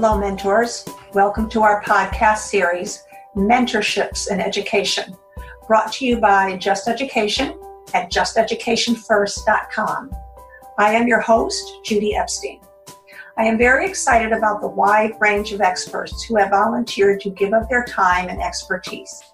Hello, 0.00 0.16
mentors. 0.16 0.84
Welcome 1.12 1.50
to 1.50 1.62
our 1.62 1.82
podcast 1.82 2.38
series, 2.38 3.02
Mentorships 3.34 4.30
in 4.30 4.40
Education, 4.40 5.16
brought 5.66 5.90
to 5.94 6.06
you 6.06 6.20
by 6.20 6.56
Just 6.56 6.86
Education 6.86 7.58
at 7.94 8.08
justeducationfirst.com. 8.12 10.10
I 10.78 10.92
am 10.92 11.08
your 11.08 11.18
host, 11.18 11.80
Judy 11.84 12.14
Epstein. 12.14 12.60
I 13.38 13.42
am 13.46 13.58
very 13.58 13.86
excited 13.86 14.30
about 14.30 14.60
the 14.60 14.68
wide 14.68 15.14
range 15.18 15.52
of 15.52 15.60
experts 15.60 16.22
who 16.22 16.36
have 16.36 16.50
volunteered 16.50 17.20
to 17.22 17.30
give 17.30 17.52
up 17.52 17.68
their 17.68 17.82
time 17.82 18.28
and 18.28 18.40
expertise. 18.40 19.24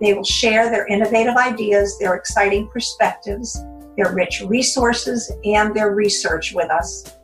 They 0.00 0.14
will 0.14 0.24
share 0.24 0.70
their 0.70 0.86
innovative 0.86 1.36
ideas, 1.36 1.98
their 1.98 2.14
exciting 2.14 2.68
perspectives, 2.68 3.62
their 3.98 4.14
rich 4.14 4.40
resources, 4.46 5.30
and 5.44 5.74
their 5.76 5.94
research 5.94 6.54
with 6.54 6.70
us 6.70 7.16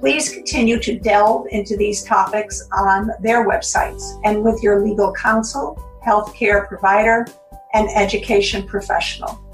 Please 0.00 0.30
continue 0.30 0.78
to 0.78 0.96
delve 0.96 1.46
into 1.50 1.76
these 1.76 2.04
topics 2.04 2.68
on 2.72 3.10
their 3.20 3.48
websites 3.48 4.20
and 4.24 4.44
with 4.44 4.62
your 4.62 4.84
legal 4.84 5.12
counsel, 5.12 5.76
healthcare 6.06 6.68
provider, 6.68 7.26
and 7.74 7.88
education 7.90 8.64
professional. 8.64 9.44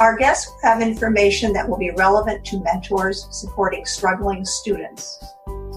Our 0.00 0.16
guests 0.16 0.48
will 0.48 0.70
have 0.70 0.80
information 0.80 1.52
that 1.52 1.68
will 1.68 1.76
be 1.76 1.90
relevant 1.90 2.46
to 2.46 2.62
mentors 2.62 3.28
supporting 3.30 3.84
struggling 3.84 4.42
students, 4.46 5.22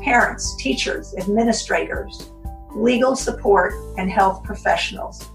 parents, 0.01 0.55
teachers, 0.55 1.13
administrators, 1.17 2.31
legal 2.73 3.17
support, 3.17 3.73
and 3.97 4.09
health 4.09 4.41
professionals. 4.45 5.27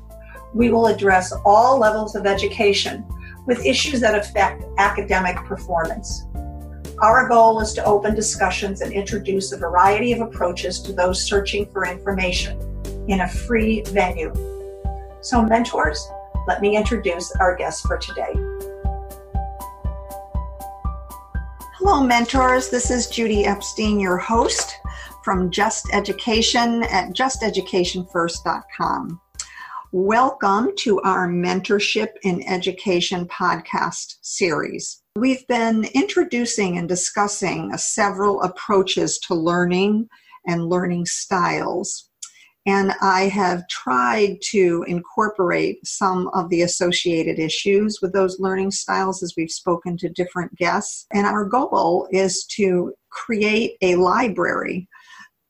We 0.54 0.70
will 0.70 0.86
address 0.86 1.30
all 1.44 1.78
levels 1.78 2.14
of 2.14 2.24
education 2.24 3.04
with 3.44 3.66
issues 3.66 4.00
that 4.00 4.14
affect 4.14 4.64
academic 4.78 5.36
performance. 5.44 6.24
Our 7.02 7.28
goal 7.28 7.60
is 7.60 7.74
to 7.74 7.84
open 7.84 8.14
discussions 8.14 8.80
and 8.80 8.90
introduce 8.90 9.52
a 9.52 9.58
variety 9.58 10.12
of 10.12 10.22
approaches 10.22 10.80
to 10.80 10.94
those 10.94 11.22
searching 11.22 11.66
for 11.66 11.84
information 11.84 12.58
in 13.06 13.20
a 13.20 13.28
free 13.28 13.82
venue. 13.82 14.32
So, 15.20 15.42
mentors, 15.42 16.08
let 16.48 16.62
me 16.62 16.74
introduce 16.74 17.30
our 17.32 17.54
guest 17.54 17.86
for 17.86 17.98
today. 17.98 18.32
Hello, 21.74 22.02
mentors. 22.02 22.70
This 22.70 22.90
is 22.90 23.08
Judy 23.08 23.44
Epstein, 23.44 24.00
your 24.00 24.16
host 24.16 24.76
from 25.22 25.50
Just 25.50 25.92
Education 25.92 26.82
at 26.84 27.10
justeducationfirst.com. 27.10 29.20
Welcome 29.92 30.70
to 30.78 31.02
our 31.02 31.28
Mentorship 31.28 32.12
in 32.22 32.42
Education 32.48 33.28
podcast 33.28 34.14
series. 34.22 35.02
We've 35.16 35.46
been 35.46 35.86
introducing 35.94 36.76
and 36.76 36.86
discussing 36.86 37.74
several 37.78 38.42
approaches 38.42 39.18
to 39.20 39.34
learning 39.34 40.10
and 40.46 40.68
learning 40.68 41.06
styles. 41.06 42.10
And 42.66 42.92
I 43.00 43.22
have 43.22 43.66
tried 43.68 44.36
to 44.50 44.84
incorporate 44.86 45.78
some 45.86 46.28
of 46.34 46.50
the 46.50 46.60
associated 46.60 47.38
issues 47.38 48.00
with 48.02 48.12
those 48.12 48.38
learning 48.40 48.72
styles 48.72 49.22
as 49.22 49.32
we've 49.38 49.50
spoken 49.50 49.96
to 49.98 50.10
different 50.10 50.54
guests. 50.56 51.06
And 51.14 51.26
our 51.26 51.46
goal 51.46 52.08
is 52.10 52.44
to 52.56 52.92
create 53.08 53.78
a 53.80 53.94
library 53.94 54.86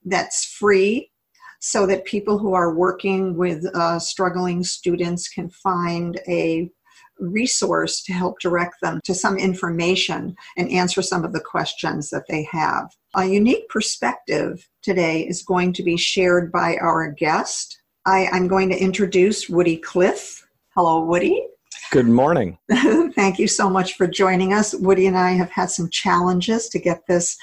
that's 0.05 0.45
free 0.45 1.11
so 1.59 1.87
that 1.87 2.05
people 2.05 2.39
who 2.39 2.55
are 2.55 2.73
working 2.73 3.37
with 3.37 3.67
uh, 3.75 3.99
struggling 3.99 4.63
students 4.63 5.29
can 5.29 5.51
find 5.51 6.21
a 6.29 6.71
resource 7.19 8.03
to 8.03 8.13
help 8.13 8.41
direct 8.41 8.77
them 8.83 9.01
to 9.05 9.15
some 9.15 9.37
information 9.37 10.37
and 10.57 10.71
answer 10.71 11.03
some 11.03 11.25
of 11.25 11.33
the 11.33 11.41
questions 11.41 12.11
that 12.11 12.27
they 12.29 12.47
have. 12.51 12.89
A 13.15 13.25
unique 13.25 13.69
perspective 13.69 14.69
today 14.83 15.23
is 15.23 15.43
going 15.43 15.73
to 15.75 15.83
be 15.83 15.97
shared 15.97 16.53
by 16.53 16.77
our 16.77 17.11
guest. 17.11 17.81
I, 18.05 18.29
am 18.33 18.49
going 18.49 18.69
to 18.71 18.79
introduce 18.79 19.49
Woody 19.49 19.79
Cliff. 19.79 20.47
Hello, 20.75 21.05
Woody. 21.05 21.47
Good 21.91 22.09
morning. 22.09 22.59
Thank 22.71 23.39
you 23.39 23.49
so 23.49 23.71
much 23.71 23.95
for 23.95 24.07
joining 24.07 24.53
us. 24.53 24.75
Woody 24.75 25.07
and 25.07 25.17
I 25.17 25.33
have 25.33 25.51
had 25.51 25.71
some 25.71 25.89
challenges 25.91 26.69
to 26.71 26.79
get 26.79 27.07
this 27.07 27.37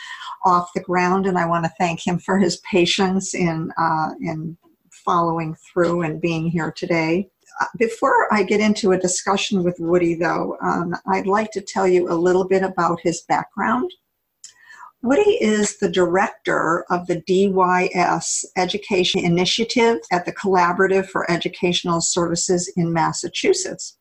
off 0.45 0.73
the 0.73 0.81
ground, 0.81 1.25
and 1.25 1.37
I 1.37 1.45
want 1.45 1.63
to 1.63 1.71
thank 1.79 2.05
him 2.05 2.19
for 2.19 2.37
his 2.37 2.57
patience 2.57 3.33
in 3.33 3.71
uh, 3.77 4.09
in 4.19 4.57
following 5.05 5.55
through 5.55 6.01
and 6.01 6.19
being 6.19 6.47
here 6.47 6.71
today 6.71 7.29
before 7.77 8.33
I 8.33 8.43
get 8.43 8.59
into 8.59 8.91
a 8.91 8.99
discussion 8.99 9.63
with 9.63 9.75
Woody, 9.79 10.15
though, 10.15 10.57
um, 10.61 10.95
I'd 11.07 11.27
like 11.27 11.51
to 11.51 11.61
tell 11.61 11.87
you 11.87 12.09
a 12.09 12.15
little 12.15 12.47
bit 12.47 12.63
about 12.63 12.99
his 13.01 13.21
background. 13.27 13.91
Woody 15.01 15.37
is 15.41 15.79
the 15.79 15.91
director 15.91 16.85
of 16.89 17.05
the 17.07 17.21
DYS 17.23 18.45
Education 18.55 19.25
Initiative 19.25 19.97
at 20.11 20.25
the 20.25 20.31
Collaborative 20.31 21.07
for 21.07 21.29
Educational 21.29 21.99
Services 21.99 22.71
in 22.77 22.93
Massachusetts. 22.93 23.97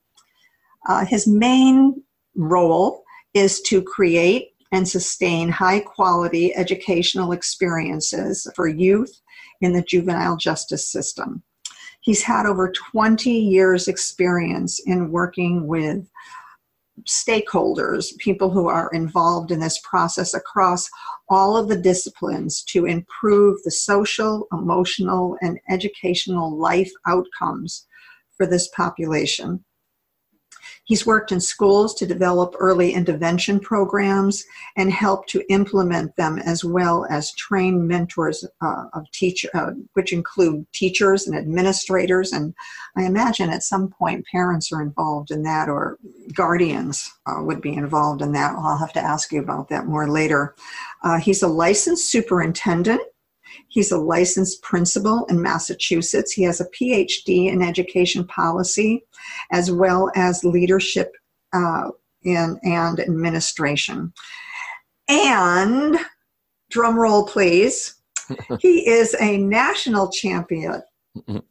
Uh, 0.88 1.04
his 1.04 1.26
main 1.26 2.02
role 2.36 3.02
is 3.34 3.60
to 3.62 3.82
create 3.82 4.50
and 4.70 4.88
sustain 4.88 5.48
high 5.48 5.80
quality 5.80 6.54
educational 6.54 7.32
experiences 7.32 8.46
for 8.54 8.68
youth 8.68 9.20
in 9.60 9.72
the 9.72 9.82
juvenile 9.82 10.36
justice 10.36 10.88
system. 10.88 11.42
He's 12.02 12.22
had 12.22 12.46
over 12.46 12.70
20 12.70 13.30
years' 13.30 13.88
experience 13.88 14.80
in 14.80 15.10
working 15.10 15.66
with 15.66 16.10
stakeholders, 17.08 18.16
people 18.18 18.50
who 18.50 18.68
are 18.68 18.90
involved 18.92 19.50
in 19.50 19.60
this 19.60 19.80
process 19.82 20.34
across 20.34 20.88
all 21.28 21.56
of 21.56 21.68
the 21.68 21.76
disciplines 21.76 22.62
to 22.64 22.86
improve 22.86 23.58
the 23.62 23.70
social, 23.70 24.46
emotional, 24.52 25.36
and 25.40 25.58
educational 25.70 26.56
life 26.56 26.90
outcomes 27.06 27.86
for 28.36 28.46
this 28.46 28.68
population. 28.68 29.64
He's 30.84 31.06
worked 31.06 31.30
in 31.30 31.40
schools 31.40 31.94
to 31.94 32.06
develop 32.06 32.54
early 32.58 32.92
intervention 32.92 33.60
programs 33.60 34.44
and 34.76 34.92
help 34.92 35.26
to 35.28 35.44
implement 35.48 36.16
them 36.16 36.38
as 36.38 36.64
well 36.64 37.06
as 37.08 37.32
train 37.34 37.86
mentors 37.86 38.44
uh, 38.60 38.84
of 38.92 39.08
teach, 39.12 39.46
uh, 39.54 39.70
which 39.92 40.12
include 40.12 40.66
teachers 40.72 41.26
and 41.26 41.36
administrators. 41.36 42.32
And 42.32 42.52
I 42.96 43.04
imagine 43.04 43.48
at 43.48 43.62
some 43.62 43.88
point 43.88 44.26
parents 44.30 44.72
are 44.72 44.82
involved 44.82 45.30
in 45.30 45.44
that 45.44 45.68
or 45.68 45.98
guardians 46.34 47.08
uh, 47.26 47.42
would 47.42 47.60
be 47.60 47.74
involved 47.74 48.20
in 48.20 48.32
that. 48.32 48.56
I'll 48.56 48.76
have 48.76 48.92
to 48.94 49.00
ask 49.00 49.32
you 49.32 49.40
about 49.40 49.68
that 49.68 49.86
more 49.86 50.08
later. 50.08 50.56
Uh, 51.04 51.18
he's 51.18 51.42
a 51.42 51.48
licensed 51.48 52.10
superintendent 52.10 53.02
He's 53.68 53.90
a 53.90 53.98
licensed 53.98 54.62
principal 54.62 55.24
in 55.26 55.40
Massachusetts. 55.40 56.32
He 56.32 56.42
has 56.42 56.60
a 56.60 56.68
PhD 56.70 57.50
in 57.50 57.62
education 57.62 58.26
policy 58.26 59.04
as 59.50 59.70
well 59.70 60.10
as 60.14 60.44
leadership 60.44 61.12
uh, 61.52 61.88
in, 62.22 62.58
and 62.62 63.00
administration. 63.00 64.12
And, 65.08 65.98
drum 66.70 66.98
roll 66.98 67.26
please, 67.26 67.96
he 68.60 68.88
is 68.88 69.14
a 69.20 69.38
national 69.38 70.10
champion 70.10 70.82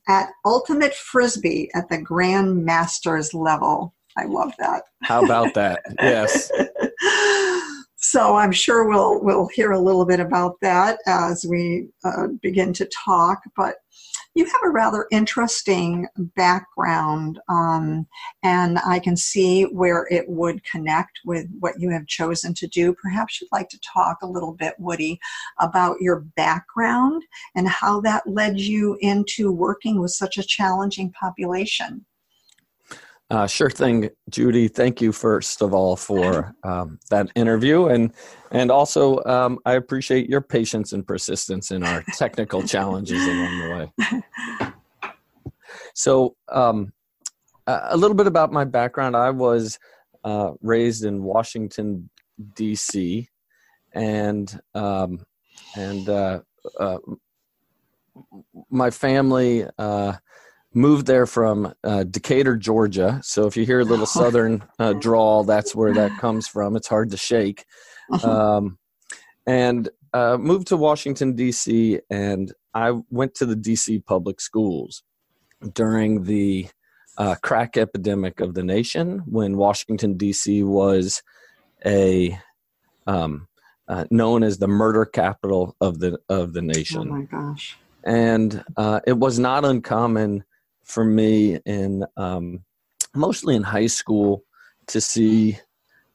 at 0.07 0.29
Ultimate 0.45 0.94
Frisbee 0.94 1.69
at 1.75 1.89
the 1.89 2.00
Grand 2.00 2.66
Masters 2.66 3.33
level. 3.33 3.94
I 4.18 4.25
love 4.25 4.53
that. 4.59 4.83
How 5.03 5.23
about 5.23 5.53
that? 5.53 5.83
Yes. 6.01 6.51
So 8.03 8.35
I'm 8.35 8.51
sure 8.51 8.88
we'll 8.88 9.22
we'll 9.22 9.47
hear 9.53 9.72
a 9.72 9.79
little 9.79 10.06
bit 10.06 10.19
about 10.19 10.56
that 10.62 11.00
as 11.06 11.45
we 11.47 11.88
uh, 12.03 12.28
begin 12.41 12.73
to 12.73 12.89
talk. 13.06 13.41
But 13.56 13.75
you 14.34 14.45
have 14.45 14.62
a 14.66 14.72
rather 14.72 15.06
interesting 15.12 16.07
background, 16.17 17.39
um, 17.47 18.07
and 18.41 18.79
I 18.79 18.97
can 19.00 19.16
see 19.16 19.63
where 19.63 20.07
it 20.09 20.28
would 20.28 20.63
connect 20.63 21.19
with 21.25 21.45
what 21.59 21.79
you 21.79 21.91
have 21.91 22.07
chosen 22.07 22.56
to 22.56 22.67
do. 22.67 22.95
Perhaps 22.95 23.39
you'd 23.39 23.51
like 23.51 23.69
to 23.69 23.79
talk 23.81 24.18
a 24.23 24.28
little 24.28 24.53
bit, 24.53 24.73
Woody, 24.79 25.19
about 25.59 25.97
your 26.00 26.21
background 26.36 27.24
and 27.56 27.68
how 27.68 28.01
that 28.01 28.25
led 28.25 28.59
you 28.59 28.97
into 29.01 29.51
working 29.51 30.00
with 30.01 30.12
such 30.12 30.38
a 30.38 30.44
challenging 30.44 31.12
population. 31.12 32.04
Uh, 33.31 33.48
sure 33.48 33.69
thing, 33.69 34.10
Judy. 34.30 34.68
Thank 34.68 35.00
you 35.00 35.13
first 35.13 35.62
of 35.62 35.74
all 35.74 35.95
for 35.95 36.54
um, 36.66 37.00
that 37.10 37.30
interview, 37.33 37.86
and 37.86 38.12
and 38.51 38.69
also 38.69 39.24
um, 39.24 39.57
I 39.66 39.75
appreciate 39.75 40.30
your 40.30 40.42
patience 40.42 40.92
and 40.92 41.07
persistence 41.07 41.72
in 41.72 41.81
our 41.81 42.04
technical 42.18 42.62
challenges 42.68 43.25
along 43.25 43.60
the 43.60 43.69
way. 44.60 44.74
So, 45.94 46.36
um, 46.50 46.92
a 47.68 47.95
little 47.95 48.18
bit 48.18 48.28
about 48.28 48.51
my 48.51 48.66
background. 48.66 49.16
I 49.16 49.30
was 49.30 49.80
uh, 50.25 50.51
raised 50.62 51.06
in 51.06 51.24
Washington 51.24 52.10
D.C. 52.56 53.30
and 53.94 54.60
um, 54.75 55.24
and 55.78 56.10
uh, 56.10 56.42
uh, 56.78 56.98
my 58.69 58.89
family 58.89 59.66
uh, 59.78 60.16
moved 60.73 61.06
there 61.06 61.25
from 61.25 61.73
uh, 61.83 62.03
Decatur, 62.03 62.56
Georgia. 62.56 63.19
So 63.23 63.45
if 63.45 63.57
you 63.57 63.65
hear 63.65 63.81
a 63.81 63.85
little 63.85 64.06
southern 64.21 64.63
uh, 64.79 64.94
drawl, 64.94 65.44
that's 65.44 65.75
where 65.75 65.94
that 65.94 66.18
comes 66.19 66.47
from. 66.47 66.75
It's 66.75 66.88
hard 66.88 67.12
to 67.12 67.18
shake. 67.18 67.65
Uh-huh. 68.12 68.57
Um, 68.57 68.77
and 69.45 69.89
uh, 70.13 70.38
moved 70.38 70.68
to 70.68 70.77
Washington 70.77 71.33
D.C. 71.33 72.00
and 72.09 72.53
I 72.73 72.94
went 73.09 73.35
to 73.35 73.45
the 73.45 73.56
D.C. 73.56 74.00
public 74.00 74.41
schools 74.41 75.03
during 75.73 76.23
the 76.23 76.68
uh, 77.18 77.35
crack 77.41 77.77
epidemic 77.77 78.39
of 78.39 78.53
the 78.53 78.63
nation 78.63 79.19
when 79.25 79.57
Washington 79.57 80.18
D.C. 80.18 80.63
was 80.63 81.21
a 81.85 82.38
um, 83.07 83.47
uh, 83.88 84.06
known 84.12 84.44
as 84.44 84.57
the 84.57 84.68
murder 84.68 85.06
capital 85.06 85.75
of 85.81 86.00
the 86.00 86.18
of 86.29 86.53
the 86.53 86.62
nation. 86.62 87.01
Oh 87.01 87.15
my 87.15 87.23
gosh! 87.23 87.77
And 88.03 88.63
uh, 88.77 89.01
it 89.06 89.18
was 89.18 89.39
not 89.39 89.65
uncommon 89.65 90.44
for 90.92 91.06
me 91.06 91.58
in 91.66 92.06
um, 92.18 92.64
mostly 93.16 93.56
in 93.56 93.64
high 93.64 93.88
school 93.88 94.44
to 94.88 95.02
see 95.02 95.58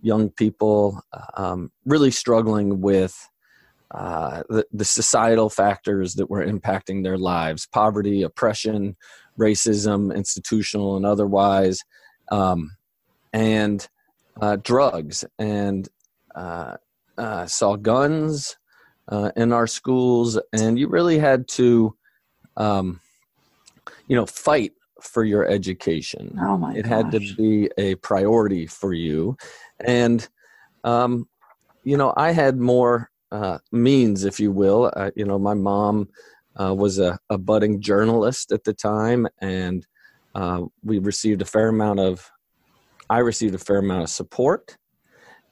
young 0.01 0.31
people 0.31 1.01
um, 1.37 1.73
really 1.85 2.11
struggling 2.11 2.81
with 2.81 3.29
uh, 3.93 4.43
the, 4.49 4.67
the, 4.73 4.85
societal 4.85 5.49
factors 5.49 6.15
that 6.15 6.29
were 6.29 6.45
impacting 6.45 7.03
their 7.03 7.17
lives 7.17 7.67
poverty, 7.67 8.23
oppression, 8.23 8.97
racism, 9.39 10.15
institutional 10.15 10.97
and 10.97 11.07
otherwise, 11.07 11.81
um, 12.33 12.73
and 13.33 13.89
uh, 14.41 14.57
drugs. 14.57 15.25
And 15.39 15.89
uh, 16.35 16.77
uh 17.17 17.47
saw 17.47 17.77
guns 17.77 18.57
uh, 19.09 19.31
in 19.37 19.53
our 19.53 19.67
schools, 19.67 20.39
and 20.53 20.79
you 20.79 20.89
really 20.89 21.19
had 21.19 21.47
to, 21.49 21.97
um, 22.57 23.01
you 24.09 24.17
know, 24.17 24.27
fight 24.27 24.73
for 25.01 25.25
your 25.25 25.47
education. 25.47 26.39
Oh 26.41 26.57
my! 26.57 26.75
It 26.75 26.83
gosh. 26.83 26.91
had 26.91 27.11
to 27.13 27.35
be 27.35 27.71
a 27.79 27.97
priority 27.97 28.67
for 28.67 28.93
you, 28.93 29.37
and 29.81 30.27
um, 30.85 31.29
you 31.85 31.97
know, 31.97 32.13
I 32.17 32.33
had 32.33 32.59
more 32.59 33.11
uh, 33.33 33.59
means, 33.73 34.25
if 34.25 34.41
you 34.41 34.51
will. 34.51 34.91
Uh, 34.95 35.11
you 35.17 35.25
know, 35.25 35.39
my 35.39 35.55
mom 35.55 36.09
uh, 36.61 36.75
was 36.75 36.99
a, 36.99 37.19
a, 37.29 37.37
budding 37.37 37.81
journalist 37.81 38.53
at 38.53 38.65
the 38.65 38.73
time, 38.73 39.27
and 39.41 39.87
uh, 40.35 40.63
we 40.83 40.99
received 40.99 41.43
a 41.43 41.47
fair 41.47 41.69
amount 41.69 42.01
of. 42.01 42.31
I 43.09 43.19
received 43.19 43.55
a 43.55 43.59
fair 43.59 43.79
amount 43.79 44.03
of 44.03 44.09
support, 44.09 44.77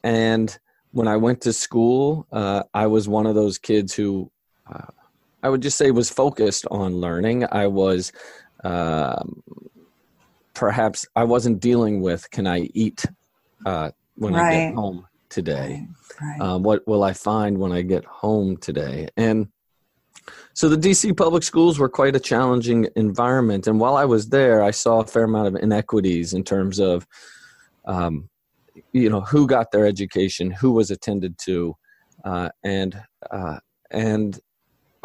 and 0.02 0.56
when 0.92 1.08
I 1.08 1.16
went 1.16 1.40
to 1.42 1.52
school, 1.52 2.26
uh, 2.32 2.62
I 2.72 2.86
was 2.86 3.08
one 3.08 3.26
of 3.26 3.34
those 3.34 3.58
kids 3.58 3.94
who 3.94 4.30
uh, 4.72 4.86
I 5.42 5.48
would 5.48 5.60
just 5.60 5.76
say 5.76 5.90
was 5.90 6.08
focused 6.08 6.66
on 6.70 6.94
learning. 6.94 7.44
I 7.52 7.66
was 7.66 8.12
um, 8.64 9.42
perhaps 10.54 11.06
I 11.14 11.24
wasn't 11.24 11.60
dealing 11.60 12.00
with 12.00 12.30
can 12.30 12.46
I 12.46 12.70
eat 12.74 13.04
uh, 13.66 13.90
when 14.16 14.34
right. 14.34 14.46
I 14.46 14.66
get 14.66 14.74
home 14.74 15.06
today? 15.28 15.86
Right. 16.20 16.38
Right. 16.38 16.40
Uh, 16.40 16.58
what 16.58 16.86
will 16.86 17.02
I 17.02 17.12
find 17.12 17.58
when 17.58 17.72
I 17.72 17.82
get 17.82 18.04
home 18.04 18.56
today? 18.56 19.08
And 19.16 19.48
so 20.54 20.68
the 20.68 20.76
DC 20.76 21.16
public 21.16 21.42
schools 21.42 21.78
were 21.78 21.88
quite 21.88 22.16
a 22.16 22.20
challenging 22.20 22.88
environment. 22.96 23.66
And 23.66 23.80
while 23.80 23.96
I 23.96 24.04
was 24.04 24.28
there, 24.28 24.62
I 24.62 24.70
saw 24.70 25.00
a 25.00 25.06
fair 25.06 25.24
amount 25.24 25.48
of 25.48 25.56
inequities 25.56 26.32
in 26.32 26.44
terms 26.44 26.78
of, 26.78 27.06
um, 27.84 28.28
you 28.92 29.10
know, 29.10 29.20
who 29.20 29.46
got 29.46 29.72
their 29.72 29.86
education, 29.86 30.50
who 30.50 30.72
was 30.72 30.90
attended 30.90 31.36
to, 31.38 31.76
uh, 32.24 32.48
and 32.62 33.00
uh, 33.30 33.58
and 33.90 34.38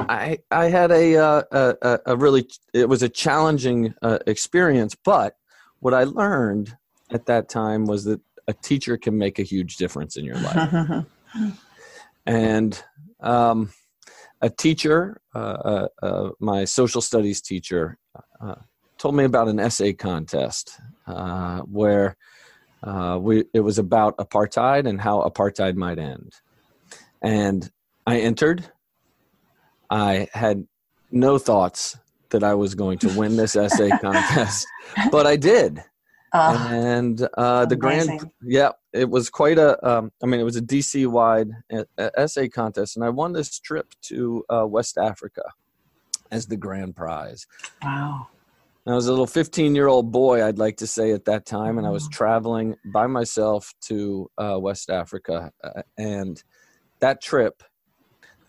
I 0.07 0.39
I 0.51 0.65
had 0.65 0.91
a, 0.91 1.17
uh, 1.17 1.43
a, 1.81 1.99
a 2.05 2.15
really 2.15 2.47
it 2.73 2.87
was 2.87 3.03
a 3.03 3.09
challenging 3.09 3.93
uh, 4.01 4.19
experience, 4.27 4.95
but 4.95 5.35
what 5.79 5.93
I 5.93 6.03
learned 6.03 6.75
at 7.11 7.25
that 7.25 7.49
time 7.49 7.85
was 7.85 8.05
that 8.05 8.21
a 8.47 8.53
teacher 8.53 8.97
can 8.97 9.17
make 9.17 9.39
a 9.39 9.43
huge 9.43 9.77
difference 9.77 10.15
in 10.15 10.25
your 10.25 10.37
life, 10.37 11.05
and 12.25 12.83
um, 13.19 13.71
a 14.41 14.49
teacher, 14.49 15.21
uh, 15.35 15.37
uh, 15.37 15.87
uh 16.01 16.29
my 16.39 16.65
social 16.65 17.01
studies 17.01 17.41
teacher, 17.41 17.97
uh, 18.41 18.55
told 18.97 19.15
me 19.15 19.25
about 19.25 19.47
an 19.47 19.59
essay 19.59 19.93
contest 19.93 20.79
where 21.65 22.15
we 23.19 23.43
it 23.53 23.61
was 23.61 23.77
about 23.77 24.17
apartheid 24.17 24.87
and 24.87 25.01
how 25.01 25.21
apartheid 25.21 25.75
might 25.75 25.99
end, 25.99 26.33
and 27.21 27.69
I 28.07 28.19
entered 28.19 28.71
I 29.89 30.27
had 30.33 30.67
no 31.11 31.37
thoughts 31.37 31.97
that 32.29 32.43
I 32.43 32.53
was 32.53 32.75
going 32.75 32.99
to 32.99 33.17
win 33.17 33.37
this 33.37 33.55
essay 33.55 33.89
contest, 34.01 34.67
but 35.11 35.25
I 35.25 35.35
did. 35.35 35.83
Uh, 36.31 36.67
and 36.69 37.27
uh, 37.37 37.65
the 37.65 37.75
grand, 37.75 38.29
yeah, 38.43 38.69
it 38.93 39.09
was 39.09 39.29
quite 39.29 39.57
a. 39.57 39.83
Um, 39.87 40.11
I 40.21 40.27
mean, 40.27 40.39
it 40.39 40.43
was 40.43 40.57
a 40.57 40.61
DC 40.61 41.07
wide 41.07 41.49
essay 41.97 42.47
contest, 42.49 42.95
and 42.95 43.03
I 43.03 43.09
won 43.09 43.33
this 43.33 43.59
trip 43.59 43.87
to 44.03 44.45
uh, 44.49 44.67
West 44.67 44.99
Africa 44.99 45.41
as 46.31 46.45
the 46.45 46.57
grand 46.57 46.95
prize. 46.95 47.47
Wow. 47.81 48.27
I 48.87 48.95
was 48.95 49.07
a 49.07 49.11
little 49.11 49.27
15 49.27 49.75
year 49.75 49.87
old 49.87 50.11
boy, 50.11 50.43
I'd 50.43 50.57
like 50.57 50.77
to 50.77 50.87
say 50.87 51.11
at 51.11 51.25
that 51.25 51.45
time, 51.45 51.77
and 51.77 51.85
I 51.85 51.91
was 51.91 52.07
traveling 52.07 52.75
by 52.91 53.05
myself 53.05 53.73
to 53.81 54.31
uh, 54.37 54.57
West 54.59 54.89
Africa. 54.89 55.51
Uh, 55.63 55.83
and 55.97 56.41
that 56.99 57.21
trip 57.21 57.61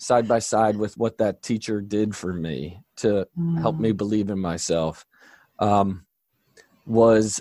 side 0.01 0.27
by 0.27 0.39
side 0.39 0.77
with 0.77 0.97
what 0.97 1.19
that 1.19 1.43
teacher 1.43 1.81
did 1.81 2.17
for 2.17 2.33
me 2.33 2.81
to 2.97 3.29
mm. 3.39 3.61
help 3.61 3.79
me 3.79 3.93
mm. 3.93 3.97
believe 3.97 4.31
in 4.31 4.39
myself 4.39 5.07
um, 5.59 6.05
was 6.87 7.41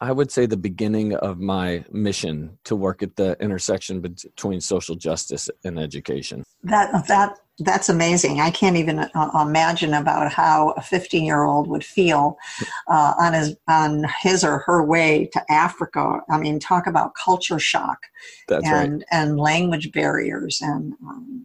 i 0.00 0.10
would 0.10 0.30
say 0.30 0.46
the 0.46 0.56
beginning 0.56 1.14
of 1.16 1.38
my 1.38 1.84
mission 1.92 2.56
to 2.64 2.74
work 2.74 3.02
at 3.02 3.14
the 3.16 3.36
intersection 3.40 4.00
between 4.00 4.60
social 4.60 4.96
justice 4.96 5.50
and 5.64 5.78
education 5.78 6.42
that 6.62 7.06
that 7.08 7.36
that's 7.58 7.90
amazing 7.90 8.40
i 8.40 8.50
can't 8.50 8.76
even 8.76 9.00
uh, 9.00 9.44
imagine 9.46 9.92
about 9.92 10.32
how 10.32 10.70
a 10.78 10.80
15 10.80 11.24
year 11.24 11.42
old 11.42 11.68
would 11.68 11.84
feel 11.84 12.38
uh, 12.86 13.12
on 13.18 13.34
his 13.34 13.54
on 13.68 14.06
his 14.22 14.44
or 14.44 14.60
her 14.60 14.82
way 14.82 15.28
to 15.32 15.52
africa 15.52 16.20
i 16.30 16.38
mean 16.38 16.58
talk 16.58 16.86
about 16.86 17.12
culture 17.22 17.58
shock 17.58 17.98
that's 18.46 18.66
and 18.66 18.92
right. 18.92 19.04
and 19.10 19.38
language 19.38 19.92
barriers 19.92 20.60
and 20.62 20.94
um, 21.06 21.44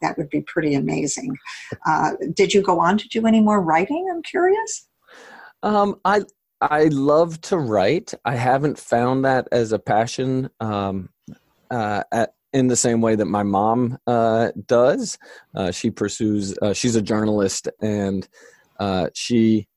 that 0.00 0.16
would 0.18 0.30
be 0.30 0.40
pretty 0.42 0.74
amazing. 0.74 1.36
Uh, 1.86 2.12
did 2.34 2.54
you 2.54 2.62
go 2.62 2.80
on 2.80 2.98
to 2.98 3.08
do 3.08 3.26
any 3.26 3.40
more 3.40 3.60
writing? 3.60 4.08
I'm 4.10 4.22
curious. 4.22 4.88
Um, 5.62 6.00
I 6.04 6.22
I 6.60 6.84
love 6.84 7.40
to 7.42 7.58
write. 7.58 8.12
I 8.24 8.36
haven't 8.36 8.78
found 8.78 9.24
that 9.24 9.48
as 9.50 9.72
a 9.72 9.78
passion 9.78 10.50
um, 10.60 11.08
uh, 11.70 12.02
at, 12.12 12.34
in 12.52 12.66
the 12.66 12.76
same 12.76 13.00
way 13.00 13.14
that 13.14 13.26
my 13.26 13.42
mom 13.42 13.98
uh, 14.06 14.50
does. 14.66 15.18
Uh, 15.54 15.70
she 15.70 15.90
pursues. 15.90 16.56
Uh, 16.60 16.74
she's 16.74 16.96
a 16.96 17.02
journalist, 17.02 17.68
and 17.80 18.28
uh, 18.78 19.08
she 19.14 19.68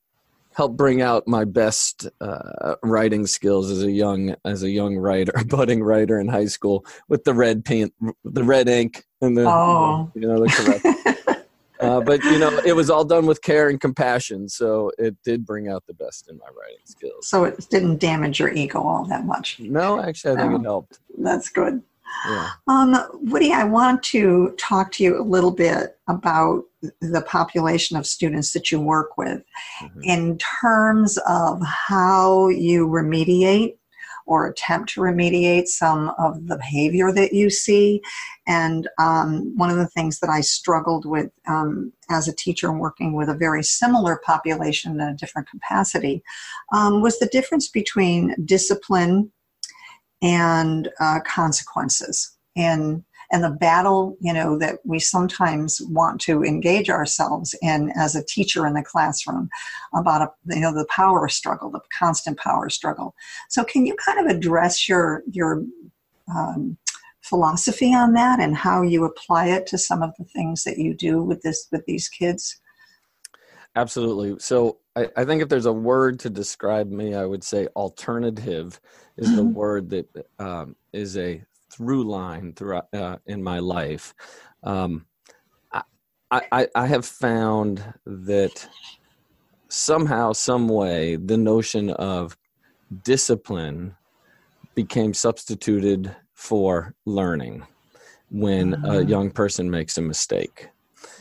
helped 0.55 0.77
bring 0.77 1.01
out 1.01 1.27
my 1.27 1.45
best 1.45 2.07
uh, 2.21 2.75
writing 2.83 3.25
skills 3.27 3.71
as 3.71 3.83
a 3.83 3.91
young 3.91 4.35
as 4.45 4.63
a 4.63 4.69
young 4.69 4.97
writer, 4.97 5.33
budding 5.47 5.83
writer 5.83 6.19
in 6.19 6.27
high 6.27 6.45
school 6.45 6.85
with 7.07 7.23
the 7.23 7.33
red 7.33 7.63
paint, 7.63 7.93
the 8.23 8.43
red 8.43 8.67
ink, 8.67 9.05
and 9.23 9.37
the 9.37 9.49
oh. 9.49 10.11
you 10.15 10.21
know 10.21 10.43
the 10.43 10.49
correct. 10.49 11.45
uh, 11.79 12.01
but 12.01 12.23
you 12.23 12.39
know, 12.39 12.59
it 12.65 12.73
was 12.73 12.89
all 12.89 13.05
done 13.05 13.25
with 13.25 13.41
care 13.41 13.69
and 13.69 13.79
compassion, 13.79 14.47
so 14.49 14.91
it 14.97 15.15
did 15.23 15.45
bring 15.45 15.67
out 15.67 15.83
the 15.87 15.93
best 15.93 16.29
in 16.29 16.37
my 16.37 16.45
writing 16.45 16.85
skills. 16.85 17.27
So 17.27 17.45
it 17.45 17.67
didn't 17.69 17.99
damage 17.99 18.39
your 18.39 18.49
ego 18.49 18.81
all 18.81 19.05
that 19.05 19.25
much. 19.25 19.59
No, 19.59 20.01
actually, 20.01 20.35
I 20.35 20.41
think 20.41 20.53
oh, 20.53 20.55
it 20.55 20.63
helped. 20.63 20.99
That's 21.17 21.49
good. 21.49 21.81
Yeah. 22.27 22.49
Um, 22.67 22.95
Woody, 23.23 23.51
I 23.51 23.63
want 23.63 24.03
to 24.03 24.53
talk 24.57 24.91
to 24.93 25.03
you 25.03 25.19
a 25.19 25.23
little 25.23 25.51
bit 25.51 25.97
about 26.07 26.63
the 27.01 27.21
population 27.21 27.97
of 27.97 28.05
students 28.05 28.53
that 28.53 28.71
you 28.71 28.79
work 28.79 29.17
with 29.17 29.41
mm-hmm. 29.81 30.01
in 30.03 30.37
terms 30.37 31.17
of 31.27 31.61
how 31.65 32.49
you 32.49 32.87
remediate 32.87 33.77
or 34.25 34.47
attempt 34.47 34.89
to 34.93 35.01
remediate 35.01 35.67
some 35.67 36.11
of 36.17 36.47
the 36.47 36.57
behavior 36.57 37.11
that 37.11 37.33
you 37.33 37.49
see. 37.49 38.01
And 38.47 38.87
um, 38.99 39.55
one 39.57 39.69
of 39.69 39.77
the 39.77 39.87
things 39.87 40.19
that 40.19 40.29
I 40.29 40.41
struggled 40.41 41.05
with 41.05 41.31
um, 41.47 41.91
as 42.09 42.27
a 42.27 42.35
teacher 42.35 42.71
working 42.71 43.13
with 43.13 43.29
a 43.29 43.35
very 43.35 43.63
similar 43.63 44.21
population 44.25 44.93
in 44.93 45.01
a 45.01 45.15
different 45.15 45.49
capacity 45.49 46.23
um, 46.73 47.01
was 47.01 47.19
the 47.19 47.27
difference 47.27 47.67
between 47.67 48.35
discipline 48.45 49.31
and 50.21 50.89
uh, 50.99 51.19
consequences 51.25 52.37
and 52.55 53.03
and 53.33 53.43
the 53.43 53.49
battle 53.49 54.15
you 54.21 54.31
know 54.31 54.57
that 54.57 54.77
we 54.85 54.99
sometimes 54.99 55.81
want 55.89 56.21
to 56.21 56.43
engage 56.43 56.89
ourselves 56.89 57.55
in 57.61 57.91
as 57.97 58.15
a 58.15 58.23
teacher 58.23 58.65
in 58.67 58.73
the 58.73 58.83
classroom 58.83 59.49
about 59.93 60.21
a, 60.21 60.55
you 60.55 60.61
know 60.61 60.73
the 60.73 60.85
power 60.85 61.27
struggle 61.27 61.69
the 61.69 61.81
constant 61.97 62.37
power 62.37 62.69
struggle. 62.69 63.15
So 63.49 63.63
can 63.63 63.85
you 63.85 63.95
kind 63.95 64.19
of 64.19 64.33
address 64.33 64.87
your 64.87 65.23
your 65.31 65.63
um, 66.33 66.77
philosophy 67.21 67.93
on 67.93 68.13
that 68.13 68.39
and 68.39 68.55
how 68.55 68.81
you 68.83 69.03
apply 69.03 69.47
it 69.47 69.65
to 69.67 69.77
some 69.77 70.03
of 70.03 70.13
the 70.17 70.25
things 70.25 70.63
that 70.63 70.77
you 70.77 70.93
do 70.93 71.21
with 71.21 71.41
this 71.41 71.67
with 71.71 71.83
these 71.85 72.07
kids? 72.07 72.61
Absolutely. 73.75 74.35
So 74.39 74.77
I, 74.95 75.09
I 75.17 75.25
think 75.25 75.41
if 75.41 75.49
there's 75.49 75.65
a 75.65 75.73
word 75.73 76.19
to 76.19 76.29
describe 76.29 76.91
me 76.91 77.15
i 77.15 77.25
would 77.25 77.43
say 77.43 77.67
alternative 77.75 78.79
is 79.17 79.35
the 79.35 79.41
mm-hmm. 79.41 79.53
word 79.53 79.89
that 79.89 80.27
um, 80.39 80.75
is 80.91 81.17
a 81.17 81.43
through 81.73 82.03
line 82.09 82.53
throughout 82.53 82.87
uh, 82.93 83.17
in 83.25 83.43
my 83.43 83.59
life. 83.59 84.13
Um, 84.63 85.05
I, 86.31 86.41
I, 86.51 86.67
I 86.75 86.87
have 86.87 87.05
found 87.05 87.83
that 88.05 88.67
somehow, 89.69 90.33
some 90.33 90.67
way, 90.67 91.15
the 91.15 91.37
notion 91.37 91.91
of 91.91 92.37
discipline 93.03 93.95
became 94.75 95.13
substituted 95.13 96.15
for 96.33 96.95
learning 97.05 97.65
when 98.31 98.71
mm-hmm. 98.71 98.85
a 98.85 99.03
young 99.03 99.29
person 99.29 99.69
makes 99.69 99.97
a 99.97 100.01
mistake. 100.01 100.69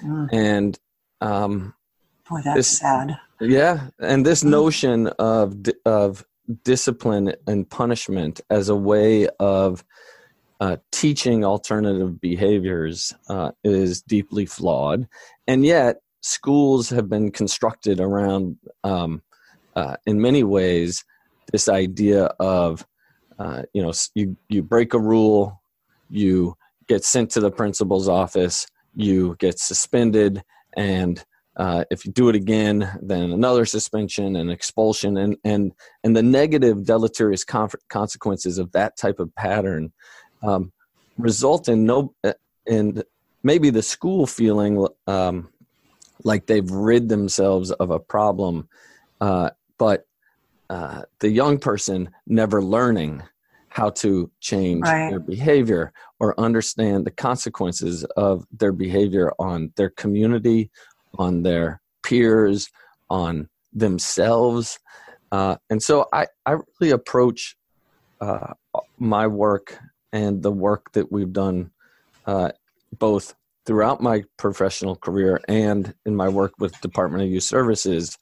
Mm. 0.03 0.29
And 0.33 0.79
um, 1.21 1.75
boy, 2.29 2.41
that's 2.45 2.57
this, 2.57 2.79
sad. 2.79 3.19
Yeah, 3.41 3.89
and 4.01 4.25
this 4.25 4.43
mm. 4.43 4.51
notion 4.51 5.07
of 5.19 5.57
of 5.85 6.25
discipline 6.65 7.35
and 7.47 7.69
punishment 7.69 8.41
as 8.51 8.69
a 8.69 8.77
way 8.77 9.29
of 9.39 9.85
uh, 10.63 10.77
teaching 10.93 11.45
alternative 11.45 12.21
behaviors 12.21 13.13
uh, 13.29 13.51
is 13.65 14.01
deeply 14.01 14.47
flawed, 14.47 15.09
and 15.49 15.67
yet 15.67 15.97
schools 16.21 16.89
have 16.89 17.09
been 17.09 17.33
constructed 17.33 17.99
around, 17.99 18.57
um, 18.85 19.23
uh, 19.75 19.97
in 20.07 20.21
many 20.21 20.45
ways, 20.45 21.05
this 21.51 21.69
idea 21.69 22.27
of 22.39 22.87
uh, 23.41 23.63
you 23.73 23.83
know 23.83 23.93
you 24.15 24.37
you 24.49 24.63
break 24.63 24.95
a 24.95 25.01
rule, 25.01 25.61
you 26.09 26.57
get 26.87 27.05
sent 27.05 27.31
to 27.31 27.41
the 27.41 27.51
principal's 27.51 28.09
office, 28.09 28.65
you 28.95 29.35
get 29.41 29.59
suspended, 29.59 30.45
and 30.77 31.25
uh, 31.57 31.83
if 31.91 32.07
you 32.07 32.13
do 32.13 32.29
it 32.29 32.37
again, 32.37 32.89
then 33.03 33.33
another 33.33 33.65
suspension 33.65 34.37
and 34.37 34.49
expulsion, 34.49 35.17
and 35.17 35.37
and 35.43 35.73
and 36.05 36.15
the 36.15 36.23
negative 36.23 36.85
deleterious 36.85 37.45
consequences 37.45 38.59
of 38.59 38.71
that 38.71 38.97
type 38.97 39.19
of 39.19 39.35
pattern 39.35 39.93
um, 40.43 40.73
result 41.19 41.69
in 41.69 41.85
no 41.85 42.15
in 42.67 43.03
maybe 43.43 43.71
the 43.71 43.83
school 43.83 44.27
feeling 44.27 44.87
um, 45.07 45.49
like 46.25 46.47
they've 46.47 46.71
rid 46.71 47.09
themselves 47.09 47.71
of 47.73 47.91
a 47.91 47.99
problem, 47.99 48.69
uh, 49.21 49.51
but 49.79 50.07
uh, 50.71 51.03
the 51.21 51.29
young 51.29 51.59
person 51.59 52.11
never 52.27 52.63
learning 52.63 53.23
how 53.69 53.91
to 53.91 54.31
change 54.41 54.83
right. 54.83 55.11
their 55.11 55.21
behavior 55.21 55.93
or 56.21 56.39
understand 56.39 57.07
the 57.07 57.11
consequences 57.11 58.05
of 58.17 58.47
their 58.53 58.73
behavior 58.73 59.33
on 59.39 59.73
their 59.77 59.91
community, 59.91 60.71
on 61.19 61.43
their 61.43 61.81
peers, 62.03 62.71
on 63.09 63.49
themselves. 63.73 64.79
Uh, 65.31 65.57
and 65.71 65.83
so 65.83 66.07
I, 66.13 66.27
I 66.45 66.57
really 66.79 66.93
approach 66.93 67.57
uh, 68.21 68.53
my 68.99 69.27
work 69.27 69.79
and 70.13 70.43
the 70.43 70.53
work 70.53 70.93
that 70.93 71.11
we've 71.11 71.33
done 71.33 71.71
uh, 72.27 72.51
both 72.99 73.35
throughout 73.65 74.03
my 74.03 74.25
professional 74.37 74.97
career 74.97 75.41
and 75.49 75.95
in 76.05 76.17
my 76.17 76.29
work 76.29 76.53
with 76.59 76.81
Department 76.81 77.23
of 77.23 77.31
Youth 77.31 77.45
Services 77.45 78.19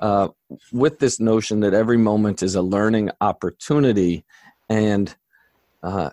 uh, 0.00 0.28
with 0.72 0.98
this 0.98 1.20
notion 1.20 1.60
that 1.60 1.74
every 1.74 1.96
moment 1.96 2.42
is 2.42 2.54
a 2.54 2.62
learning 2.62 3.10
opportunity 3.20 4.24
and 4.68 5.14
uh, 5.82 6.10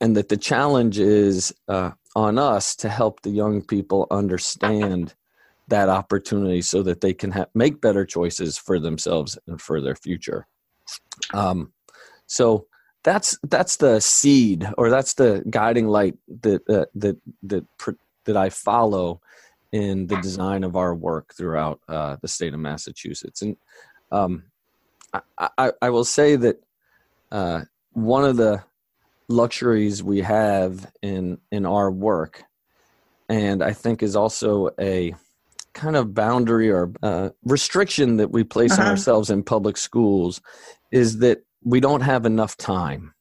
and 0.00 0.16
that 0.16 0.28
the 0.28 0.36
challenge 0.36 0.98
is 0.98 1.54
uh, 1.68 1.90
on 2.14 2.38
us 2.38 2.76
to 2.76 2.88
help 2.88 3.22
the 3.22 3.30
young 3.30 3.62
people 3.62 4.06
understand 4.10 5.14
that 5.68 5.88
opportunity 5.88 6.60
so 6.60 6.82
that 6.82 7.00
they 7.00 7.14
can 7.14 7.30
ha- 7.30 7.46
make 7.54 7.80
better 7.80 8.04
choices 8.04 8.58
for 8.58 8.78
themselves 8.78 9.38
and 9.46 9.60
for 9.60 9.80
their 9.80 9.96
future. 9.96 10.46
Um, 11.32 11.72
so 12.26 12.66
that's 13.04 13.38
that's 13.44 13.76
the 13.76 14.00
seed 14.00 14.66
or 14.76 14.90
that's 14.90 15.14
the 15.14 15.44
guiding 15.48 15.86
light 15.86 16.16
that 16.40 16.68
uh, 16.68 16.86
that 16.96 17.16
that 17.44 17.64
that 18.24 18.36
I 18.36 18.50
follow 18.50 19.20
in 19.70 20.06
the 20.06 20.16
design 20.20 20.64
of 20.64 20.76
our 20.76 20.94
work 20.94 21.34
throughout 21.34 21.80
uh, 21.88 22.16
the 22.22 22.28
state 22.28 22.54
of 22.54 22.60
Massachusetts. 22.60 23.42
And 23.42 23.56
um, 24.12 24.44
I, 25.12 25.48
I, 25.58 25.72
I, 25.82 25.90
will 25.90 26.04
say 26.04 26.36
that 26.36 26.62
uh, 27.32 27.62
one 27.92 28.24
of 28.24 28.36
the 28.36 28.62
luxuries 29.28 30.02
we 30.02 30.20
have 30.20 30.90
in 31.02 31.38
in 31.50 31.64
our 31.64 31.90
work 31.90 32.44
and 33.30 33.64
i 33.64 33.72
think 33.72 34.02
is 34.02 34.14
also 34.14 34.68
a 34.78 35.14
kind 35.72 35.96
of 35.96 36.14
boundary 36.14 36.70
or 36.70 36.92
uh, 37.02 37.30
restriction 37.44 38.18
that 38.18 38.30
we 38.30 38.44
place 38.44 38.72
uh-huh. 38.72 38.82
on 38.82 38.88
ourselves 38.88 39.30
in 39.30 39.42
public 39.42 39.78
schools 39.78 40.42
is 40.92 41.18
that 41.18 41.42
we 41.64 41.80
don't 41.80 42.02
have 42.02 42.26
enough 42.26 42.56
time. 42.56 43.14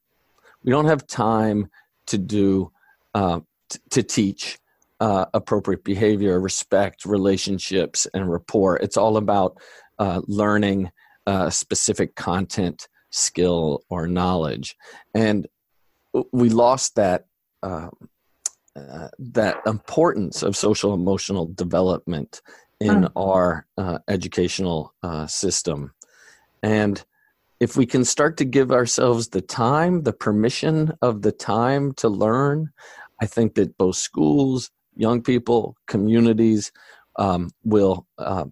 We 0.64 0.72
don't 0.72 0.86
have 0.86 1.08
time 1.08 1.70
to 2.08 2.18
do 2.18 2.72
uh, 3.14 3.40
t- 3.70 3.80
to 3.92 4.04
teach 4.04 4.60
uh, 5.00 5.26
appropriate 5.34 5.84
behavior 5.84 6.40
respect 6.40 7.06
relationships 7.06 8.08
and 8.14 8.32
rapport. 8.32 8.78
It's 8.78 8.98
all 8.98 9.18
about 9.18 9.58
uh, 10.00 10.22
learning 10.28 10.92
uh, 11.26 11.50
specific 11.50 12.16
content 12.16 12.88
skill 13.10 13.84
or 13.90 14.08
knowledge. 14.08 14.76
And 15.14 15.48
we 16.32 16.50
lost 16.50 16.96
that 16.96 17.26
uh, 17.62 17.90
uh, 18.76 19.08
that 19.20 19.62
importance 19.68 20.42
of 20.42 20.58
social 20.58 20.94
emotional 20.94 21.46
development 21.54 22.42
in 22.80 23.08
our 23.16 23.68
uh, 23.78 24.00
educational 24.08 24.94
uh, 25.04 25.28
system. 25.28 25.94
And 26.64 27.04
if 27.64 27.78
we 27.78 27.86
can 27.86 28.04
start 28.04 28.36
to 28.38 28.46
give 28.46 28.72
ourselves 28.72 29.30
the 29.30 29.42
time 29.42 30.04
the 30.04 30.14
permission 30.14 30.92
of 31.02 31.22
the 31.22 31.32
time 31.32 31.94
to 31.94 32.10
learn 32.10 32.70
i 33.22 33.26
think 33.26 33.56
that 33.56 33.78
both 33.78 33.96
schools 33.96 34.70
young 34.96 35.22
people 35.22 35.76
communities 35.88 36.72
um, 37.16 37.50
will 37.64 38.06
uh, 38.18 38.46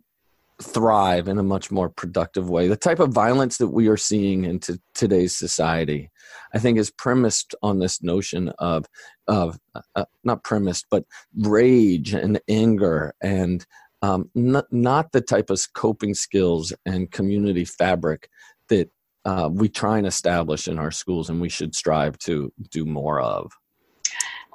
thrive 0.61 1.27
in 1.27 1.37
a 1.37 1.43
much 1.43 1.71
more 1.71 1.89
productive 1.89 2.49
way. 2.49 2.67
The 2.67 2.75
type 2.75 2.99
of 2.99 3.11
violence 3.11 3.57
that 3.57 3.69
we 3.69 3.87
are 3.87 3.97
seeing 3.97 4.45
in 4.45 4.59
t- 4.59 4.75
today's 4.93 5.35
society, 5.35 6.11
I 6.53 6.59
think, 6.59 6.77
is 6.77 6.91
premised 6.91 7.55
on 7.61 7.79
this 7.79 8.01
notion 8.01 8.49
of 8.59 8.85
of 9.27 9.59
uh, 9.75 9.81
uh 9.95 10.05
not 10.23 10.43
premised, 10.43 10.85
but 10.89 11.05
rage 11.35 12.13
and 12.13 12.39
anger 12.47 13.13
and 13.21 13.65
um, 14.03 14.29
not, 14.33 14.65
not 14.71 15.11
the 15.11 15.21
type 15.21 15.49
of 15.49 15.61
coping 15.73 16.13
skills 16.13 16.73
and 16.85 17.11
community 17.11 17.65
fabric 17.65 18.29
that 18.69 18.89
uh, 19.25 19.49
we 19.51 19.69
try 19.69 19.97
and 19.97 20.07
establish 20.07 20.67
in 20.67 20.79
our 20.79 20.91
schools, 20.91 21.29
and 21.29 21.39
we 21.39 21.49
should 21.49 21.75
strive 21.75 22.17
to 22.19 22.51
do 22.69 22.85
more 22.85 23.19
of. 23.19 23.51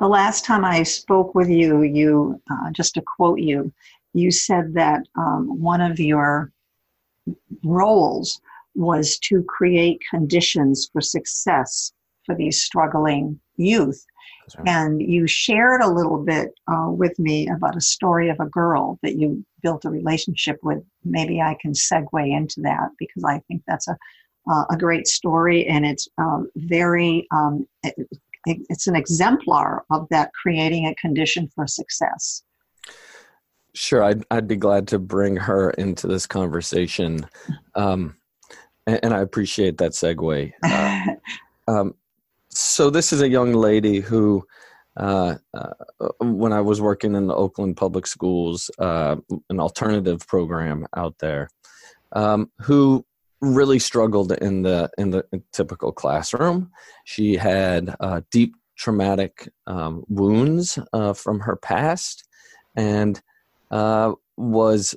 The 0.00 0.08
last 0.08 0.44
time 0.44 0.64
I 0.64 0.82
spoke 0.82 1.35
with 1.35 1.49
you, 1.49 1.82
you 1.82 2.40
uh, 2.50 2.70
just 2.73 2.94
to 2.94 3.02
quote 3.02 3.40
you, 3.40 3.73
you 4.12 4.30
said 4.30 4.75
that 4.75 5.02
um, 5.16 5.61
one 5.61 5.80
of 5.80 5.99
your 5.99 6.52
roles 7.64 8.40
was 8.75 9.18
to 9.18 9.42
create 9.44 10.02
conditions 10.11 10.88
for 10.92 11.00
success 11.00 11.92
for 12.25 12.35
these 12.35 12.62
struggling 12.62 13.40
youth. 13.56 14.04
Right. 14.58 14.68
And 14.68 15.00
you 15.00 15.26
shared 15.26 15.80
a 15.80 15.90
little 15.90 16.23
bit 16.23 16.54
uh, 16.68 16.90
with 16.90 17.18
me 17.18 17.49
about 17.49 17.76
a 17.76 17.80
story 17.80 18.28
of 18.28 18.38
a 18.38 18.46
girl 18.46 18.99
that 19.02 19.16
you 19.16 19.44
built 19.62 19.85
a 19.85 19.90
relationship 19.90 20.58
with. 20.62 20.82
Maybe 21.04 21.40
I 21.40 21.56
can 21.61 21.73
segue 21.73 22.37
into 22.37 22.61
that 22.61 22.90
because 22.99 23.25
I 23.25 23.40
think 23.49 23.62
that's 23.66 23.88
a 23.88 23.96
uh, 24.50 24.64
a 24.70 24.76
great 24.76 25.06
story 25.06 25.66
and 25.66 25.84
it's 25.84 26.08
um, 26.18 26.48
very 26.56 27.26
um, 27.30 27.66
it, 28.46 28.60
it's 28.68 28.86
an 28.86 28.96
exemplar 28.96 29.84
of 29.90 30.06
that 30.10 30.32
creating 30.32 30.86
a 30.86 30.94
condition 30.94 31.50
for 31.54 31.66
success. 31.66 32.42
Sure, 33.74 34.02
I'd 34.02 34.24
I'd 34.30 34.48
be 34.48 34.56
glad 34.56 34.88
to 34.88 34.98
bring 34.98 35.36
her 35.36 35.70
into 35.72 36.06
this 36.06 36.26
conversation, 36.26 37.26
um, 37.74 38.16
and, 38.86 39.00
and, 39.02 39.14
I 39.14 39.20
appreciate 39.20 39.76
that 39.78 39.92
segue. 39.92 40.52
Uh, 40.64 41.70
um, 41.70 41.94
so 42.48 42.88
this 42.88 43.12
is 43.12 43.20
a 43.20 43.28
young 43.28 43.52
lady 43.52 44.00
who, 44.00 44.46
uh, 44.96 45.34
uh, 45.52 45.72
when 46.20 46.54
I 46.54 46.62
was 46.62 46.80
working 46.80 47.14
in 47.14 47.26
the 47.26 47.34
Oakland 47.34 47.76
Public 47.76 48.06
Schools, 48.06 48.70
uh, 48.78 49.16
an 49.50 49.60
alternative 49.60 50.26
program 50.26 50.86
out 50.96 51.18
there, 51.18 51.50
um, 52.12 52.50
who 52.60 53.04
really 53.40 53.78
struggled 53.78 54.32
in 54.32 54.62
the 54.62 54.90
in 54.98 55.10
the 55.10 55.24
typical 55.52 55.92
classroom. 55.92 56.70
She 57.04 57.36
had 57.36 57.94
uh, 58.00 58.22
deep 58.30 58.56
traumatic 58.76 59.48
um, 59.66 60.04
wounds 60.08 60.78
uh, 60.92 61.12
from 61.12 61.40
her 61.40 61.56
past, 61.56 62.24
and 62.74 63.20
uh, 63.70 64.12
was 64.36 64.94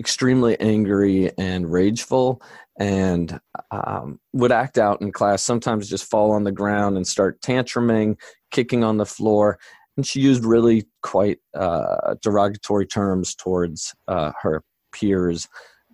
extremely 0.00 0.58
angry 0.60 1.30
and 1.38 1.70
rageful 1.70 2.40
and 2.78 3.40
um, 3.72 4.20
would 4.32 4.52
act 4.52 4.78
out 4.78 5.00
in 5.00 5.10
class, 5.10 5.42
sometimes 5.42 5.88
just 5.88 6.08
fall 6.08 6.30
on 6.30 6.44
the 6.44 6.52
ground 6.52 6.96
and 6.96 7.06
start 7.06 7.40
tantruming, 7.40 8.16
kicking 8.52 8.84
on 8.84 8.98
the 8.98 9.06
floor. 9.06 9.58
And 9.96 10.06
she 10.06 10.20
used 10.20 10.44
really 10.44 10.86
quite 11.02 11.38
uh, 11.54 12.14
derogatory 12.22 12.86
terms 12.86 13.34
towards 13.34 13.94
uh, 14.06 14.30
her 14.40 14.62
peers, 14.92 15.48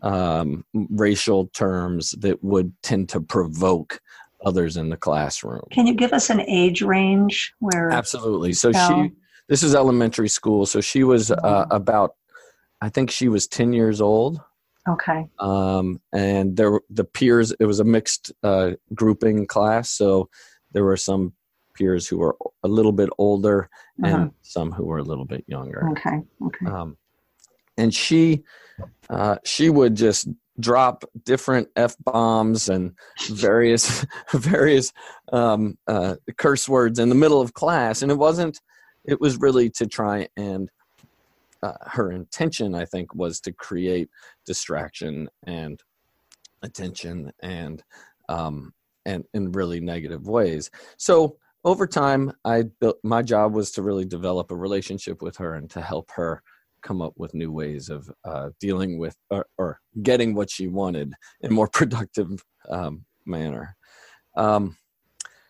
um, 0.05 0.65
racial 0.75 1.47
terms 1.49 2.13
that 2.19 2.45
would 2.45 2.73
tend 2.83 3.09
to 3.09 3.21
provoke 3.21 4.01
others 4.45 4.77
in 4.77 4.91
the 4.91 4.97
classroom. 4.97 5.63
Can 5.73 5.87
you 5.87 5.95
give 5.95 6.13
us 6.13 6.31
an 6.31 6.43
age 6.43 6.83
range 6.83 7.55
where? 7.59 7.91
Absolutely. 7.91 8.53
So 8.53 8.71
she, 8.71 9.13
this 9.49 9.63
is 9.63 9.75
elementary 9.75 10.29
school. 10.29 10.67
So 10.67 10.81
she 10.81 11.03
was 11.03 11.31
uh, 11.31 11.37
mm-hmm. 11.37 11.73
about, 11.75 12.15
I 12.83 12.91
think 12.91 13.11
she 13.11 13.29
was 13.29 13.47
10 13.47 13.73
years 13.73 14.01
old. 14.01 14.41
Okay. 14.87 15.27
Um, 15.39 16.03
and 16.13 16.55
there, 16.55 16.81
the 16.91 17.05
peers, 17.05 17.55
it 17.59 17.65
was 17.65 17.81
a 17.81 17.85
mixed 17.85 18.31
uh, 18.43 18.73
grouping 18.93 19.47
class. 19.47 19.91
So 19.91 20.29
there 20.73 20.85
were 20.85 20.99
some 20.99 21.33
peers 21.75 22.07
who 22.07 22.19
were 22.19 22.37
a 22.63 22.69
little 22.69 22.93
bit 22.93 23.09
older 23.17 23.71
and 24.05 24.15
uh-huh. 24.15 24.29
some 24.43 24.71
who 24.71 24.85
were 24.85 24.99
a 24.99 25.03
little 25.03 25.25
bit 25.25 25.45
younger. 25.47 25.89
Okay. 25.93 26.21
Okay. 26.45 26.67
Um, 26.67 26.99
and 27.77 27.93
she, 27.95 28.45
uh, 29.11 29.37
she 29.45 29.71
would 29.71 29.95
just 29.95 30.29
drop 30.61 31.05
different 31.25 31.69
f 31.75 31.97
bombs 32.05 32.69
and 32.69 32.95
various 33.29 34.07
various 34.33 34.93
um, 35.33 35.77
uh, 35.89 36.15
curse 36.37 36.69
words 36.69 36.99
in 36.99 37.09
the 37.09 37.15
middle 37.15 37.41
of 37.41 37.55
class, 37.55 38.03
and 38.03 38.11
it 38.11 38.19
wasn't. 38.19 38.61
It 39.05 39.21
was 39.21 39.37
really 39.39 39.69
to 39.71 39.87
try 39.87 40.29
and 40.37 40.71
uh, 41.63 41.73
her 41.87 42.13
intention, 42.13 42.75
I 42.75 42.85
think, 42.85 43.15
was 43.15 43.41
to 43.41 43.53
create 43.53 44.11
distraction 44.47 45.29
and 45.47 45.83
attention 46.63 47.33
and 47.41 47.83
um, 48.29 48.73
and 49.07 49.25
in 49.35 49.53
really 49.53 49.81
negative 49.81 50.27
ways. 50.27 50.71
So 50.97 51.37
over 51.65 51.87
time, 51.87 52.33
I 52.45 52.65
built 52.81 52.99
my 53.03 53.23
job 53.23 53.55
was 53.55 53.71
to 53.73 53.83
really 53.83 54.05
develop 54.05 54.51
a 54.51 54.57
relationship 54.57 55.23
with 55.23 55.37
her 55.39 55.55
and 55.55 55.71
to 55.71 55.81
help 55.81 56.11
her 56.13 56.43
come 56.85 57.03
up 57.03 57.15
with 57.17 57.35
new 57.35 57.51
ways 57.51 57.89
of 57.89 58.09
uh, 58.25 58.51
dealing 58.61 58.99
with 58.99 59.17
or, 59.31 59.47
or, 59.59 59.81
getting 60.03 60.35
what 60.35 60.51
she 60.51 60.69
wanted 60.69 61.13
in 61.41 61.51
a 61.51 61.55
more 61.55 61.69
productive 61.73 62.45
um, 62.69 63.05
manner. 63.27 63.77
Um, 64.37 64.77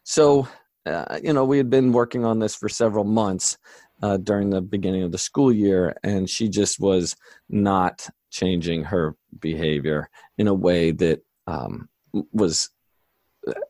so, 0.04 0.48
uh, 0.86 1.18
you 1.22 1.32
know, 1.32 1.44
we 1.44 1.58
had 1.58 1.70
been 1.70 1.92
working 1.92 2.24
on 2.24 2.38
this 2.38 2.54
for 2.54 2.68
several 2.68 3.04
months 3.04 3.58
uh, 4.02 4.18
during 4.18 4.50
the 4.50 4.60
beginning 4.60 5.02
of 5.02 5.12
the 5.12 5.18
school 5.18 5.52
year, 5.52 5.96
and 6.02 6.28
she 6.28 6.48
just 6.48 6.78
was 6.78 7.16
not 7.48 8.06
changing 8.30 8.84
her 8.84 9.16
behavior 9.40 10.08
in 10.38 10.48
a 10.48 10.54
way 10.54 10.90
that 10.90 11.20
um, 11.46 11.88
was. 12.32 12.70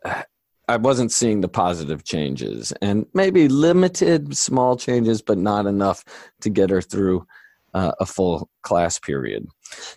Uh, 0.05 0.23
I 0.67 0.79
wasn't 0.79 1.13
seeing 1.13 1.43
the 1.43 1.49
positive 1.49 2.05
changes, 2.05 2.73
and 2.81 3.05
maybe 3.13 3.49
limited 3.49 4.35
small 4.35 4.77
changes, 4.77 5.21
but 5.21 5.37
not 5.37 5.67
enough 5.67 6.05
to 6.41 6.49
get 6.49 6.71
her 6.71 6.81
through 6.81 7.27
uh, 7.75 7.93
a 8.01 8.07
full 8.07 8.49
class 8.63 8.99
period. 8.99 9.47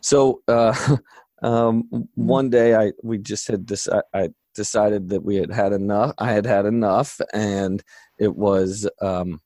So 0.02 0.42
uh, 0.48 0.98
um, 1.42 2.10
one 2.16 2.50
day, 2.50 2.76
I 2.76 2.92
we 3.04 3.18
just 3.20 3.48
had 3.48 3.68
this. 3.68 3.88
I, 3.88 4.02
I, 4.14 4.30
decided 4.56 5.10
that 5.10 5.24
we 5.24 5.36
had 5.36 5.52
had 5.52 5.72
enough. 5.72 6.16
I 6.18 6.32
had 6.32 6.48
had 6.48 6.66
enough, 6.66 7.22
and 7.32 7.84
it 8.18 8.36
was 8.36 8.90
um, 9.04 9.40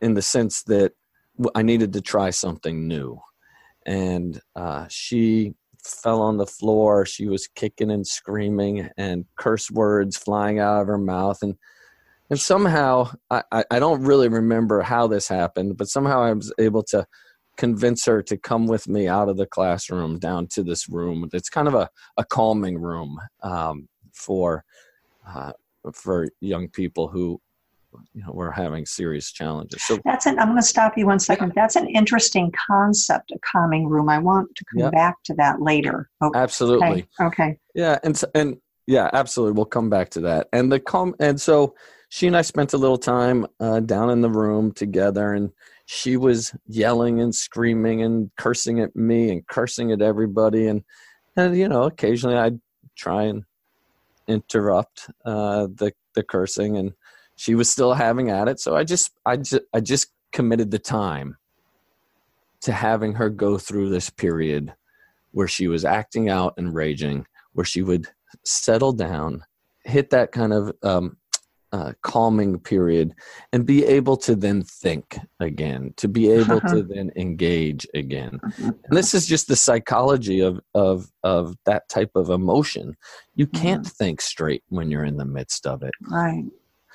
in 0.00 0.14
the 0.14 0.22
sense 0.22 0.62
that 0.62 0.92
I 1.56 1.62
needed 1.62 1.92
to 1.94 2.00
try 2.00 2.30
something 2.30 2.86
new. 2.86 3.20
And 3.84 4.40
uh, 4.54 4.86
she 4.88 5.54
fell 5.82 6.22
on 6.22 6.36
the 6.36 6.46
floor. 6.46 7.04
She 7.04 7.26
was 7.26 7.48
kicking 7.48 7.90
and 7.90 8.06
screaming, 8.06 8.88
and 8.96 9.24
curse 9.34 9.72
words 9.72 10.16
flying 10.16 10.60
out 10.60 10.82
of 10.82 10.86
her 10.86 10.98
mouth, 10.98 11.38
and 11.42 11.56
and 12.30 12.38
somehow 12.38 13.10
I, 13.28 13.64
I 13.72 13.78
don't 13.80 14.04
really 14.04 14.28
remember 14.28 14.82
how 14.82 15.08
this 15.08 15.26
happened, 15.26 15.76
but 15.76 15.88
somehow 15.88 16.22
I 16.22 16.32
was 16.32 16.52
able 16.60 16.84
to 16.84 17.06
convince 17.58 18.06
her 18.06 18.22
to 18.22 18.38
come 18.38 18.66
with 18.66 18.88
me 18.88 19.08
out 19.08 19.28
of 19.28 19.36
the 19.36 19.46
classroom 19.46 20.18
down 20.18 20.46
to 20.46 20.62
this 20.62 20.88
room. 20.88 21.28
It's 21.32 21.50
kind 21.50 21.68
of 21.68 21.74
a, 21.74 21.90
a 22.16 22.24
calming 22.24 22.80
room 22.80 23.18
um, 23.42 23.88
for 24.14 24.64
uh, 25.26 25.52
for 25.92 26.28
young 26.40 26.68
people 26.68 27.08
who 27.08 27.40
you 28.14 28.22
know 28.22 28.32
were 28.32 28.52
having 28.52 28.86
serious 28.86 29.32
challenges. 29.32 29.82
So 29.84 29.98
that's 30.04 30.26
an. 30.26 30.38
I'm 30.38 30.48
going 30.48 30.56
to 30.56 30.62
stop 30.62 30.96
you 30.96 31.06
one 31.06 31.18
second. 31.18 31.52
That's 31.54 31.76
an 31.76 31.88
interesting 31.88 32.52
concept, 32.70 33.32
a 33.32 33.38
calming 33.40 33.88
room. 33.88 34.08
I 34.08 34.18
want 34.18 34.54
to 34.54 34.64
come 34.64 34.90
back 34.90 35.16
to 35.24 35.34
that 35.34 35.60
later. 35.60 36.08
Okay. 36.22 36.38
Absolutely. 36.38 37.06
Okay. 37.20 37.26
okay. 37.26 37.58
Yeah, 37.74 37.98
and 38.04 38.20
and 38.34 38.56
yeah, 38.86 39.10
absolutely. 39.12 39.54
We'll 39.54 39.66
come 39.66 39.90
back 39.90 40.10
to 40.10 40.20
that. 40.22 40.48
And 40.52 40.70
the 40.72 40.80
calm. 40.80 41.14
And 41.20 41.40
so 41.40 41.74
she 42.08 42.26
and 42.26 42.36
I 42.36 42.42
spent 42.42 42.72
a 42.72 42.78
little 42.78 42.98
time 42.98 43.46
uh, 43.60 43.80
down 43.80 44.10
in 44.10 44.20
the 44.20 44.30
room 44.30 44.72
together, 44.72 45.34
and 45.34 45.50
she 45.90 46.18
was 46.18 46.54
yelling 46.66 47.18
and 47.18 47.34
screaming 47.34 48.02
and 48.02 48.30
cursing 48.36 48.78
at 48.78 48.94
me 48.94 49.30
and 49.30 49.46
cursing 49.46 49.90
at 49.90 50.02
everybody. 50.02 50.66
And 50.66 50.84
and 51.34 51.56
you 51.56 51.66
know 51.66 51.84
occasionally 51.84 52.36
I'd 52.36 52.60
try 52.94 53.22
and 53.22 53.44
interrupt 54.26 55.08
uh, 55.24 55.66
the 55.74 55.92
the 56.14 56.22
cursing. 56.22 56.76
And 56.76 56.92
she 57.36 57.54
was 57.54 57.70
still 57.70 57.94
having 57.94 58.28
at 58.28 58.48
it. 58.48 58.60
So 58.60 58.76
I 58.76 58.84
just 58.84 59.12
I 59.24 59.38
just 59.38 59.62
I 59.72 59.80
just 59.80 60.12
committed 60.30 60.70
the 60.70 60.78
time 60.78 61.38
to 62.60 62.72
having 62.72 63.14
her 63.14 63.30
go 63.30 63.56
through 63.56 63.88
this 63.88 64.10
period 64.10 64.74
where 65.32 65.48
she 65.48 65.68
was 65.68 65.86
acting 65.86 66.28
out 66.28 66.52
and 66.58 66.74
raging 66.74 67.26
where 67.54 67.64
she 67.64 67.80
would 67.80 68.06
settle 68.44 68.92
down 68.92 69.42
hit 69.84 70.10
that 70.10 70.32
kind 70.32 70.52
of 70.52 70.70
um, 70.82 71.16
uh, 71.72 71.92
calming 72.02 72.58
period 72.58 73.14
and 73.52 73.66
be 73.66 73.84
able 73.84 74.16
to 74.16 74.34
then 74.34 74.62
think 74.62 75.18
again 75.40 75.92
to 75.96 76.08
be 76.08 76.30
able 76.30 76.60
to 76.62 76.82
then 76.82 77.10
engage 77.16 77.86
again. 77.94 78.40
And 78.58 78.74
this 78.90 79.14
is 79.14 79.26
just 79.26 79.48
the 79.48 79.56
psychology 79.56 80.40
of 80.40 80.60
of 80.74 81.10
of 81.22 81.56
that 81.66 81.88
type 81.88 82.12
of 82.14 82.30
emotion. 82.30 82.96
You 83.34 83.46
can't 83.46 83.84
yeah. 83.84 83.90
think 83.98 84.20
straight 84.20 84.62
when 84.68 84.90
you're 84.90 85.04
in 85.04 85.16
the 85.16 85.24
midst 85.24 85.66
of 85.66 85.82
it. 85.82 85.92
Right. 86.10 86.44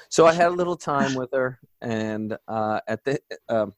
So 0.10 0.26
i 0.26 0.34
had 0.34 0.48
a 0.48 0.56
little 0.56 0.78
time 0.78 1.16
with 1.16 1.32
her 1.34 1.60
and 1.82 2.38
uh, 2.48 2.82
at 2.88 3.04
the 3.04 3.20
um, 3.50 3.74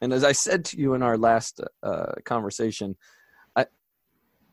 and 0.00 0.12
as 0.12 0.22
i 0.22 0.32
said 0.32 0.64
to 0.66 0.76
you 0.78 0.94
in 0.94 1.02
our 1.02 1.18
last 1.18 1.60
uh, 1.82 2.12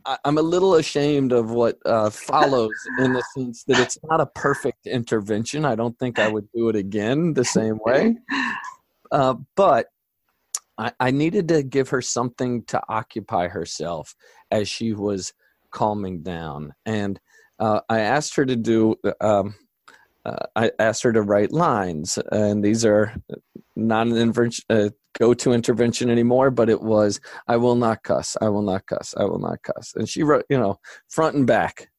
conversation 0.06 0.18
I'm 0.26 0.38
a 0.38 0.42
little 0.42 0.76
ashamed 0.76 1.32
of 1.32 1.52
what 1.52 1.78
uh, 1.86 2.10
follows 2.10 2.74
in 3.00 3.14
the 3.14 3.24
sense 3.36 3.64
that 3.66 3.80
it's 3.80 3.98
not 4.04 4.22
a 4.22 4.26
perfect 4.26 4.88
intervention. 4.88 5.66
I 5.66 5.76
don't 5.76 5.98
think 6.00 6.20
I 6.20 6.28
would 6.28 6.48
do 6.54 6.70
it 6.70 6.76
again 6.76 7.34
the 7.34 7.46
same 7.46 7.80
way. 7.86 8.16
Uh, 9.12 9.36
but 9.56 9.88
I, 10.78 10.92
I, 11.00 11.12
needed 11.12 11.48
to 11.50 11.64
give 11.64 11.90
her 11.90 12.02
something 12.02 12.64
to 12.66 12.82
occupy 12.88 13.48
herself 13.48 14.16
as 14.52 14.70
she 14.70 14.94
was 14.94 15.34
calming 15.72 16.22
down. 16.22 16.74
And 16.86 17.20
uh, 17.60 17.82
I 17.90 18.02
asked 18.02 18.36
her 18.36 18.46
to 18.46 18.56
do, 18.56 18.96
um, 19.20 19.56
uh, 20.26 20.46
I 20.56 20.72
asked 20.80 21.04
her 21.04 21.14
to 21.14 21.22
write 21.22 21.52
lines. 21.52 22.20
And 22.32 22.64
these 22.64 22.86
are 22.86 23.14
intervention, 24.18 24.64
uh, 24.70 24.90
go 25.18 25.34
to 25.34 25.54
intervention 25.54 26.10
anymore, 26.10 26.52
but 26.52 26.70
it 26.70 26.82
was, 26.82 27.20
I 27.48 27.58
will 27.58 27.76
not 27.76 28.04
cuss, 28.04 28.38
I 28.42 28.50
will 28.50 28.62
not 28.62 28.86
cuss, 28.86 29.14
I 29.18 29.26
will 29.26 29.40
not 29.40 29.62
cuss. 29.64 29.94
And 29.96 30.08
she 30.08 30.24
wrote, 30.24 30.46
you 30.50 30.58
know, 30.58 30.80
front 31.08 31.36
and 31.36 31.48
back. 31.48 31.90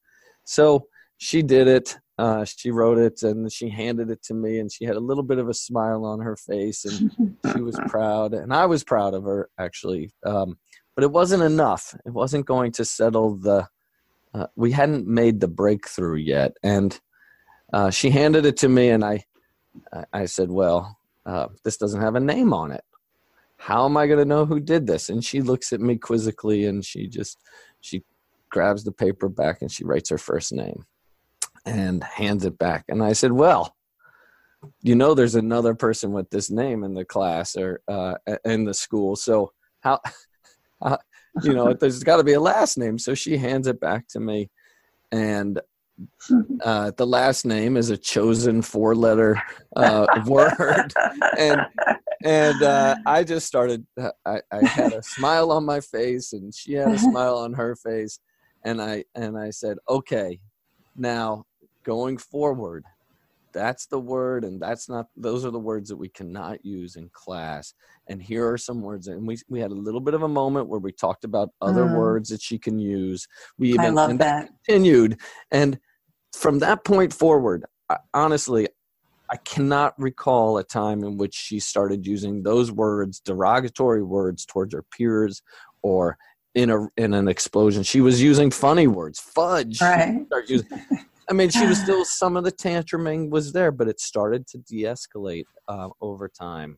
So 0.43 0.87
she 1.17 1.41
did 1.41 1.67
it. 1.67 1.97
Uh, 2.17 2.45
she 2.45 2.71
wrote 2.71 2.97
it 2.97 3.23
and 3.23 3.51
she 3.51 3.69
handed 3.69 4.11
it 4.11 4.21
to 4.23 4.33
me, 4.33 4.59
and 4.59 4.71
she 4.71 4.85
had 4.85 4.95
a 4.95 4.99
little 4.99 5.23
bit 5.23 5.39
of 5.39 5.49
a 5.49 5.53
smile 5.53 6.05
on 6.05 6.19
her 6.19 6.35
face, 6.35 6.85
and 6.85 7.35
she 7.53 7.61
was 7.61 7.79
proud, 7.87 8.33
and 8.33 8.53
I 8.53 8.65
was 8.67 8.83
proud 8.83 9.13
of 9.13 9.23
her 9.23 9.49
actually. 9.57 10.11
Um, 10.25 10.59
but 10.95 11.03
it 11.03 11.11
wasn't 11.11 11.43
enough. 11.43 11.95
It 12.05 12.11
wasn't 12.11 12.45
going 12.45 12.73
to 12.73 12.85
settle 12.85 13.37
the. 13.37 13.67
Uh, 14.33 14.47
we 14.55 14.71
hadn't 14.71 15.07
made 15.07 15.39
the 15.39 15.47
breakthrough 15.47 16.17
yet, 16.17 16.53
and 16.61 16.99
uh, 17.73 17.89
she 17.89 18.11
handed 18.11 18.45
it 18.45 18.57
to 18.57 18.69
me, 18.69 18.89
and 18.89 19.03
I, 19.03 19.25
I 20.13 20.25
said, 20.25 20.51
"Well, 20.51 20.97
uh, 21.25 21.47
this 21.63 21.77
doesn't 21.77 22.01
have 22.01 22.15
a 22.15 22.19
name 22.19 22.53
on 22.53 22.71
it 22.71 22.83
how 23.61 23.85
am 23.85 23.95
I 23.95 24.07
going 24.07 24.17
to 24.17 24.25
know 24.25 24.43
who 24.43 24.59
did 24.59 24.87
this? 24.87 25.09
And 25.09 25.23
she 25.23 25.39
looks 25.39 25.71
at 25.71 25.79
me 25.79 25.95
quizzically 25.95 26.65
and 26.65 26.83
she 26.83 27.07
just, 27.07 27.37
she 27.79 28.03
grabs 28.49 28.83
the 28.83 28.91
paper 28.91 29.29
back 29.29 29.61
and 29.61 29.71
she 29.71 29.85
writes 29.85 30.09
her 30.09 30.17
first 30.17 30.51
name 30.51 30.83
and 31.63 32.03
hands 32.03 32.43
it 32.43 32.57
back. 32.57 32.85
And 32.89 33.03
I 33.03 33.13
said, 33.13 33.31
well, 33.31 33.75
you 34.81 34.95
know, 34.95 35.13
there's 35.13 35.35
another 35.35 35.75
person 35.75 36.11
with 36.11 36.27
this 36.31 36.49
name 36.49 36.83
in 36.83 36.95
the 36.95 37.05
class 37.05 37.55
or 37.55 37.81
uh, 37.87 38.15
in 38.45 38.65
the 38.65 38.73
school. 38.73 39.15
So 39.15 39.51
how, 39.81 39.99
how 40.81 40.97
you 41.43 41.53
know, 41.53 41.71
there's 41.73 42.03
got 42.03 42.17
to 42.17 42.23
be 42.23 42.33
a 42.33 42.39
last 42.39 42.79
name. 42.79 42.97
So 42.97 43.13
she 43.13 43.37
hands 43.37 43.67
it 43.67 43.79
back 43.79 44.07
to 44.09 44.19
me. 44.19 44.49
And 45.11 45.61
uh, 46.63 46.91
the 46.97 47.07
last 47.07 47.45
name 47.45 47.77
is 47.77 47.89
a 47.89 47.97
chosen 47.97 48.61
four 48.61 48.95
letter 48.95 49.41
uh, 49.75 50.05
word. 50.25 50.93
And 51.37 51.61
and 52.23 52.61
uh, 52.61 52.95
I 53.05 53.23
just 53.23 53.47
started. 53.47 53.85
I, 54.25 54.41
I 54.51 54.65
had 54.65 54.93
a 54.93 55.03
smile 55.17 55.51
on 55.51 55.65
my 55.65 55.79
face, 55.79 56.33
and 56.33 56.53
she 56.53 56.73
had 56.73 56.89
a 56.89 56.99
smile 56.99 57.37
on 57.37 57.53
her 57.53 57.75
face, 57.75 58.19
and 58.63 58.81
I 58.81 59.05
and 59.15 59.37
I 59.37 59.49
said, 59.49 59.77
"Okay, 59.89 60.39
now 60.95 61.45
going 61.83 62.17
forward, 62.17 62.85
that's 63.53 63.85
the 63.85 63.99
word, 63.99 64.43
and 64.43 64.61
that's 64.61 64.87
not. 64.89 65.07
Those 65.15 65.45
are 65.45 65.51
the 65.51 65.59
words 65.59 65.89
that 65.89 65.97
we 65.97 66.09
cannot 66.09 66.63
use 66.65 66.95
in 66.95 67.09
class. 67.09 67.73
And 68.07 68.21
here 68.21 68.49
are 68.49 68.57
some 68.57 68.81
words. 68.81 69.07
And 69.07 69.27
we 69.27 69.37
we 69.49 69.59
had 69.59 69.71
a 69.71 69.75
little 69.75 69.99
bit 69.99 70.13
of 70.13 70.23
a 70.23 70.27
moment 70.27 70.67
where 70.67 70.79
we 70.79 70.91
talked 70.91 71.23
about 71.23 71.49
other 71.61 71.85
mm. 71.85 71.95
words 71.95 72.29
that 72.29 72.41
she 72.41 72.57
can 72.57 72.79
use. 72.79 73.27
We 73.57 73.69
even 73.69 73.81
I 73.81 73.89
love 73.89 74.17
that. 74.19 74.49
continued 74.65 75.19
and 75.51 75.79
from 76.33 76.59
that 76.59 76.83
point 76.83 77.13
forward, 77.13 77.65
I, 77.89 77.97
honestly, 78.13 78.67
I 79.29 79.37
cannot 79.37 79.93
recall 79.97 80.57
a 80.57 80.63
time 80.63 81.03
in 81.03 81.17
which 81.17 81.33
she 81.33 81.59
started 81.59 82.05
using 82.05 82.43
those 82.43 82.71
words, 82.71 83.21
derogatory 83.21 84.03
words 84.03 84.45
towards 84.45 84.73
her 84.73 84.83
peers 84.83 85.41
or 85.81 86.17
in 86.53 86.69
a 86.69 86.87
in 86.97 87.13
an 87.13 87.27
explosion. 87.27 87.83
She 87.83 88.01
was 88.01 88.21
using 88.21 88.51
funny 88.51 88.87
words, 88.87 89.19
fudge. 89.19 89.79
Right. 89.81 90.25
Using, 90.47 90.67
I 91.29 91.33
mean, 91.33 91.49
she 91.49 91.65
was 91.65 91.79
still 91.83 92.03
some 92.03 92.35
of 92.35 92.43
the 92.43 92.51
tantruming 92.51 93.29
was 93.29 93.53
there, 93.53 93.71
but 93.71 93.87
it 93.87 94.01
started 94.01 94.47
to 94.47 94.57
de-escalate 94.57 95.45
uh, 95.69 95.89
over 96.01 96.27
time, 96.27 96.77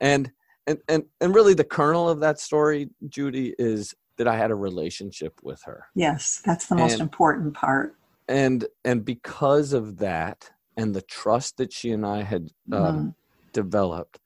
and 0.00 0.32
and 0.66 0.78
and 0.88 1.04
and 1.20 1.34
really 1.34 1.54
the 1.54 1.64
kernel 1.64 2.08
of 2.08 2.18
that 2.20 2.40
story, 2.40 2.90
Judy, 3.08 3.54
is 3.56 3.94
that 4.16 4.26
I 4.26 4.36
had 4.36 4.50
a 4.50 4.56
relationship 4.56 5.34
with 5.44 5.62
her. 5.64 5.86
Yes, 5.94 6.42
that's 6.44 6.66
the 6.66 6.74
most 6.74 6.94
and, 6.94 7.02
important 7.02 7.54
part. 7.54 7.94
And 8.28 8.66
and 8.84 9.04
because 9.04 9.72
of 9.72 9.98
that, 9.98 10.50
and 10.76 10.94
the 10.94 11.02
trust 11.02 11.56
that 11.56 11.72
she 11.72 11.90
and 11.90 12.04
I 12.04 12.22
had 12.22 12.50
um, 12.72 12.82
mm-hmm. 12.82 13.08
developed, 13.52 14.18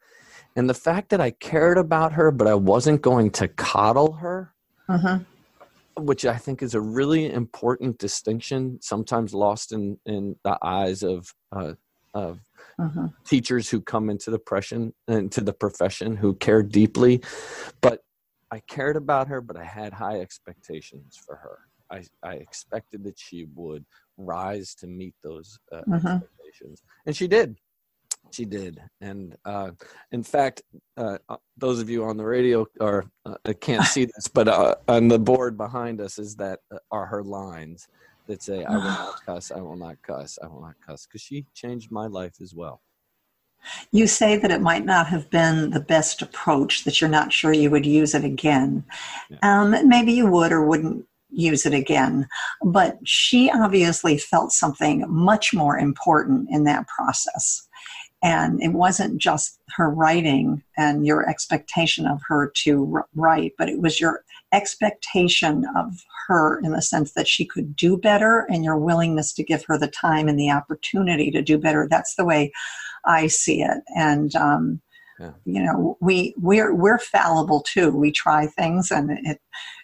and 0.57 0.69
the 0.69 0.75
fact 0.75 1.11
that 1.11 1.21
I 1.21 1.31
cared 1.31 1.79
about 1.79 2.13
her, 2.13 2.31
but 2.31 2.49
I 2.49 2.55
wasn't 2.55 3.03
going 3.03 3.31
to 3.33 3.49
coddle 3.49 4.15
her. 4.15 4.53
Mm-hmm 4.89 5.23
which 5.97 6.25
I 6.25 6.37
think 6.37 6.63
is 6.63 6.75
a 6.75 6.81
really 6.81 7.31
important 7.31 7.99
distinction, 7.99 8.79
sometimes 8.81 9.35
lost 9.35 9.73
in 9.73 9.99
in 10.07 10.37
the 10.43 10.59
eyes 10.63 11.03
of 11.03 11.35
uh, 11.55 11.75
of 12.15 12.41
uh-huh. 12.79 13.09
teachers 13.25 13.71
who 13.71 13.81
come 13.81 14.11
into 14.11 14.31
the 14.31 14.39
profession 14.39 14.93
into 15.09 15.41
the 15.41 15.53
profession 15.53 16.17
who 16.17 16.35
care 16.35 16.63
deeply. 16.63 17.23
But 17.81 18.03
I 18.51 18.61
cared 18.61 18.97
about 18.97 19.29
her, 19.29 19.41
but 19.41 19.57
I 19.57 19.65
had 19.65 19.93
high 19.93 20.21
expectations 20.21 21.17
for 21.17 21.37
her. 21.37 21.59
I, 21.93 22.05
I 22.23 22.35
expected 22.35 23.05
that 23.05 23.19
she 23.19 23.47
would 23.55 23.85
rise 24.17 24.75
to 24.77 24.87
meet 24.87 25.15
those 25.23 25.59
uh, 25.73 25.83
uh-huh. 25.93 26.21
expectations, 26.23 26.83
and 27.07 27.15
she 27.15 27.29
did. 27.29 27.57
She 28.31 28.45
did. 28.45 28.81
And 29.01 29.37
uh, 29.45 29.73
in 30.11 30.23
fact 30.23 30.63
uh, 30.97 31.19
uh, 31.29 31.37
those 31.57 31.81
of 31.81 31.91
you 31.91 32.05
on 32.05 32.17
the 32.17 32.25
radio 32.25 32.67
or 32.81 33.05
uh, 33.27 33.35
can't 33.61 33.85
see 33.85 34.07
this 34.07 34.29
but 34.29 34.49
uh, 34.49 34.77
on 34.89 35.09
the 35.09 35.19
board 35.19 35.57
behind 35.57 36.01
us 36.01 36.19
is 36.19 36.37
that 36.37 36.61
uh, 36.73 36.79
are 36.91 37.07
her 37.07 37.23
lines 37.23 37.89
that 38.27 38.43
say 38.43 38.65
i 38.65 38.75
will 38.75 38.83
not 38.83 39.21
cuss 39.27 39.51
i 39.51 39.61
will 39.61 39.77
not 39.77 39.97
cuss 40.03 40.39
i 40.43 40.47
will 40.47 40.63
not 40.63 40.75
cuss. 40.87 41.07
Because 41.07 41.21
she 41.21 41.45
changed 41.55 41.91
my 41.91 42.07
life 42.07 42.41
as 42.41 42.55
well. 42.55 42.81
You 43.93 44.09
say 44.09 44.37
that 44.39 44.51
it 44.51 44.61
might 44.61 44.85
not 44.85 45.07
have 45.07 45.31
been 45.31 45.71
the 45.71 45.81
best 45.81 46.21
approach 46.21 46.83
that 46.83 47.01
you're 47.01 47.11
not 47.11 47.33
sure 47.33 47.53
you 47.53 47.71
would 47.71 47.87
use 47.87 48.13
it 48.13 48.25
again. 48.25 48.85
Yeah. 49.31 49.39
um, 49.43 49.89
maybe 49.89 50.13
you 50.13 50.27
would 50.27 50.51
or 50.51 50.65
wouldn't 50.65 51.07
use 51.33 51.67
it 51.67 51.75
again. 51.75 52.29
But 52.63 52.99
she 53.05 53.51
obviously 53.51 54.19
felt 54.19 54.53
something 54.53 55.05
much 55.09 55.53
more 55.55 55.79
important 55.79 56.49
in 56.51 56.65
that 56.65 56.87
process. 56.89 57.67
And 58.23 58.63
it 58.63 58.69
wasn't 58.69 59.19
just 59.21 59.59
her 59.77 59.91
writing 59.91 60.63
and 60.77 61.05
your 61.05 61.29
expectation 61.29 62.07
of 62.07 62.21
her 62.29 62.53
to 62.59 63.03
write, 63.17 63.55
but 63.59 63.69
it 63.69 63.81
was 63.81 64.01
your 64.01 64.23
expectation 64.53 65.65
of 65.77 65.93
her 66.29 66.61
in 66.61 66.71
the 66.71 66.83
sense 66.83 67.15
that 67.15 67.27
she 67.27 67.45
could 67.45 67.75
do 67.75 67.97
better 67.97 68.47
and 68.49 68.63
your 68.63 68.79
willingness 68.79 69.33
to 69.33 69.43
give 69.43 69.65
her 69.65 69.77
the 69.77 69.89
time 69.89 70.29
and 70.29 70.39
the 70.39 70.51
opportunity 70.51 71.33
to 71.33 71.43
do 71.43 71.59
better. 71.59 71.89
That's 71.91 72.15
the 72.15 72.25
way 72.25 72.53
I 73.05 73.27
see 73.27 73.63
it. 73.63 73.83
And, 73.97 74.37
um, 74.37 74.81
yeah. 75.23 75.33
you 75.45 75.63
know, 75.63 75.97
we, 76.01 76.35
we're, 76.37 76.75
we're 76.75 76.99
fallible 76.99 77.63
too. 77.63 77.91
We 77.91 78.13
try 78.13 78.47
things 78.47 78.91
and 78.91 79.11
it, 79.11 79.41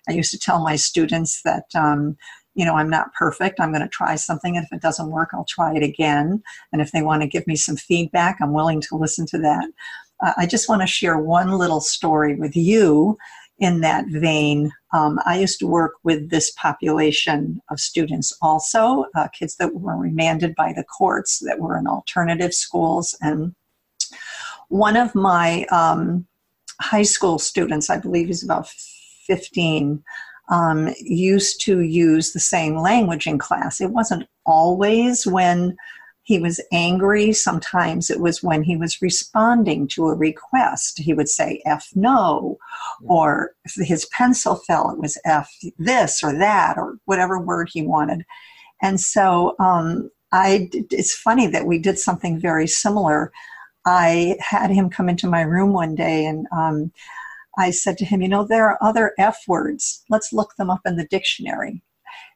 I 0.09 0.13
used 0.13 0.33
to 0.33 0.39
tell 0.39 0.63
my 0.63 0.77
students 0.77 1.43
that, 1.43 1.65
um, 1.75 2.17
you 2.55 2.65
know, 2.65 2.75
I'm 2.75 2.91
not 2.91 3.15
perfect. 3.15 3.61
I'm 3.61 3.71
going 3.71 3.83
to 3.83 3.89
try 3.89 4.17
something. 4.17 4.57
And 4.57 4.65
if 4.65 4.73
it 4.73 4.83
doesn't 4.83 5.11
work, 5.11 5.31
I'll 5.33 5.47
try 5.49 5.77
it 5.77 5.83
again. 5.83 6.43
And 6.73 6.83
if 6.83 6.91
they 6.91 7.03
want 7.03 7.23
to 7.23 7.29
give 7.29 7.47
me 7.47 7.55
some 7.55 7.77
feedback, 7.77 8.39
I'm 8.41 8.53
willing 8.53 8.81
to 8.83 8.97
listen 8.97 9.27
to 9.27 9.39
that. 9.39 9.69
Uh, 10.25 10.33
I 10.37 10.47
just 10.47 10.69
want 10.69 10.81
to 10.83 10.87
share 10.87 11.19
one 11.19 11.53
little 11.53 11.81
story 11.81 12.35
with 12.35 12.57
you 12.57 13.17
in 13.59 13.81
that 13.83 14.07
vein. 14.09 14.73
Um, 14.93 15.21
I 15.27 15.39
used 15.39 15.59
to 15.61 15.67
work 15.67 15.93
with 16.05 16.31
this 16.31 16.51
population 16.53 17.61
of 17.71 17.81
students 17.81 18.37
also, 18.41 19.05
uh, 19.15 19.29
kids 19.29 19.57
that 19.57 19.75
were 19.75 19.97
remanded 19.97 20.55
by 20.57 20.73
the 20.73 20.85
courts 20.85 21.41
that 21.47 21.61
were 21.61 21.77
in 21.77 21.87
alternative 21.87 22.55
schools. 22.55 23.17
And 23.21 23.55
one 24.69 24.97
of 24.97 25.15
my 25.15 25.65
um, 25.73 26.27
high 26.81 27.03
school 27.03 27.39
students, 27.39 27.91
I 27.91 27.99
believe 27.99 28.29
he's 28.29 28.45
about 28.45 28.69
15, 29.27 30.03
um, 30.51 30.95
used 31.01 31.61
to 31.63 31.81
use 31.81 32.33
the 32.33 32.41
same 32.41 32.77
language 32.77 33.27
in 33.27 33.39
class. 33.39 33.81
It 33.81 33.91
wasn't 33.91 34.29
always 34.47 35.27
when 35.27 35.77
he 36.29 36.39
was 36.39 36.61
angry, 36.73 37.33
sometimes 37.33 38.11
it 38.11 38.21
was 38.21 38.43
when 38.43 38.63
he 38.63 38.77
was 38.77 39.01
responding 39.01 39.89
to 39.89 40.09
a 40.09 40.15
request. 40.15 40.99
He 40.99 41.15
would 41.15 41.29
say 41.29 41.63
F 41.65 41.89
no, 41.95 42.59
or 43.05 43.53
if 43.65 43.75
his 43.77 44.05
pencil 44.13 44.57
fell, 44.57 44.91
it 44.91 44.99
was 44.99 45.17
F 45.25 45.51
this 45.79 46.23
or 46.23 46.37
that, 46.39 46.77
or 46.77 46.99
whatever 47.07 47.41
word 47.41 47.71
he 47.73 47.81
wanted. 47.81 48.27
And 48.83 49.01
so 49.01 49.57
um, 49.59 50.11
I, 50.31 50.69
it's 50.73 51.15
funny 51.15 51.47
that 51.47 51.67
we 51.67 51.79
did 51.79 51.99
something 51.99 52.39
very 52.39 52.67
similar. 52.67 53.33
I 53.89 54.37
had 54.41 54.71
him 54.71 54.91
come 54.91 55.09
into 55.09 55.27
my 55.27 55.41
room 55.41 55.73
one 55.73 55.95
day 55.95 56.27
and 56.27 56.47
um, 56.53 56.93
I 57.57 57.71
said 57.71 57.97
to 57.99 58.05
him, 58.05 58.21
You 58.21 58.29
know, 58.29 58.45
there 58.45 58.69
are 58.69 58.79
other 58.83 59.15
F 59.19 59.39
words. 59.49 60.05
Let's 60.11 60.33
look 60.33 60.55
them 60.57 60.69
up 60.71 60.83
in 60.85 60.97
the 60.97 61.07
dictionary. 61.07 61.83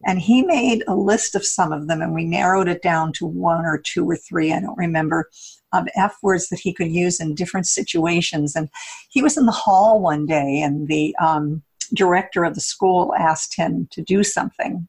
And 0.06 0.18
he 0.18 0.42
made 0.42 0.82
a 0.88 0.96
list 0.96 1.34
of 1.34 1.46
some 1.46 1.72
of 1.72 1.86
them, 1.86 2.02
and 2.02 2.14
we 2.14 2.24
narrowed 2.24 2.68
it 2.68 2.82
down 2.82 3.12
to 3.14 3.26
one 3.26 3.64
or 3.64 3.78
two 3.78 4.08
or 4.08 4.16
three, 4.16 4.52
I 4.52 4.60
don't 4.60 4.76
remember, 4.76 5.30
of 5.72 5.86
F 5.94 6.16
words 6.22 6.48
that 6.48 6.58
he 6.58 6.72
could 6.72 6.90
use 6.90 7.20
in 7.20 7.34
different 7.34 7.66
situations. 7.66 8.56
And 8.56 8.68
he 9.10 9.22
was 9.22 9.36
in 9.36 9.46
the 9.46 9.52
hall 9.52 10.00
one 10.00 10.26
day, 10.26 10.60
and 10.60 10.88
the 10.88 11.14
um, 11.20 11.62
director 11.94 12.44
of 12.44 12.54
the 12.54 12.60
school 12.60 13.14
asked 13.16 13.56
him 13.56 13.88
to 13.92 14.02
do 14.02 14.24
something. 14.24 14.88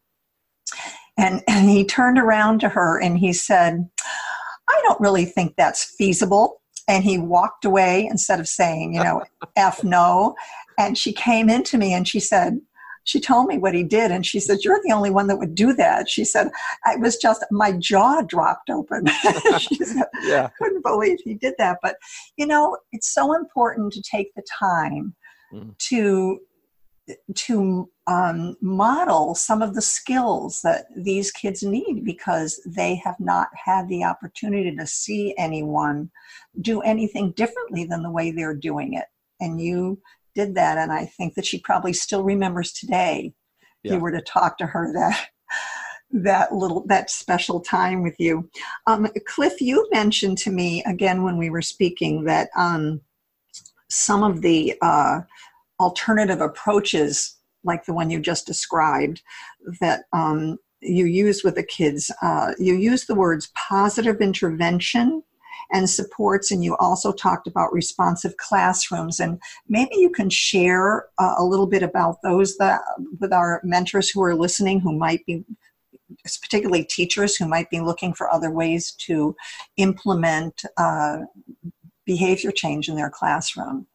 And, 1.18 1.44
and 1.48 1.70
he 1.70 1.86
turned 1.86 2.18
around 2.18 2.60
to 2.62 2.70
her 2.70 3.00
and 3.00 3.20
he 3.20 3.34
said, 3.34 3.88
I 4.74 4.82
don't 4.84 5.00
really 5.00 5.26
think 5.26 5.56
that's 5.56 5.96
feasible 5.98 6.62
and 6.88 7.04
he 7.04 7.18
walked 7.18 7.66
away 7.66 8.08
instead 8.10 8.40
of 8.40 8.48
saying, 8.48 8.94
you 8.94 9.04
know, 9.04 9.24
F 9.56 9.84
no. 9.84 10.36
And 10.78 10.98
she 10.98 11.14
came 11.14 11.50
into 11.50 11.78
me 11.78 11.94
and 11.94 12.08
she 12.08 12.20
said, 12.20 12.60
she 13.06 13.20
told 13.20 13.48
me 13.48 13.58
what 13.58 13.74
he 13.74 13.84
did 13.84 14.12
and 14.12 14.26
she 14.26 14.40
said 14.40 14.60
you're 14.64 14.80
the 14.86 14.94
only 14.94 15.10
one 15.10 15.28
that 15.28 15.38
would 15.38 15.54
do 15.54 15.74
that 15.74 16.10
she 16.10 16.24
said 16.24 16.50
i 16.86 16.96
was 16.96 17.18
just 17.18 17.44
my 17.52 17.74
jaw 17.74 18.22
dropped 18.22 18.70
open 18.70 19.06
she 19.60 19.76
said 19.76 20.06
yeah. 20.24 20.50
couldn't 20.58 20.86
believe 20.86 21.18
he 21.22 21.34
did 21.34 21.54
that 21.58 21.80
but 21.82 21.98
you 22.38 22.48
know 22.48 22.78
it's 22.94 23.14
so 23.14 23.36
important 23.36 23.92
to 23.92 24.02
take 24.02 24.34
the 24.36 24.44
time 24.58 25.14
mm. 25.54 25.78
to 25.80 26.40
to 27.36 27.90
um, 28.08 28.56
model 28.62 29.36
some 29.36 29.62
of 29.62 29.76
the 29.76 29.82
skills 29.82 30.62
that 30.64 30.86
these 30.96 31.32
kids 31.32 31.64
need 31.64 32.04
because 32.04 32.62
they 32.66 32.96
have 32.96 33.20
not 33.20 33.50
had 33.66 33.88
the 33.88 34.04
opportunity 34.04 34.76
to 34.76 34.88
see 34.88 35.34
anyone 35.38 36.10
do 36.62 36.82
anything 36.82 37.32
differently 37.32 37.86
than 37.86 38.04
the 38.04 38.12
way 38.12 38.32
they're 38.32 38.56
doing 38.56 38.94
it. 38.94 39.06
And 39.40 39.60
you 39.60 40.02
did 40.36 40.56
that, 40.56 40.78
and 40.78 40.92
I 40.92 41.06
think 41.06 41.36
that 41.36 41.46
she 41.46 41.60
probably 41.60 41.94
still 41.94 42.24
remembers 42.24 42.72
today. 42.72 43.34
Yeah. 43.84 43.92
If 43.92 43.96
you 43.98 44.02
were 44.02 44.12
to 44.12 44.22
talk 44.22 44.58
to 44.60 44.66
her 44.66 44.92
that 44.94 45.28
that 46.14 46.54
little 46.54 46.86
that 46.88 47.10
special 47.10 47.60
time 47.60 48.04
with 48.04 48.16
you, 48.20 48.50
um, 48.88 49.08
Cliff. 49.28 49.60
You 49.60 49.88
mentioned 49.92 50.38
to 50.40 50.52
me 50.52 50.84
again 50.86 51.24
when 51.24 51.38
we 51.38 51.50
were 51.50 51.62
speaking 51.62 52.24
that 52.26 52.50
um, 52.56 53.02
some 53.90 54.24
of 54.24 54.42
the 54.42 54.76
uh, 54.82 55.22
alternative 55.80 56.42
approaches 56.42 57.38
like 57.64 57.86
the 57.86 57.94
one 57.94 58.10
you 58.10 58.20
just 58.20 58.46
described 58.46 59.22
that 59.80 60.04
um, 60.12 60.58
you 60.82 61.06
use 61.06 61.44
with 61.44 61.56
the 61.56 61.64
kids. 61.64 62.12
Uh, 62.22 62.54
you 62.60 62.76
use 62.76 63.06
the 63.06 63.16
words 63.16 63.52
positive 63.56 64.22
intervention 64.22 65.24
and 65.72 65.90
supports, 65.90 66.52
and 66.52 66.64
you 66.64 66.76
also 66.78 67.12
talked 67.12 67.48
about 67.48 67.74
responsive 67.74 68.36
classrooms. 68.38 69.20
And 69.20 69.40
maybe 69.68 69.96
you 69.96 70.10
can 70.10 70.30
share 70.30 71.06
uh, 71.18 71.36
a 71.38 71.46
little 71.46 71.68
bit 71.68 71.84
about 71.84 72.22
those 72.22 72.58
that, 72.58 72.82
with 73.20 73.34
our 73.34 73.62
mentors 73.64 74.10
who 74.10 74.22
are 74.24 74.36
listening 74.36 74.82
who 74.82 74.98
might 74.98 75.26
be 75.26 75.44
particularly 76.42 76.84
teachers 76.84 77.36
who 77.36 77.48
might 77.48 77.70
be 77.70 77.80
looking 77.80 78.14
for 78.14 78.32
other 78.32 78.52
ways 78.52 78.92
to 78.92 79.36
implement 79.78 80.62
uh, 80.78 81.18
behavior 82.06 82.52
change 82.52 82.88
in 82.88 82.96
their 82.96 83.10
classroom. 83.10 83.88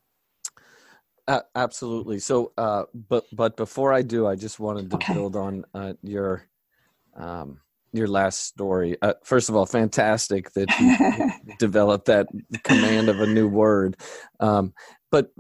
Uh, 1.29 1.43
absolutely. 1.55 2.19
So, 2.19 2.53
uh, 2.57 2.85
but 3.09 3.25
but 3.33 3.57
before 3.57 3.93
I 3.93 4.03
do, 4.03 4.27
I 4.27 4.35
just 4.35 4.59
wanted 4.59 4.91
to 4.91 4.97
okay. 4.97 5.13
build 5.13 5.37
on 5.37 5.65
uh, 5.75 5.93
your 6.03 6.49
um, 7.15 7.61
your 7.93 8.09
last 8.09 8.47
story. 8.47 8.97
Uh, 9.03 9.13
first 9.23 9.49
of 9.49 9.55
all, 9.55 9.67
fantastic 9.67 10.51
that 10.53 10.69
you 10.81 11.55
developed 11.59 12.07
that 12.07 12.29
command 12.65 13.11
of 13.11 13.21
a 13.21 13.27
new 13.27 13.47
word. 13.47 13.99
Um, 14.41 14.73
but 15.11 15.31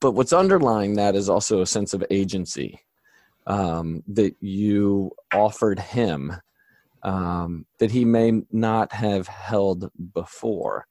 but 0.00 0.12
what's 0.12 0.32
underlying 0.32 0.94
that 0.94 1.16
is 1.16 1.28
also 1.28 1.60
a 1.60 1.66
sense 1.66 1.92
of 1.92 2.04
agency 2.08 2.80
um, 3.48 4.04
that 4.06 4.36
you 4.40 5.10
offered 5.34 5.80
him 5.80 6.32
um, 7.02 7.66
that 7.78 7.90
he 7.90 8.04
may 8.04 8.42
not 8.52 8.92
have 8.92 9.26
held 9.26 9.90
before. 10.14 10.86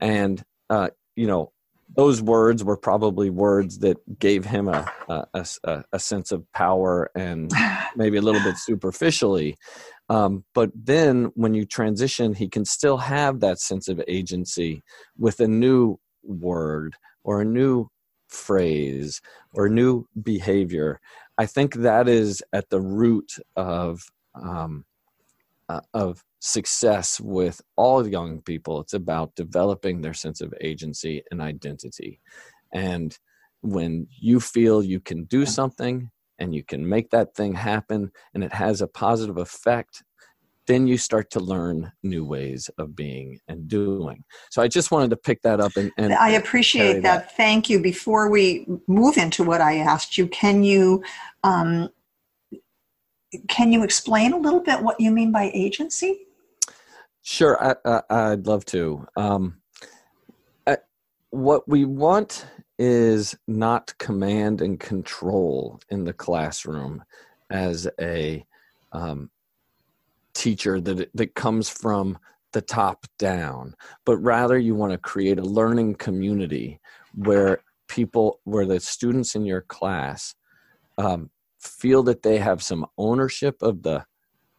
And, 0.00 0.44
uh, 0.68 0.90
you 1.16 1.26
know, 1.26 1.52
those 1.96 2.20
words 2.20 2.64
were 2.64 2.76
probably 2.76 3.30
words 3.30 3.78
that 3.78 3.96
gave 4.18 4.44
him 4.44 4.68
a, 4.68 4.90
a, 5.08 5.46
a, 5.64 5.84
a 5.92 5.98
sense 5.98 6.32
of 6.32 6.50
power 6.52 7.10
and 7.14 7.52
maybe 7.96 8.16
a 8.16 8.22
little 8.22 8.42
bit 8.42 8.56
superficially. 8.58 9.56
Um, 10.08 10.44
but 10.54 10.70
then 10.74 11.32
when 11.34 11.54
you 11.54 11.64
transition, 11.64 12.34
he 12.34 12.48
can 12.48 12.64
still 12.64 12.98
have 12.98 13.40
that 13.40 13.58
sense 13.58 13.88
of 13.88 14.02
agency 14.06 14.82
with 15.16 15.40
a 15.40 15.48
new 15.48 15.98
word 16.22 16.96
or 17.22 17.40
a 17.40 17.44
new 17.44 17.88
phrase 18.28 19.20
or 19.52 19.68
new 19.68 20.06
behavior. 20.20 21.00
I 21.38 21.46
think 21.46 21.74
that 21.76 22.08
is 22.08 22.42
at 22.52 22.70
the 22.70 22.80
root 22.80 23.32
of 23.56 24.02
um, 24.34 24.84
uh, 25.68 25.80
of 25.94 26.22
success 26.44 27.18
with 27.22 27.58
all 27.76 28.06
young 28.06 28.42
people. 28.42 28.78
It's 28.78 28.92
about 28.92 29.34
developing 29.34 30.02
their 30.02 30.12
sense 30.12 30.42
of 30.42 30.52
agency 30.60 31.22
and 31.30 31.40
identity. 31.40 32.20
And 32.74 33.16
when 33.62 34.06
you 34.10 34.40
feel 34.40 34.82
you 34.82 35.00
can 35.00 35.24
do 35.24 35.46
something 35.46 36.10
and 36.38 36.54
you 36.54 36.62
can 36.62 36.86
make 36.86 37.08
that 37.10 37.34
thing 37.34 37.54
happen 37.54 38.10
and 38.34 38.44
it 38.44 38.52
has 38.52 38.82
a 38.82 38.86
positive 38.86 39.38
effect, 39.38 40.02
then 40.66 40.86
you 40.86 40.98
start 40.98 41.30
to 41.30 41.40
learn 41.40 41.90
new 42.02 42.26
ways 42.26 42.68
of 42.76 42.94
being 42.94 43.38
and 43.48 43.66
doing. 43.66 44.22
So 44.50 44.60
I 44.60 44.68
just 44.68 44.90
wanted 44.90 45.10
to 45.10 45.16
pick 45.16 45.40
that 45.42 45.60
up 45.60 45.72
and, 45.76 45.92
and 45.96 46.12
I 46.12 46.32
appreciate 46.32 47.02
that. 47.02 47.28
that. 47.28 47.36
Thank 47.38 47.70
you. 47.70 47.80
Before 47.80 48.28
we 48.28 48.66
move 48.86 49.16
into 49.16 49.44
what 49.44 49.62
I 49.62 49.78
asked 49.78 50.18
you, 50.18 50.26
can 50.26 50.62
you 50.62 51.02
um, 51.42 51.88
can 53.48 53.72
you 53.72 53.82
explain 53.82 54.34
a 54.34 54.38
little 54.38 54.60
bit 54.60 54.82
what 54.82 55.00
you 55.00 55.10
mean 55.10 55.32
by 55.32 55.50
agency? 55.54 56.26
Sure, 57.26 57.58
I, 57.86 58.28
would 58.28 58.46
love 58.46 58.66
to. 58.66 59.06
Um, 59.16 59.62
I, 60.66 60.76
what 61.30 61.66
we 61.66 61.86
want 61.86 62.44
is 62.78 63.34
not 63.48 63.96
command 63.96 64.60
and 64.60 64.78
control 64.78 65.80
in 65.88 66.04
the 66.04 66.12
classroom 66.12 67.02
as 67.48 67.88
a 67.98 68.44
um, 68.92 69.30
teacher 70.34 70.82
that 70.82 71.08
that 71.14 71.34
comes 71.34 71.70
from 71.70 72.18
the 72.52 72.60
top 72.60 73.06
down, 73.18 73.74
but 74.04 74.18
rather 74.18 74.58
you 74.58 74.74
want 74.74 74.92
to 74.92 74.98
create 74.98 75.38
a 75.38 75.42
learning 75.42 75.94
community 75.94 76.78
where 77.14 77.62
people, 77.88 78.40
where 78.44 78.66
the 78.66 78.78
students 78.78 79.34
in 79.34 79.46
your 79.46 79.62
class 79.62 80.34
um, 80.98 81.30
feel 81.58 82.02
that 82.02 82.22
they 82.22 82.36
have 82.36 82.62
some 82.62 82.84
ownership 82.98 83.62
of 83.62 83.82
the 83.82 84.04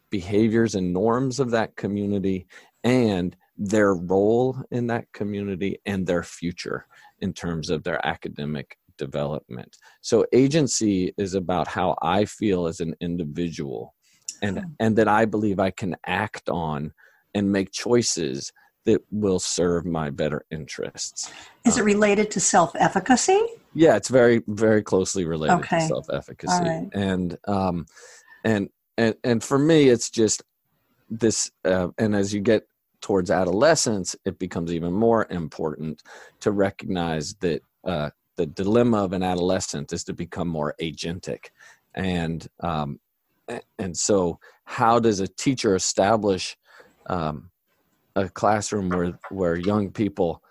behaviors 0.09 0.75
and 0.75 0.93
norms 0.93 1.39
of 1.39 1.51
that 1.51 1.75
community 1.75 2.47
and 2.83 3.35
their 3.57 3.95
role 3.95 4.57
in 4.71 4.87
that 4.87 5.11
community 5.13 5.79
and 5.85 6.05
their 6.05 6.23
future 6.23 6.85
in 7.19 7.33
terms 7.33 7.69
of 7.69 7.83
their 7.83 8.05
academic 8.05 8.77
development. 8.97 9.77
So 10.01 10.25
agency 10.33 11.13
is 11.17 11.33
about 11.33 11.67
how 11.67 11.97
I 12.01 12.25
feel 12.25 12.67
as 12.67 12.79
an 12.79 12.95
individual 13.01 13.93
and 14.41 14.59
hmm. 14.59 14.65
and 14.79 14.95
that 14.97 15.07
I 15.07 15.25
believe 15.25 15.59
I 15.59 15.71
can 15.71 15.95
act 16.05 16.49
on 16.49 16.93
and 17.33 17.51
make 17.51 17.71
choices 17.71 18.51
that 18.85 19.01
will 19.11 19.39
serve 19.39 19.85
my 19.85 20.09
better 20.09 20.45
interests. 20.51 21.31
Is 21.65 21.77
it 21.77 21.81
um, 21.81 21.85
related 21.87 22.29
to 22.31 22.39
self-efficacy? 22.39 23.41
Yeah, 23.73 23.95
it's 23.95 24.09
very 24.09 24.43
very 24.47 24.83
closely 24.83 25.25
related 25.25 25.63
to 25.67 25.81
self-efficacy. 25.81 26.63
Right. 26.63 26.89
And 26.93 27.37
um 27.47 27.85
and 28.43 28.69
and 28.97 29.15
and 29.23 29.43
for 29.43 29.57
me 29.57 29.89
it's 29.89 30.09
just 30.09 30.43
this 31.09 31.51
uh, 31.65 31.87
and 31.97 32.15
as 32.15 32.33
you 32.33 32.41
get 32.41 32.67
towards 33.01 33.29
adolescence 33.29 34.15
it 34.25 34.39
becomes 34.39 34.73
even 34.73 34.91
more 34.93 35.27
important 35.29 36.01
to 36.39 36.51
recognize 36.51 37.35
that 37.35 37.61
uh, 37.85 38.09
the 38.35 38.45
dilemma 38.45 39.03
of 39.03 39.13
an 39.13 39.23
adolescent 39.23 39.93
is 39.93 40.03
to 40.05 40.13
become 40.13 40.47
more 40.47 40.75
agentic. 40.81 41.47
And 41.93 42.45
um, 42.59 42.99
and 43.77 43.95
so 43.95 44.39
how 44.65 44.99
does 44.99 45.19
a 45.19 45.27
teacher 45.27 45.75
establish 45.75 46.57
um, 47.07 47.51
a 48.15 48.27
classroom 48.27 48.89
where 48.89 49.19
where 49.29 49.55
young 49.55 49.91
people 49.91 50.41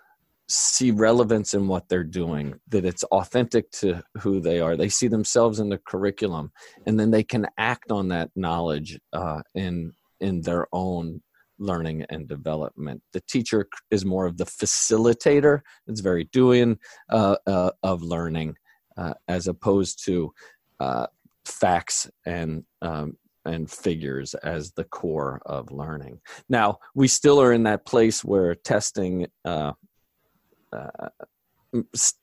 see 0.49 0.91
relevance 0.91 1.55
in 1.55 1.67
what 1.69 1.89
they're 1.89 2.05
doing 2.05 2.55
that 2.69 2.85
it's 2.85 3.05
authentic 3.05 3.71
to 3.71 4.03
who 4.19 4.41
they 4.41 4.61
are. 4.61 4.77
They 4.77 4.89
see 4.89 5.09
themselves 5.09 5.59
in 5.59 5.71
the 5.71 5.79
curriculum 5.79 6.53
and 6.87 6.99
then 6.99 7.11
they 7.11 7.23
can 7.23 7.47
act 7.57 7.91
on 7.91 8.09
that 8.09 8.31
knowledge 8.37 8.99
uh, 9.13 9.43
in 9.55 9.93
in 10.21 10.43
their 10.43 10.67
own 10.73 11.21
learning 11.59 12.05
and 12.11 12.29
development. 12.29 13.03
The 13.13 13.23
teacher 13.29 13.69
is 13.91 14.05
more 14.05 14.27
of 14.27 14.37
the 14.37 14.45
facilitator. 14.45 15.61
It's 15.87 16.01
very 16.01 16.25
doing 16.25 16.79
uh, 17.11 17.37
uh, 17.47 17.71
of 17.83 18.03
learning 18.03 18.57
uh, 18.97 19.15
as 19.29 19.47
opposed 19.47 20.05
to 20.07 20.33
uh, 20.81 21.07
facts 21.45 22.11
and 22.27 22.65
um, 22.83 23.17
and 23.47 23.71
figures 23.71 24.35
as 24.35 24.73
the 24.73 24.85
core 24.85 25.41
of 25.45 25.71
learning. 25.71 26.21
Now 26.49 26.79
we 26.95 27.09
still 27.09 27.41
are 27.41 27.53
in 27.53 27.65
that 27.65 27.85
place 27.85 28.25
where 28.25 28.55
testing, 28.55 29.27
uh, 29.45 29.73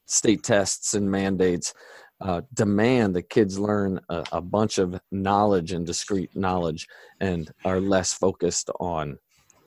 state 0.05 0.43
tests 0.43 0.93
and 0.93 1.09
mandates 1.09 1.73
uh, 2.21 2.41
demand 2.53 3.15
that 3.15 3.29
kids 3.29 3.57
learn 3.57 3.99
a, 4.09 4.23
a, 4.33 4.41
bunch 4.41 4.77
of 4.77 4.99
knowledge 5.11 5.71
and 5.71 5.87
discrete 5.87 6.29
knowledge 6.35 6.87
and 7.19 7.51
are 7.65 7.81
less 7.81 8.13
focused 8.13 8.69
on 8.79 9.17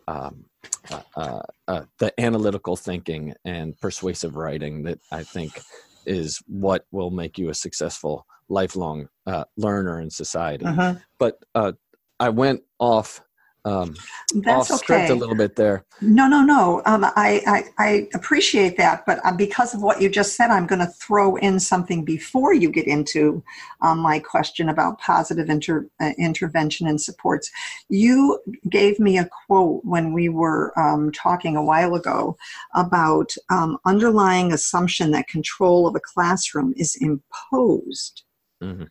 um, 0.07 0.45
uh, 0.91 1.01
uh, 1.17 1.43
uh, 1.67 1.83
the 1.99 2.13
analytical 2.21 2.77
thinking 2.77 3.35
and 3.45 3.79
persuasive 3.81 4.37
writing 4.37 4.85
that 4.85 5.01
I 5.11 5.25
think 5.25 5.61
is 6.07 6.41
what 6.47 6.85
will 6.93 7.11
make 7.11 7.39
you 7.39 7.51
a 7.51 7.55
successful 7.55 8.25
lifelong 8.49 9.09
uh, 9.27 9.45
learner 9.57 10.01
in 10.01 10.11
society. 10.11 10.65
Uh-huh. 10.65 10.95
But 11.19 11.39
uh, 11.55 11.73
I 12.21 12.29
went 12.29 12.63
off 12.79 13.21
um, 13.67 13.95
That's 14.35 14.71
off 14.71 14.81
script 14.81 15.05
okay. 15.05 15.13
a 15.13 15.15
little 15.15 15.35
bit 15.35 15.57
there. 15.57 15.87
No, 16.03 16.29
no, 16.29 16.43
no. 16.43 16.83
Um, 16.85 17.05
I, 17.05 17.41
I, 17.47 17.65
I, 17.79 18.09
appreciate 18.13 18.77
that, 18.77 19.07
but 19.07 19.25
uh, 19.25 19.33
because 19.33 19.73
of 19.73 19.81
what 19.81 20.03
you 20.03 20.11
just 20.11 20.37
said, 20.37 20.51
I'm 20.51 20.67
going 20.67 20.81
to 20.81 20.87
throw 20.87 21.37
in 21.37 21.59
something 21.59 22.05
before 22.05 22.53
you 22.53 22.71
get 22.71 22.87
into 22.87 23.43
um, 23.81 24.01
my 24.01 24.19
question 24.19 24.69
about 24.69 24.99
positive 24.99 25.49
inter, 25.49 25.89
uh, 25.99 26.11
intervention 26.19 26.87
and 26.87 27.01
supports. 27.01 27.51
You 27.89 28.39
gave 28.69 29.01
me 29.01 29.17
a 29.17 29.29
quote 29.47 29.83
when 29.83 30.13
we 30.13 30.29
were 30.29 30.79
um, 30.79 31.11
talking 31.13 31.57
a 31.57 31.65
while 31.65 31.95
ago 31.95 32.37
about 32.75 33.33
um, 33.49 33.79
underlying 33.87 34.53
assumption 34.53 35.11
that 35.13 35.29
control 35.29 35.87
of 35.87 35.95
a 35.95 36.01
classroom 36.01 36.75
is 36.77 36.97
imposed. 36.97 38.25
Mm-hmm 38.63 38.85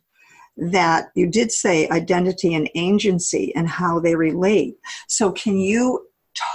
that 0.56 1.10
you 1.14 1.26
did 1.26 1.50
say 1.50 1.88
identity 1.88 2.54
and 2.54 2.70
agency 2.74 3.54
and 3.54 3.68
how 3.68 3.98
they 3.98 4.14
relate. 4.14 4.76
So, 5.08 5.32
can 5.32 5.58
you 5.58 6.06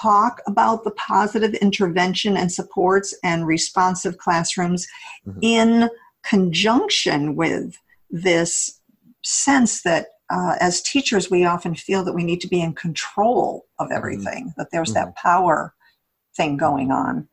talk 0.02 0.42
about 0.48 0.84
the 0.84 0.92
positive 0.92 1.54
intervention 1.56 2.38
and 2.38 2.52
supports 2.52 3.18
and 3.24 3.48
responsive 3.48 4.18
classrooms 4.18 4.88
mm-hmm. 5.26 5.40
in 5.42 5.90
conjunction 6.24 7.36
with 7.36 7.78
this 8.10 8.82
sense 9.24 9.84
that 9.84 10.08
uh, 10.30 10.56
as 10.60 10.82
teachers 10.82 11.32
we 11.32 11.46
often 11.46 11.74
feel 11.74 12.04
that 12.04 12.14
we 12.14 12.24
need 12.24 12.42
to 12.42 12.48
be 12.48 12.62
in 12.62 12.74
control 12.74 13.66
of 13.80 13.88
mm-hmm. 13.88 13.98
everything, 13.98 14.46
mm-hmm. 14.46 14.62
that 14.62 14.70
there's 14.72 14.94
mm-hmm. 14.94 15.06
that 15.06 15.16
power 15.16 15.74
thing 16.36 16.58
going 16.58 16.92
on. 16.92 17.28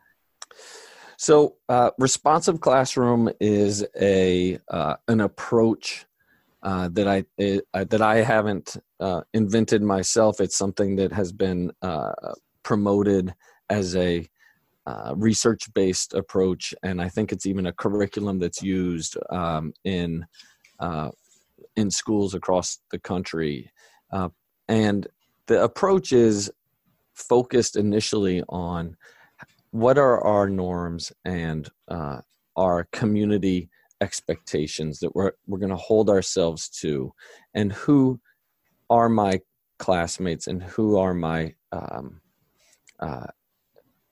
So, 1.18 1.56
uh, 1.68 1.90
responsive 1.98 2.60
classroom 2.60 3.30
is 3.40 3.86
a 3.98 4.58
uh, 4.68 4.96
an 5.08 5.20
approach 5.20 6.04
uh, 6.66 6.88
that 6.88 7.06
I 7.06 7.24
uh, 7.74 7.84
that 7.84 8.02
I 8.02 8.16
haven't 8.16 8.76
uh, 8.98 9.20
invented 9.32 9.82
myself. 9.82 10.40
It's 10.40 10.56
something 10.56 10.96
that 10.96 11.12
has 11.12 11.30
been 11.30 11.70
uh, 11.80 12.10
promoted 12.64 13.32
as 13.70 13.94
a 13.94 14.28
uh, 14.84 15.14
research-based 15.16 16.14
approach, 16.14 16.74
and 16.82 17.00
I 17.00 17.08
think 17.08 17.30
it's 17.30 17.46
even 17.46 17.66
a 17.66 17.72
curriculum 17.72 18.40
that's 18.40 18.64
used 18.64 19.16
um, 19.30 19.74
in 19.84 20.26
in 21.76 21.90
schools 21.90 22.34
across 22.34 22.80
the 22.90 22.98
country. 22.98 23.70
and 24.68 25.06
the 25.46 25.62
approach 25.62 26.12
is 26.12 26.50
focused 27.14 27.76
initially 27.76 28.42
on 28.48 28.96
what 29.70 29.98
are 29.98 30.20
our 30.24 30.48
norms 30.48 31.12
and 31.24 31.70
our 32.56 32.88
community 32.90 33.68
expectations 34.00 35.00
that 35.00 35.14
we're 35.14 35.32
we're 35.46 35.58
going 35.58 35.70
to 35.70 35.76
hold 35.76 36.10
ourselves 36.10 36.68
to. 36.68 37.12
And 37.54 37.72
who 37.72 38.20
are 38.90 39.08
my 39.08 39.40
classmates 39.78 40.46
and 40.46 40.62
who 40.62 40.98
are 40.98 41.14
my 41.14 41.54
um, 41.72 42.20
uh, 43.00 43.26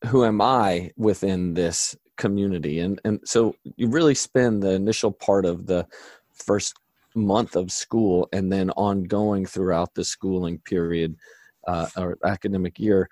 who 0.06 0.24
am 0.24 0.40
I 0.40 0.92
within 0.96 1.54
this 1.54 1.96
community? 2.16 2.80
And 2.80 3.00
and 3.04 3.20
so 3.24 3.54
you 3.76 3.88
really 3.88 4.14
spend 4.14 4.62
the 4.62 4.72
initial 4.72 5.12
part 5.12 5.46
of 5.46 5.66
the 5.66 5.86
first 6.32 6.74
month 7.14 7.56
of 7.56 7.70
school 7.70 8.28
and 8.32 8.52
then 8.52 8.70
ongoing 8.70 9.46
throughout 9.46 9.94
the 9.94 10.04
schooling 10.04 10.58
period 10.58 11.16
uh, 11.66 11.86
or 11.96 12.18
academic 12.24 12.78
year, 12.78 13.08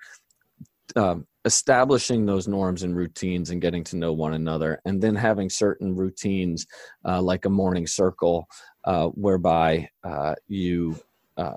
um, 0.95 1.25
establishing 1.45 2.25
those 2.25 2.47
norms 2.47 2.83
and 2.83 2.95
routines 2.95 3.49
and 3.49 3.61
getting 3.61 3.83
to 3.85 3.97
know 3.97 4.13
one 4.13 4.33
another, 4.33 4.81
and 4.85 5.01
then 5.01 5.15
having 5.15 5.49
certain 5.49 5.95
routines 5.95 6.65
uh, 7.05 7.21
like 7.21 7.45
a 7.45 7.49
morning 7.49 7.87
circle, 7.87 8.47
uh, 8.85 9.07
whereby 9.07 9.87
uh, 10.03 10.35
you 10.47 10.97
uh, 11.37 11.55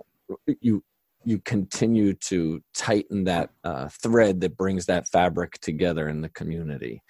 you 0.60 0.82
you 1.24 1.38
continue 1.40 2.14
to 2.14 2.62
tighten 2.74 3.24
that 3.24 3.50
uh, 3.64 3.88
thread 3.88 4.40
that 4.40 4.56
brings 4.56 4.86
that 4.86 5.08
fabric 5.08 5.58
together 5.60 6.08
in 6.08 6.20
the 6.20 6.28
community, 6.30 7.02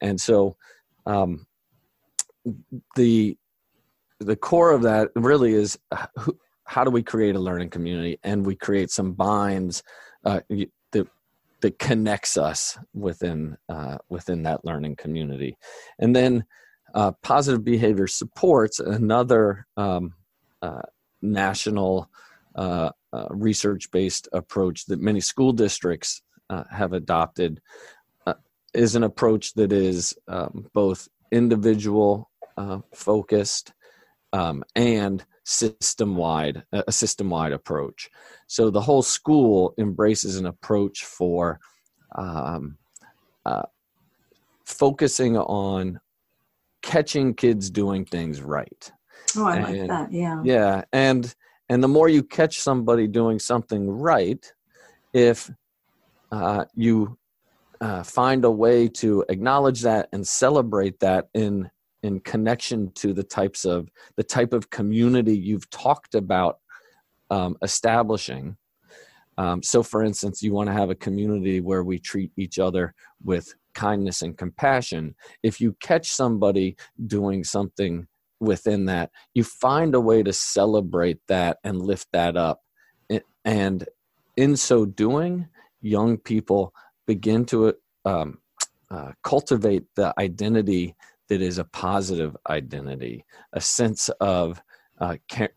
and 0.00 0.20
so 0.20 0.56
um, 1.06 1.46
the 2.96 3.36
the 4.20 4.36
core 4.36 4.70
of 4.70 4.82
that 4.82 5.10
really 5.16 5.52
is 5.52 5.78
how 6.64 6.84
do 6.84 6.90
we 6.90 7.02
create 7.02 7.34
a 7.34 7.40
learning 7.40 7.70
community? 7.70 8.18
And 8.22 8.46
we 8.46 8.54
create 8.54 8.90
some 8.90 9.12
binds 9.12 9.82
uh, 10.24 10.40
that 11.62 11.78
connects 11.78 12.36
us 12.36 12.78
within 12.92 13.56
uh, 13.68 13.98
within 14.08 14.42
that 14.42 14.64
learning 14.64 14.96
community. 14.96 15.56
And 15.98 16.14
then 16.14 16.44
uh, 16.94 17.12
positive 17.22 17.64
behavior 17.64 18.06
supports 18.06 18.78
another 18.78 19.66
um, 19.76 20.14
uh, 20.60 20.82
national 21.22 22.10
uh, 22.54 22.90
uh, 23.12 23.26
research 23.30 23.90
based 23.90 24.28
approach 24.32 24.86
that 24.86 25.00
many 25.00 25.20
school 25.20 25.52
districts 25.52 26.22
have 26.70 26.92
adopted 26.92 27.62
is 28.74 28.94
an 28.94 29.04
approach 29.04 29.54
that 29.54 29.72
is 29.72 30.14
um, 30.28 30.66
both 30.74 31.08
individual 31.30 32.30
focused 32.92 33.72
um, 34.34 34.62
and 34.76 35.24
system 35.44 36.16
wide 36.16 36.62
a 36.72 36.92
system 36.92 37.30
wide 37.30 37.52
approach. 37.52 38.10
So 38.46 38.70
the 38.70 38.80
whole 38.80 39.02
school 39.02 39.74
embraces 39.78 40.36
an 40.36 40.46
approach 40.46 41.04
for 41.04 41.58
um, 42.14 42.78
uh, 43.44 43.62
focusing 44.64 45.36
on 45.36 46.00
catching 46.82 47.34
kids 47.34 47.70
doing 47.70 48.04
things 48.04 48.42
right. 48.42 48.92
Oh 49.36 49.46
i 49.46 49.56
and, 49.56 49.78
like 49.78 49.88
that 49.88 50.12
yeah. 50.12 50.42
yeah 50.44 50.82
and 50.92 51.34
and 51.68 51.82
the 51.82 51.88
more 51.88 52.08
you 52.08 52.22
catch 52.22 52.60
somebody 52.60 53.06
doing 53.06 53.38
something 53.38 53.88
right 53.88 54.52
if 55.14 55.50
uh, 56.30 56.64
you 56.74 57.16
uh, 57.80 58.02
find 58.02 58.44
a 58.44 58.50
way 58.50 58.88
to 58.88 59.24
acknowledge 59.28 59.82
that 59.82 60.08
and 60.12 60.26
celebrate 60.26 60.98
that 61.00 61.28
in 61.34 61.70
in 62.02 62.20
connection 62.20 62.90
to 62.92 63.12
the 63.12 63.22
types 63.22 63.64
of 63.64 63.88
the 64.16 64.22
type 64.22 64.52
of 64.52 64.70
community 64.70 65.36
you've 65.36 65.68
talked 65.70 66.14
about 66.14 66.58
um, 67.30 67.56
establishing. 67.62 68.56
Um, 69.38 69.62
so 69.62 69.82
for 69.82 70.02
instance 70.02 70.42
you 70.42 70.52
want 70.52 70.68
to 70.68 70.74
have 70.74 70.90
a 70.90 70.94
community 70.94 71.60
where 71.60 71.84
we 71.84 71.98
treat 71.98 72.32
each 72.36 72.58
other 72.58 72.94
with 73.24 73.54
kindness 73.74 74.22
and 74.22 74.36
compassion. 74.36 75.14
If 75.42 75.60
you 75.60 75.76
catch 75.80 76.10
somebody 76.10 76.76
doing 77.06 77.44
something 77.44 78.06
within 78.40 78.86
that 78.86 79.10
you 79.34 79.44
find 79.44 79.94
a 79.94 80.00
way 80.00 80.22
to 80.22 80.32
celebrate 80.32 81.20
that 81.28 81.58
and 81.64 81.80
lift 81.80 82.08
that 82.12 82.36
up. 82.36 82.60
And 83.44 83.88
in 84.36 84.56
so 84.56 84.84
doing 84.84 85.48
young 85.80 86.18
people 86.18 86.74
begin 87.06 87.44
to 87.46 87.74
um, 88.04 88.38
uh, 88.90 89.12
cultivate 89.22 89.84
the 89.96 90.12
identity 90.18 90.94
that 91.32 91.40
is 91.40 91.56
a 91.56 91.64
positive 91.64 92.36
identity, 92.50 93.24
a 93.54 93.60
sense 93.60 94.10
of 94.20 94.62
uh, 94.98 95.16
care, 95.28 95.48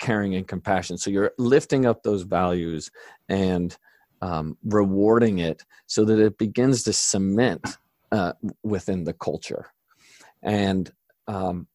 caring 0.00 0.34
and 0.34 0.48
compassion. 0.48 0.98
So 0.98 1.08
you're 1.10 1.30
lifting 1.38 1.86
up 1.86 2.02
those 2.02 2.22
values 2.22 2.90
and 3.28 3.76
um, 4.20 4.58
rewarding 4.64 5.38
it 5.38 5.62
so 5.86 6.04
that 6.06 6.18
it 6.18 6.36
begins 6.36 6.82
to 6.82 6.92
cement 6.92 7.78
uh, 8.10 8.32
within 8.64 9.04
the 9.04 9.12
culture. 9.12 9.66
And 10.42 10.92
um, 11.28 11.68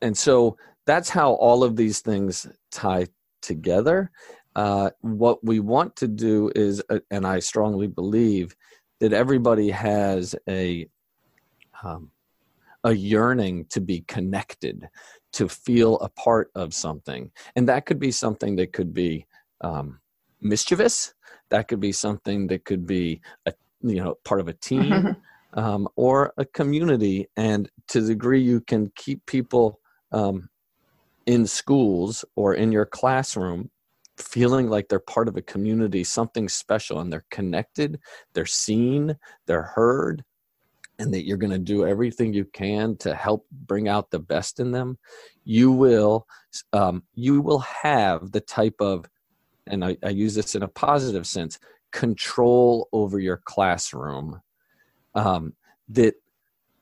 and 0.00 0.16
so 0.16 0.56
that's 0.86 1.10
how 1.10 1.32
all 1.32 1.64
of 1.64 1.74
these 1.74 1.98
things 1.98 2.46
tie 2.70 3.08
together. 3.42 4.12
Uh, 4.54 4.90
what 5.00 5.42
we 5.44 5.58
want 5.58 5.96
to 5.96 6.06
do 6.06 6.52
is, 6.54 6.80
uh, 6.90 7.00
and 7.10 7.26
I 7.26 7.40
strongly 7.40 7.88
believe 7.88 8.54
that 9.00 9.12
everybody 9.12 9.70
has 9.70 10.36
a 10.48 10.88
um, 11.82 12.10
a 12.84 12.92
yearning 12.92 13.66
to 13.70 13.80
be 13.80 14.02
connected, 14.02 14.88
to 15.32 15.48
feel 15.48 15.98
a 15.98 16.08
part 16.08 16.50
of 16.54 16.72
something. 16.72 17.30
And 17.56 17.68
that 17.68 17.86
could 17.86 17.98
be 17.98 18.10
something 18.10 18.56
that 18.56 18.72
could 18.72 18.94
be 18.94 19.26
um, 19.60 20.00
mischievous, 20.40 21.14
that 21.50 21.68
could 21.68 21.80
be 21.80 21.92
something 21.92 22.46
that 22.48 22.64
could 22.64 22.86
be 22.86 23.20
a 23.46 23.52
you 23.82 23.96
know 23.96 24.16
part 24.24 24.40
of 24.40 24.48
a 24.48 24.52
team 24.52 25.16
um, 25.54 25.88
or 25.96 26.32
a 26.36 26.44
community 26.44 27.28
and 27.36 27.70
to 27.88 28.00
the 28.00 28.08
degree 28.08 28.40
you 28.40 28.60
can 28.60 28.90
keep 28.96 29.24
people 29.26 29.80
um, 30.12 30.48
in 31.26 31.46
schools 31.46 32.24
or 32.36 32.54
in 32.54 32.72
your 32.72 32.86
classroom 32.86 33.70
feeling 34.16 34.68
like 34.68 34.88
they're 34.88 34.98
part 34.98 35.28
of 35.28 35.36
a 35.36 35.42
community 35.42 36.02
something 36.02 36.48
special 36.48 36.98
and 36.98 37.12
they're 37.12 37.24
connected 37.30 38.00
they're 38.34 38.46
seen 38.46 39.16
they're 39.46 39.62
heard 39.62 40.24
and 40.98 41.14
that 41.14 41.26
you're 41.26 41.36
going 41.36 41.52
to 41.52 41.58
do 41.58 41.86
everything 41.86 42.32
you 42.32 42.44
can 42.44 42.96
to 42.96 43.14
help 43.14 43.46
bring 43.50 43.88
out 43.88 44.10
the 44.10 44.18
best 44.18 44.60
in 44.60 44.72
them 44.72 44.98
you 45.44 45.72
will 45.72 46.26
um, 46.72 47.02
you 47.14 47.40
will 47.40 47.60
have 47.60 48.32
the 48.32 48.40
type 48.40 48.76
of 48.80 49.06
and 49.66 49.84
I, 49.84 49.96
I, 50.02 50.08
use 50.08 50.34
this 50.34 50.54
in 50.54 50.62
a 50.62 50.68
positive 50.68 51.26
sense 51.26 51.58
control 51.92 52.88
over 52.92 53.18
your 53.18 53.40
classroom 53.44 54.40
um, 55.14 55.54
that 55.90 56.14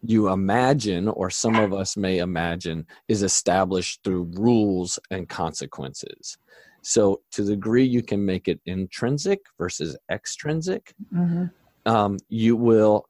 you 0.02 0.28
imagine 0.28 1.08
or 1.08 1.30
some 1.30 1.56
of 1.56 1.72
us 1.72 1.96
may 1.96 2.18
imagine 2.18 2.86
is 3.08 3.22
established 3.22 4.02
through 4.04 4.30
rules 4.34 4.98
and 5.10 5.28
consequences 5.28 6.38
so 6.82 7.20
to 7.32 7.42
the 7.42 7.54
degree 7.54 7.84
you 7.84 8.02
can 8.02 8.24
make 8.24 8.46
it 8.46 8.60
intrinsic 8.66 9.40
versus 9.58 9.96
extrinsic 10.10 10.94
mm-hmm. 11.12 11.46
um, 11.86 12.18
you 12.28 12.56
will 12.56 13.06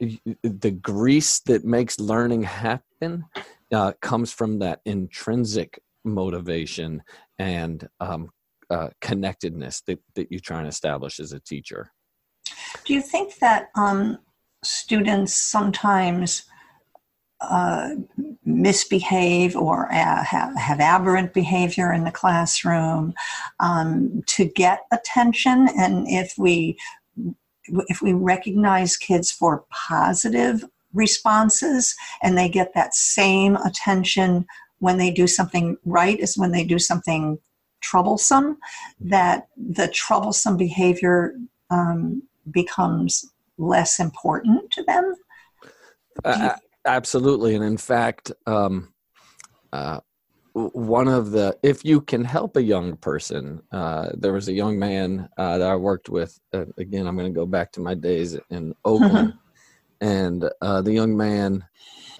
the 0.00 0.70
grease 0.70 1.40
that 1.40 1.64
makes 1.64 1.98
learning 1.98 2.42
happen 2.42 3.24
uh, 3.72 3.92
comes 4.00 4.32
from 4.32 4.58
that 4.58 4.80
intrinsic 4.84 5.80
motivation 6.04 7.02
and 7.38 7.88
um, 8.00 8.30
uh, 8.70 8.88
connectedness 9.00 9.82
that, 9.82 9.98
that 10.14 10.30
you 10.30 10.38
try 10.38 10.58
and 10.58 10.68
establish 10.68 11.20
as 11.20 11.32
a 11.32 11.40
teacher. 11.40 11.90
Do 12.84 12.94
you 12.94 13.00
think 13.00 13.36
that 13.36 13.70
um, 13.74 14.18
students 14.62 15.34
sometimes 15.34 16.44
uh, 17.40 17.90
misbehave 18.44 19.56
or 19.56 19.92
uh, 19.92 20.24
have, 20.24 20.56
have, 20.56 20.80
aberrant 20.80 21.34
behavior 21.34 21.92
in 21.92 22.04
the 22.04 22.10
classroom 22.10 23.12
um, 23.60 24.22
to 24.26 24.46
get 24.46 24.80
attention? 24.92 25.68
And 25.76 26.06
if 26.08 26.34
we 26.38 26.78
if 27.88 28.02
we 28.02 28.12
recognize 28.12 28.96
kids 28.96 29.30
for 29.30 29.64
positive 29.70 30.64
responses 30.92 31.94
and 32.22 32.36
they 32.36 32.48
get 32.48 32.74
that 32.74 32.94
same 32.94 33.56
attention 33.56 34.46
when 34.78 34.98
they 34.98 35.10
do 35.10 35.26
something 35.26 35.76
right 35.84 36.20
as 36.20 36.36
when 36.36 36.52
they 36.52 36.64
do 36.64 36.78
something 36.78 37.38
troublesome, 37.80 38.58
that 39.00 39.48
the 39.56 39.88
troublesome 39.88 40.56
behavior 40.56 41.34
um, 41.70 42.22
becomes 42.50 43.24
less 43.58 44.00
important 44.00 44.70
to 44.70 44.82
them? 44.84 45.14
Uh, 46.24 46.56
absolutely. 46.86 47.54
And 47.54 47.64
in 47.64 47.76
fact, 47.76 48.32
um, 48.46 48.92
uh, 49.72 50.00
one 50.54 51.08
of 51.08 51.32
the 51.32 51.56
if 51.64 51.84
you 51.84 52.00
can 52.00 52.24
help 52.24 52.56
a 52.56 52.62
young 52.62 52.96
person 52.96 53.60
uh, 53.72 54.10
there 54.14 54.32
was 54.32 54.48
a 54.48 54.52
young 54.52 54.78
man 54.78 55.28
uh, 55.36 55.58
that 55.58 55.68
i 55.68 55.74
worked 55.74 56.08
with 56.08 56.38
uh, 56.52 56.64
again 56.78 57.06
i'm 57.06 57.16
going 57.16 57.32
to 57.32 57.36
go 57.36 57.46
back 57.46 57.72
to 57.72 57.80
my 57.80 57.94
days 57.94 58.38
in 58.50 58.72
oakland 58.84 59.34
and 60.00 60.48
uh, 60.62 60.80
the 60.80 60.92
young 60.92 61.16
man 61.16 61.64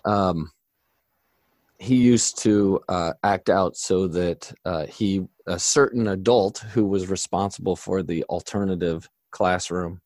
um, 0.04 0.50
he 1.78 1.96
used 1.96 2.38
to 2.38 2.80
uh, 2.88 3.12
act 3.22 3.50
out 3.50 3.76
so 3.76 4.08
that 4.08 4.52
uh, 4.64 4.86
he 4.86 5.26
a 5.46 5.58
certain 5.58 6.08
adult 6.08 6.58
who 6.72 6.86
was 6.86 7.08
responsible 7.08 7.76
for 7.76 8.02
the 8.02 8.24
alternative 8.24 9.08
classroom 9.30 10.00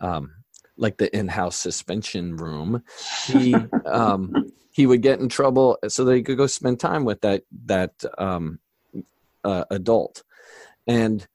um, 0.00 0.30
like 0.76 0.96
the 0.96 1.16
in-house 1.16 1.56
suspension 1.56 2.36
room 2.36 2.82
he 3.26 3.54
um, 3.86 4.52
he 4.74 4.86
would 4.86 5.02
get 5.02 5.20
in 5.20 5.28
trouble 5.28 5.78
so 5.88 6.04
that 6.04 6.16
he 6.16 6.22
could 6.22 6.36
go 6.36 6.46
spend 6.46 6.80
time 6.80 7.04
with 7.04 7.20
that 7.20 7.42
that 7.66 7.92
um, 8.18 8.58
uh, 9.44 9.64
adult 9.70 10.22
and 10.86 11.26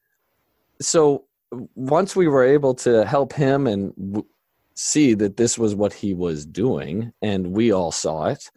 so 0.81 1.25
once 1.75 2.15
we 2.15 2.27
were 2.27 2.45
able 2.45 2.73
to 2.73 3.05
help 3.05 3.33
him 3.33 3.65
and 3.67 3.93
w- 3.95 4.25
see 4.75 5.13
that 5.13 5.35
this 5.35 5.57
was 5.57 5.75
what 5.75 5.93
he 5.93 6.13
was 6.13 6.45
doing 6.45 7.11
and 7.21 7.51
we 7.51 7.71
all 7.71 7.91
saw 7.91 8.25
it 8.25 8.49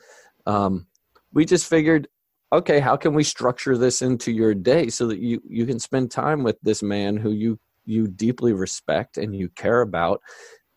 um, 0.46 0.86
we 1.32 1.44
just 1.44 1.66
figured 1.66 2.08
okay, 2.52 2.80
how 2.80 2.96
can 2.96 3.14
we 3.14 3.24
structure 3.24 3.78
this 3.78 4.02
into 4.02 4.30
your 4.30 4.54
day 4.54 4.88
so 4.88 5.06
that 5.06 5.18
you 5.18 5.42
you 5.48 5.66
can 5.66 5.80
spend 5.80 6.10
time 6.10 6.42
with 6.42 6.60
this 6.62 6.82
man 6.82 7.16
who 7.16 7.30
you 7.30 7.58
you 7.84 8.06
deeply 8.06 8.52
respect 8.52 9.16
and 9.18 9.34
you 9.34 9.48
care 9.48 9.80
about, 9.80 10.20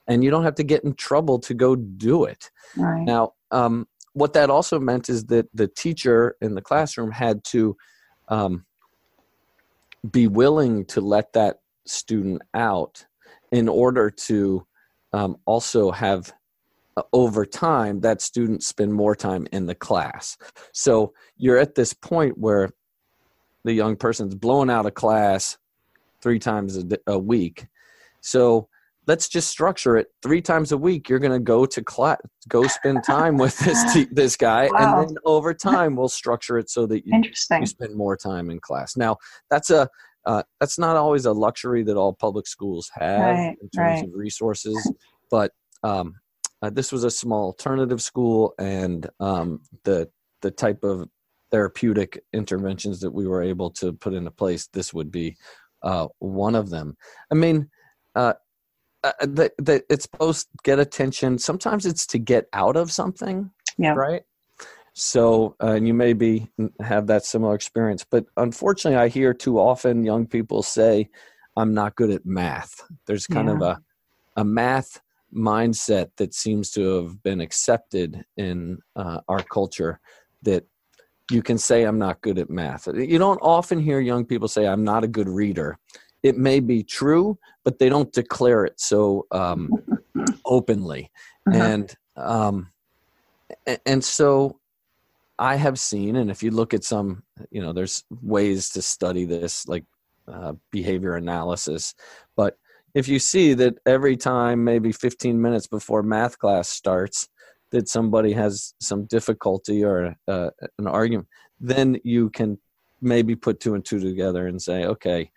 and 0.07 0.23
you 0.23 0.31
don't 0.31 0.43
have 0.43 0.55
to 0.55 0.63
get 0.63 0.83
in 0.83 0.95
trouble 0.95 1.37
to 1.39 1.53
go 1.53 1.75
do 1.75 2.23
it. 2.23 2.49
Right. 2.75 3.03
Now, 3.03 3.33
um, 3.51 3.87
what 4.15 4.31
that 4.33 4.49
also 4.49 4.79
meant 4.79 5.09
is 5.09 5.25
that 5.25 5.47
the 5.53 5.67
teacher 5.67 6.37
in 6.41 6.55
the 6.55 6.61
classroom 6.61 7.11
had 7.11 7.43
to 7.43 7.75
um, 8.29 8.65
be 10.09 10.25
willing 10.27 10.85
to 10.85 11.01
let 11.01 11.33
that 11.33 11.57
student 11.85 12.41
out 12.53 13.05
in 13.51 13.67
order 13.67 14.09
to 14.09 14.65
um, 15.11 15.35
also 15.45 15.91
have 15.91 16.33
uh, 16.95 17.03
over 17.11 17.45
time 17.45 17.99
that 17.99 18.21
student 18.21 18.63
spend 18.63 18.93
more 18.93 19.17
time 19.17 19.47
in 19.51 19.65
the 19.65 19.75
class. 19.75 20.37
So 20.71 21.13
you're 21.35 21.57
at 21.57 21.75
this 21.75 21.93
point 21.93 22.37
where 22.37 22.69
the 23.65 23.73
young 23.73 23.97
person's 23.97 24.33
blowing 24.33 24.69
out 24.69 24.85
a 24.85 24.91
class 24.91 25.57
three 26.21 26.39
times 26.39 26.77
a, 26.77 26.85
a 27.05 27.19
week. 27.19 27.67
So 28.21 28.69
let's 29.07 29.27
just 29.29 29.49
structure 29.49 29.97
it 29.97 30.07
three 30.23 30.41
times 30.41 30.71
a 30.71 30.77
week 30.77 31.09
you're 31.09 31.19
going 31.19 31.31
to 31.31 31.39
go 31.39 31.65
to 31.65 31.83
class 31.83 32.17
go 32.47 32.65
spend 32.67 33.03
time 33.03 33.37
with 33.37 33.57
this 33.59 33.83
te- 33.93 34.07
this 34.11 34.35
guy 34.35 34.69
Wow. 34.71 34.99
and 35.01 35.09
then 35.09 35.17
over 35.25 35.53
time 35.53 35.95
we'll 35.95 36.09
structure 36.09 36.57
it 36.57 36.69
so 36.69 36.85
that 36.87 37.05
you, 37.05 37.13
you 37.61 37.65
spend 37.67 37.95
more 37.95 38.15
time 38.17 38.49
in 38.49 38.59
class 38.59 38.95
now 38.97 39.17
that's 39.49 39.69
a 39.69 39.89
uh, 40.25 40.41
that's 40.59 40.79
not 40.79 40.95
always 40.95 41.25
a 41.25 41.31
luxury 41.31 41.83
that 41.83 41.95
all 41.97 42.11
public 42.13 42.47
schools 42.47 42.89
have 42.95 43.35
Right, 43.37 43.57
in 43.61 43.69
terms 43.69 44.01
right. 44.01 44.03
of 44.03 44.09
resources 44.13 44.91
but 45.29 45.51
um, 45.83 46.15
uh, 46.61 46.69
this 46.71 46.91
was 46.91 47.03
a 47.03 47.11
small 47.11 47.45
alternative 47.45 48.01
school 48.01 48.53
and 48.57 49.07
um, 49.19 49.61
the 49.83 50.09
the 50.41 50.49
type 50.51 50.83
of 50.83 51.07
therapeutic 51.51 52.23
interventions 52.33 52.99
that 53.01 53.11
we 53.11 53.27
were 53.27 53.43
able 53.43 53.69
to 53.69 53.93
put 53.93 54.13
into 54.13 54.31
place 54.31 54.67
this 54.73 54.93
would 54.93 55.11
be 55.11 55.35
uh, 55.83 56.07
one 56.19 56.55
of 56.55 56.69
them 56.71 56.97
i 57.31 57.35
mean 57.35 57.69
uh, 58.15 58.33
uh, 59.21 59.25
that, 59.25 59.53
that 59.57 59.83
it's 59.89 60.03
supposed 60.03 60.47
to 60.47 60.57
get 60.63 60.79
attention. 60.79 61.37
Sometimes 61.37 61.85
it's 61.85 62.05
to 62.07 62.19
get 62.19 62.45
out 62.53 62.75
of 62.75 62.91
something 62.91 63.51
Yeah. 63.77 63.93
right? 63.93 64.23
So 64.93 65.55
uh, 65.61 65.71
and 65.71 65.87
you 65.87 65.93
maybe 65.93 66.47
have 66.79 67.07
that 67.07 67.25
similar 67.25 67.53
experience 67.53 68.05
but 68.09 68.25
unfortunately 68.37 68.97
i 68.97 69.09
hear 69.09 69.33
too 69.33 69.59
often 69.59 70.05
young 70.05 70.25
people 70.25 70.63
say 70.63 71.09
i'm 71.57 71.73
not 71.73 71.95
good 71.95 72.11
at 72.11 72.25
math. 72.25 72.81
There's 73.05 73.27
kind 73.27 73.49
of 73.49 73.61
a 73.61 73.77
a 74.37 74.45
math 74.45 75.01
mindset 75.35 76.07
that 76.17 76.33
seems 76.33 76.71
to 76.71 76.81
have 76.95 77.21
been 77.23 77.41
accepted 77.41 78.23
in 78.37 78.77
uh, 78.95 79.19
our 79.27 79.43
culture 79.43 79.99
that 80.43 80.63
you 81.29 81.41
can 81.41 81.57
say 81.57 81.83
i'm 81.83 81.99
not 81.99 82.21
good 82.21 82.39
at 82.39 82.49
math. 82.49 82.87
You 82.87 83.17
don't 83.17 83.39
often 83.41 83.79
hear 83.79 83.99
young 83.99 84.25
people 84.25 84.47
say 84.47 84.65
i'm 84.65 84.85
not 84.85 85.03
a 85.03 85.09
good 85.09 85.27
reader 85.27 85.77
it 86.25 86.35
may 86.37 86.59
be 86.59 86.81
true 86.83 87.37
but 87.63 87.77
they 87.77 87.87
don't 87.87 88.11
declare 88.11 88.65
it 88.65 88.79
so 88.79 89.25
um, 89.31 89.69
openly 90.45 91.11
Uh-huh. 91.47 91.59
and 91.75 91.95
um, 92.17 92.71
and 93.85 94.03
so 94.03 94.59
i 95.37 95.55
have 95.55 95.77
seen 95.77 96.15
and 96.15 96.31
if 96.31 96.41
you 96.43 96.51
look 96.59 96.73
at 96.73 96.83
some 96.83 97.09
you 97.51 97.61
know 97.61 97.73
there's 97.73 98.03
ways 98.35 98.69
to 98.69 98.81
study 98.81 99.25
this 99.25 99.67
like 99.67 99.85
uh, 100.33 100.53
behavior 100.71 101.15
analysis 101.15 101.93
but 102.35 102.57
if 102.95 103.07
you 103.07 103.19
see 103.19 103.53
that 103.53 103.75
every 103.85 104.17
time 104.17 104.63
maybe 104.63 104.91
15 104.91 105.39
minutes 105.39 105.67
before 105.67 106.01
math 106.01 106.39
class 106.39 106.67
starts 106.69 107.27
that 107.71 107.87
somebody 107.87 108.31
has 108.33 108.73
some 108.79 109.05
difficulty 109.05 109.83
or 109.83 110.15
uh, 110.27 110.49
an 110.79 110.87
argument 110.87 111.27
then 111.59 111.87
you 112.03 112.29
can 112.31 112.57
maybe 113.01 113.35
put 113.35 113.59
two 113.59 113.75
and 113.75 113.85
two 113.85 113.99
together 113.99 114.47
and 114.47 114.59
say 114.61 114.85
okay 114.85 115.29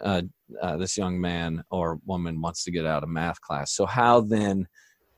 uh, 0.00 0.22
uh, 0.62 0.76
this 0.76 0.96
young 0.96 1.20
man 1.20 1.62
or 1.70 2.00
woman 2.06 2.40
wants 2.40 2.64
to 2.64 2.70
get 2.70 2.86
out 2.86 3.02
of 3.02 3.08
math 3.08 3.40
class. 3.40 3.72
So 3.72 3.86
how 3.86 4.20
then 4.20 4.66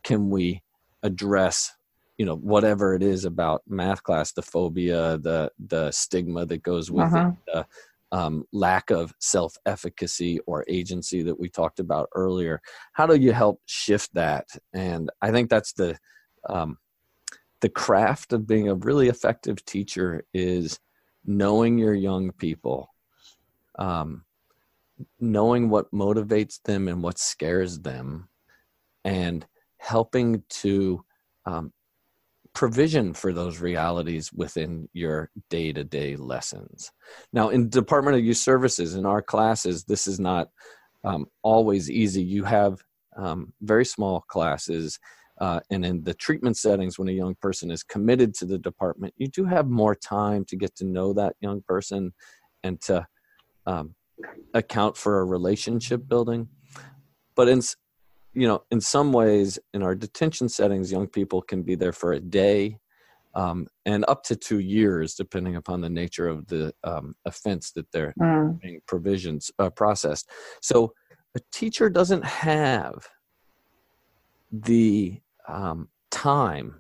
can 0.02 0.30
we 0.30 0.62
address 1.02 1.72
you 2.16 2.26
know 2.26 2.34
whatever 2.36 2.94
it 2.94 3.02
is 3.02 3.24
about 3.24 3.62
math 3.68 4.02
class 4.02 4.32
the 4.32 4.42
phobia 4.42 5.18
the 5.18 5.50
the 5.68 5.90
stigma 5.92 6.44
that 6.46 6.62
goes 6.64 6.90
with 6.90 7.06
Uh-huh. 7.06 7.30
it 7.30 7.36
the 7.54 7.66
um, 8.10 8.44
lack 8.52 8.90
of 8.90 9.12
self-efficacy 9.20 10.40
or 10.46 10.64
agency 10.66 11.22
that 11.22 11.38
we 11.38 11.48
talked 11.50 11.78
about 11.78 12.08
earlier? 12.14 12.58
How 12.94 13.06
do 13.06 13.14
you 13.16 13.32
help 13.32 13.60
shift 13.66 14.14
that? 14.14 14.46
And 14.72 15.10
i 15.22 15.30
think 15.30 15.50
that's 15.50 15.72
the 15.74 15.96
um, 16.48 16.78
the 17.60 17.68
craft 17.68 18.32
of 18.32 18.46
being 18.46 18.68
a 18.68 18.74
really 18.74 19.08
effective 19.08 19.64
teacher 19.64 20.24
is 20.32 20.78
knowing 21.24 21.76
your 21.78 21.94
young 21.94 22.32
people 22.32 22.88
um, 23.78 24.24
knowing 25.20 25.68
what 25.68 25.90
motivates 25.92 26.62
them 26.62 26.88
and 26.88 27.02
what 27.02 27.18
scares 27.18 27.80
them 27.80 28.28
and 29.04 29.46
helping 29.78 30.42
to 30.48 31.04
um, 31.46 31.72
provision 32.54 33.14
for 33.14 33.32
those 33.32 33.60
realities 33.60 34.32
within 34.32 34.88
your 34.92 35.30
day-to-day 35.50 36.16
lessons. 36.16 36.90
Now 37.32 37.50
in 37.50 37.68
department 37.68 38.16
of 38.16 38.24
youth 38.24 38.38
services 38.38 38.94
in 38.94 39.06
our 39.06 39.22
classes 39.22 39.84
this 39.84 40.06
is 40.06 40.18
not 40.18 40.48
um, 41.04 41.26
always 41.42 41.90
easy. 41.90 42.22
You 42.22 42.44
have 42.44 42.82
um, 43.16 43.52
very 43.62 43.84
small 43.84 44.22
classes 44.22 44.98
uh, 45.40 45.60
and 45.70 45.84
in 45.84 46.02
the 46.02 46.14
treatment 46.14 46.56
settings 46.56 46.98
when 46.98 47.08
a 47.08 47.12
young 47.12 47.36
person 47.36 47.70
is 47.70 47.84
committed 47.84 48.34
to 48.34 48.44
the 48.44 48.58
department 48.58 49.14
you 49.16 49.28
do 49.28 49.44
have 49.44 49.68
more 49.68 49.94
time 49.94 50.44
to 50.46 50.56
get 50.56 50.74
to 50.76 50.84
know 50.84 51.12
that 51.12 51.36
young 51.40 51.62
person 51.62 52.12
and 52.64 52.80
to 52.80 53.06
um, 53.66 53.94
account 54.54 54.96
for 54.96 55.20
a 55.20 55.24
relationship 55.24 56.08
building 56.08 56.48
but 57.34 57.48
in 57.48 57.60
you 58.34 58.46
know 58.46 58.62
in 58.70 58.80
some 58.80 59.12
ways 59.12 59.58
in 59.74 59.82
our 59.82 59.94
detention 59.94 60.48
settings 60.48 60.90
young 60.92 61.06
people 61.06 61.42
can 61.42 61.62
be 61.62 61.74
there 61.74 61.92
for 61.92 62.12
a 62.12 62.20
day 62.20 62.78
um, 63.34 63.66
and 63.84 64.04
up 64.08 64.22
to 64.24 64.34
two 64.34 64.58
years 64.58 65.14
depending 65.14 65.56
upon 65.56 65.80
the 65.80 65.90
nature 65.90 66.28
of 66.28 66.46
the 66.46 66.72
um, 66.84 67.14
offense 67.24 67.72
that 67.72 67.90
they're 67.92 68.14
Mm. 68.20 68.60
being 68.60 68.80
provisions 68.86 69.50
uh, 69.58 69.70
processed 69.70 70.28
so 70.60 70.92
a 71.36 71.40
teacher 71.52 71.88
doesn't 71.90 72.24
have 72.24 73.06
the 74.50 75.20
um, 75.46 75.88
time 76.10 76.74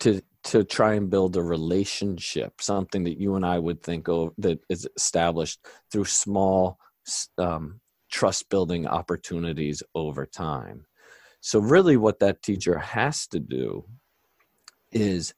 to 0.00 0.20
to 0.44 0.62
try 0.62 0.94
and 0.94 1.10
build 1.10 1.36
a 1.36 1.42
relationship 1.42 2.60
something 2.60 3.04
that 3.04 3.18
you 3.18 3.34
and 3.34 3.44
i 3.46 3.58
would 3.58 3.82
think 3.82 4.08
of 4.08 4.32
that 4.38 4.60
is 4.68 4.88
established 4.96 5.60
through 5.90 6.04
small 6.04 6.78
um, 7.38 7.80
trust 8.10 8.48
building 8.48 8.86
opportunities 8.86 9.82
over 9.94 10.26
time 10.26 10.86
so 11.40 11.58
really 11.58 11.96
what 11.96 12.20
that 12.20 12.42
teacher 12.42 12.78
has 12.78 13.26
to 13.26 13.38
do 13.40 13.84
is 14.92 15.34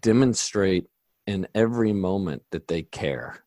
demonstrate 0.00 0.86
in 1.26 1.46
every 1.54 1.92
moment 1.92 2.42
that 2.50 2.66
they 2.68 2.82
care 2.82 3.44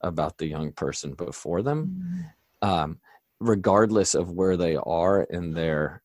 about 0.00 0.38
the 0.38 0.46
young 0.46 0.72
person 0.72 1.12
before 1.14 1.62
them 1.62 2.26
um, 2.62 2.98
regardless 3.40 4.14
of 4.14 4.30
where 4.30 4.56
they 4.56 4.76
are 4.76 5.22
in 5.22 5.52
their 5.52 6.02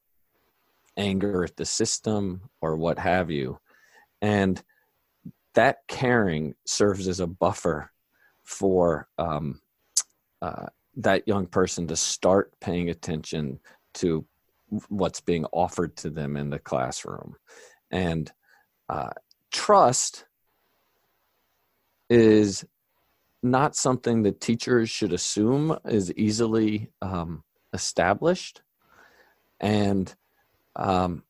anger 0.98 1.44
at 1.44 1.56
the 1.58 1.66
system 1.66 2.42
or 2.62 2.78
what 2.78 3.00
have 3.00 3.30
you. 3.30 3.60
And 4.26 4.64
that 5.54 5.88
caring 5.88 6.56
serves 6.66 7.08
as 7.08 7.20
a 7.20 7.28
buffer 7.28 7.92
for 8.44 9.08
um, 9.20 9.62
uh, 10.42 10.66
that 10.96 11.28
young 11.28 11.46
person 11.46 11.86
to 11.88 11.96
start 11.96 12.60
paying 12.60 12.90
attention 12.90 13.60
to 13.94 14.26
what's 14.90 15.22
being 15.22 15.46
offered 15.52 15.96
to 15.98 16.10
them 16.10 16.38
in 16.38 16.50
the 16.50 16.58
classroom. 16.58 17.36
And 17.92 18.32
uh, 18.90 19.12
trust 19.52 20.26
is 22.10 22.66
not 23.44 23.76
something 23.76 24.24
that 24.24 24.42
teachers 24.42 24.90
should 24.90 25.14
assume 25.14 25.78
is 25.86 26.12
easily 26.14 26.90
um, 27.00 27.44
established. 27.74 28.64
And 29.60 30.12
um, 30.76 31.22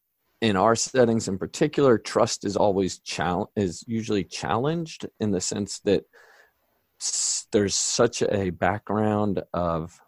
in 0.45 0.55
our 0.55 0.75
settings 0.75 1.27
in 1.27 1.39
particular, 1.39 1.97
trust 1.97 2.45
is 2.45 2.55
always 2.55 2.99
chal- 2.99 3.51
is 3.55 3.83
usually 3.87 4.23
challenged 4.23 5.07
in 5.19 5.31
the 5.31 5.41
sense 5.41 5.79
that 5.79 6.03
s- 7.01 7.47
there's 7.51 7.73
such 7.73 8.21
a 8.21 8.51
background 8.51 9.41
of 9.53 9.99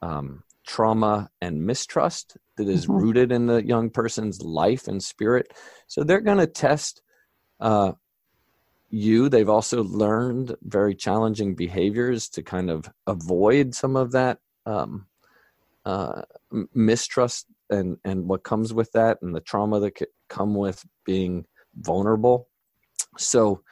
um, 0.00 0.42
trauma 0.66 1.30
and 1.42 1.66
mistrust 1.66 2.38
that 2.56 2.68
is 2.68 2.86
Mhm. 2.86 3.00
rooted 3.00 3.32
in 3.32 3.44
the 3.46 3.62
young 3.62 3.90
person's 3.90 4.40
life 4.40 4.88
and 4.88 5.02
spirit. 5.02 5.52
So 5.88 6.04
they're 6.04 6.20
going 6.22 6.38
to 6.38 6.46
test 6.46 7.02
uh, 7.60 7.92
you. 8.88 9.28
They've 9.28 9.48
also 9.48 9.84
learned 9.84 10.56
very 10.62 10.94
challenging 10.94 11.54
behaviors 11.54 12.30
to 12.30 12.42
kind 12.42 12.70
of 12.70 12.90
avoid 13.06 13.74
some 13.74 13.94
of 13.94 14.12
that 14.12 14.38
um, 14.64 15.06
uh, 15.84 16.22
mistrust 16.72 17.46
and 17.70 17.96
and 18.04 18.26
what 18.28 18.44
comes 18.44 18.72
with 18.72 18.90
that, 18.92 19.18
and 19.22 19.34
the 19.34 19.40
trauma 19.40 19.80
that 19.80 19.94
could 19.96 20.08
come 20.28 20.54
with 20.54 20.84
being 21.04 21.46
vulnerable. 21.76 22.48
So 23.18 23.62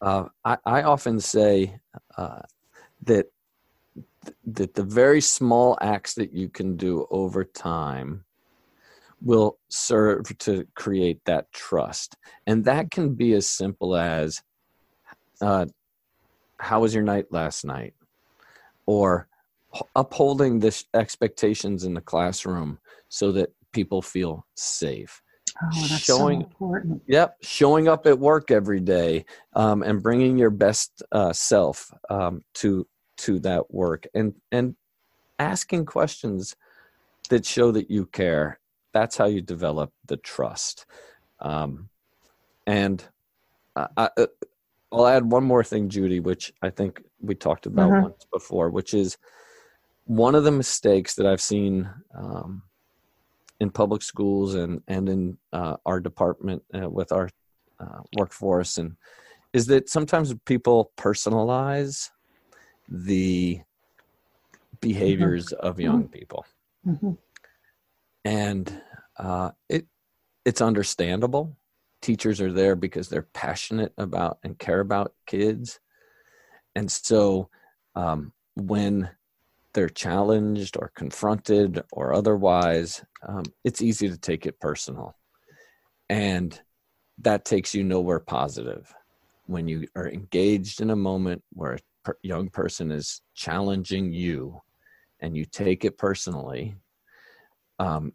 uh, 0.00 0.24
I, 0.44 0.58
I, 0.64 0.82
often 0.82 1.20
say 1.20 1.78
uh, 2.16 2.40
that 3.04 3.26
that 4.44 4.74
the 4.74 4.82
very 4.82 5.20
small 5.20 5.78
acts 5.80 6.14
that 6.14 6.32
you 6.32 6.48
can 6.48 6.76
do 6.76 7.06
over 7.10 7.44
time 7.44 8.24
will 9.20 9.58
serve 9.68 10.36
to 10.38 10.66
create 10.74 11.24
that 11.24 11.52
trust, 11.52 12.16
and 12.46 12.64
that 12.64 12.90
can 12.90 13.14
be 13.14 13.34
as 13.34 13.48
simple 13.48 13.96
as, 13.96 14.42
uh, 15.40 15.66
"How 16.58 16.80
was 16.80 16.94
your 16.94 17.04
night 17.04 17.26
last 17.30 17.64
night?" 17.64 17.94
or 18.86 19.28
upholding 19.96 20.58
the 20.58 20.84
expectations 20.94 21.84
in 21.84 21.94
the 21.94 22.00
classroom 22.00 22.78
so 23.12 23.30
that 23.30 23.50
people 23.72 24.00
feel 24.00 24.46
safe 24.54 25.22
Oh, 25.60 25.86
that's 25.88 26.02
showing, 26.02 26.40
so 26.40 26.46
important. 26.46 27.02
Yep, 27.06 27.36
showing 27.42 27.88
up 27.88 28.06
at 28.06 28.18
work 28.18 28.50
every 28.50 28.80
day 28.80 29.24
um, 29.54 29.82
and 29.82 30.02
bringing 30.02 30.38
your 30.38 30.50
best 30.50 31.02
uh, 31.12 31.32
self 31.32 31.92
um, 32.08 32.42
to 32.54 32.86
to 33.18 33.38
that 33.40 33.72
work 33.72 34.06
and 34.14 34.34
and 34.50 34.74
asking 35.38 35.84
questions 35.84 36.56
that 37.28 37.44
show 37.44 37.70
that 37.72 37.90
you 37.90 38.06
care. 38.06 38.58
That's 38.92 39.16
how 39.16 39.26
you 39.26 39.40
develop 39.40 39.92
the 40.06 40.16
trust. 40.16 40.86
Um, 41.40 41.88
and 42.66 43.04
I, 43.74 43.88
I, 43.96 44.08
will 44.90 45.04
uh, 45.04 45.10
add 45.10 45.30
one 45.30 45.44
more 45.44 45.64
thing, 45.64 45.88
Judy, 45.88 46.20
which 46.20 46.52
I 46.62 46.70
think 46.70 47.02
we 47.20 47.34
talked 47.34 47.66
about 47.66 47.90
mm-hmm. 47.90 48.02
once 48.02 48.26
before, 48.32 48.70
which 48.70 48.94
is 48.94 49.16
one 50.04 50.34
of 50.34 50.44
the 50.44 50.50
mistakes 50.50 51.14
that 51.14 51.26
I've 51.26 51.40
seen 51.40 51.88
um, 52.14 52.62
in 53.62 53.70
public 53.70 54.02
schools 54.02 54.54
and 54.56 54.82
and 54.88 55.08
in 55.08 55.38
uh, 55.52 55.76
our 55.86 56.00
department 56.00 56.62
uh, 56.74 56.90
with 56.90 57.12
our 57.12 57.28
uh, 57.78 58.00
workforce 58.18 58.76
and 58.76 58.96
is 59.52 59.66
that 59.66 59.88
sometimes 59.88 60.34
people 60.46 60.90
personalize 60.96 62.10
the 62.88 63.60
behaviors 64.80 65.46
mm-hmm. 65.46 65.66
of 65.66 65.78
young 65.78 66.02
mm-hmm. 66.02 66.12
people 66.12 66.44
mm-hmm. 66.86 67.12
and 68.24 68.82
uh, 69.18 69.50
it 69.68 69.86
it's 70.44 70.60
understandable 70.60 71.56
teachers 72.00 72.40
are 72.40 72.52
there 72.52 72.74
because 72.74 73.08
they're 73.08 73.28
passionate 73.32 73.92
about 73.96 74.38
and 74.42 74.58
care 74.58 74.80
about 74.80 75.14
kids 75.26 75.78
and 76.74 76.90
so 76.90 77.48
um, 77.94 78.32
when 78.56 79.08
they're 79.74 79.88
challenged 79.88 80.76
or 80.78 80.92
confronted 80.94 81.82
or 81.92 82.12
otherwise, 82.12 83.04
um, 83.26 83.44
it's 83.64 83.82
easy 83.82 84.08
to 84.08 84.18
take 84.18 84.46
it 84.46 84.60
personal. 84.60 85.16
And 86.08 86.58
that 87.18 87.44
takes 87.44 87.74
you 87.74 87.84
nowhere 87.84 88.20
positive. 88.20 88.92
When 89.46 89.66
you 89.68 89.86
are 89.96 90.08
engaged 90.08 90.80
in 90.80 90.90
a 90.90 90.96
moment 90.96 91.42
where 91.52 91.74
a 91.74 91.78
per- 92.04 92.18
young 92.22 92.48
person 92.48 92.90
is 92.90 93.22
challenging 93.34 94.12
you 94.12 94.60
and 95.20 95.36
you 95.36 95.44
take 95.44 95.84
it 95.84 95.98
personally, 95.98 96.76
um, 97.78 98.12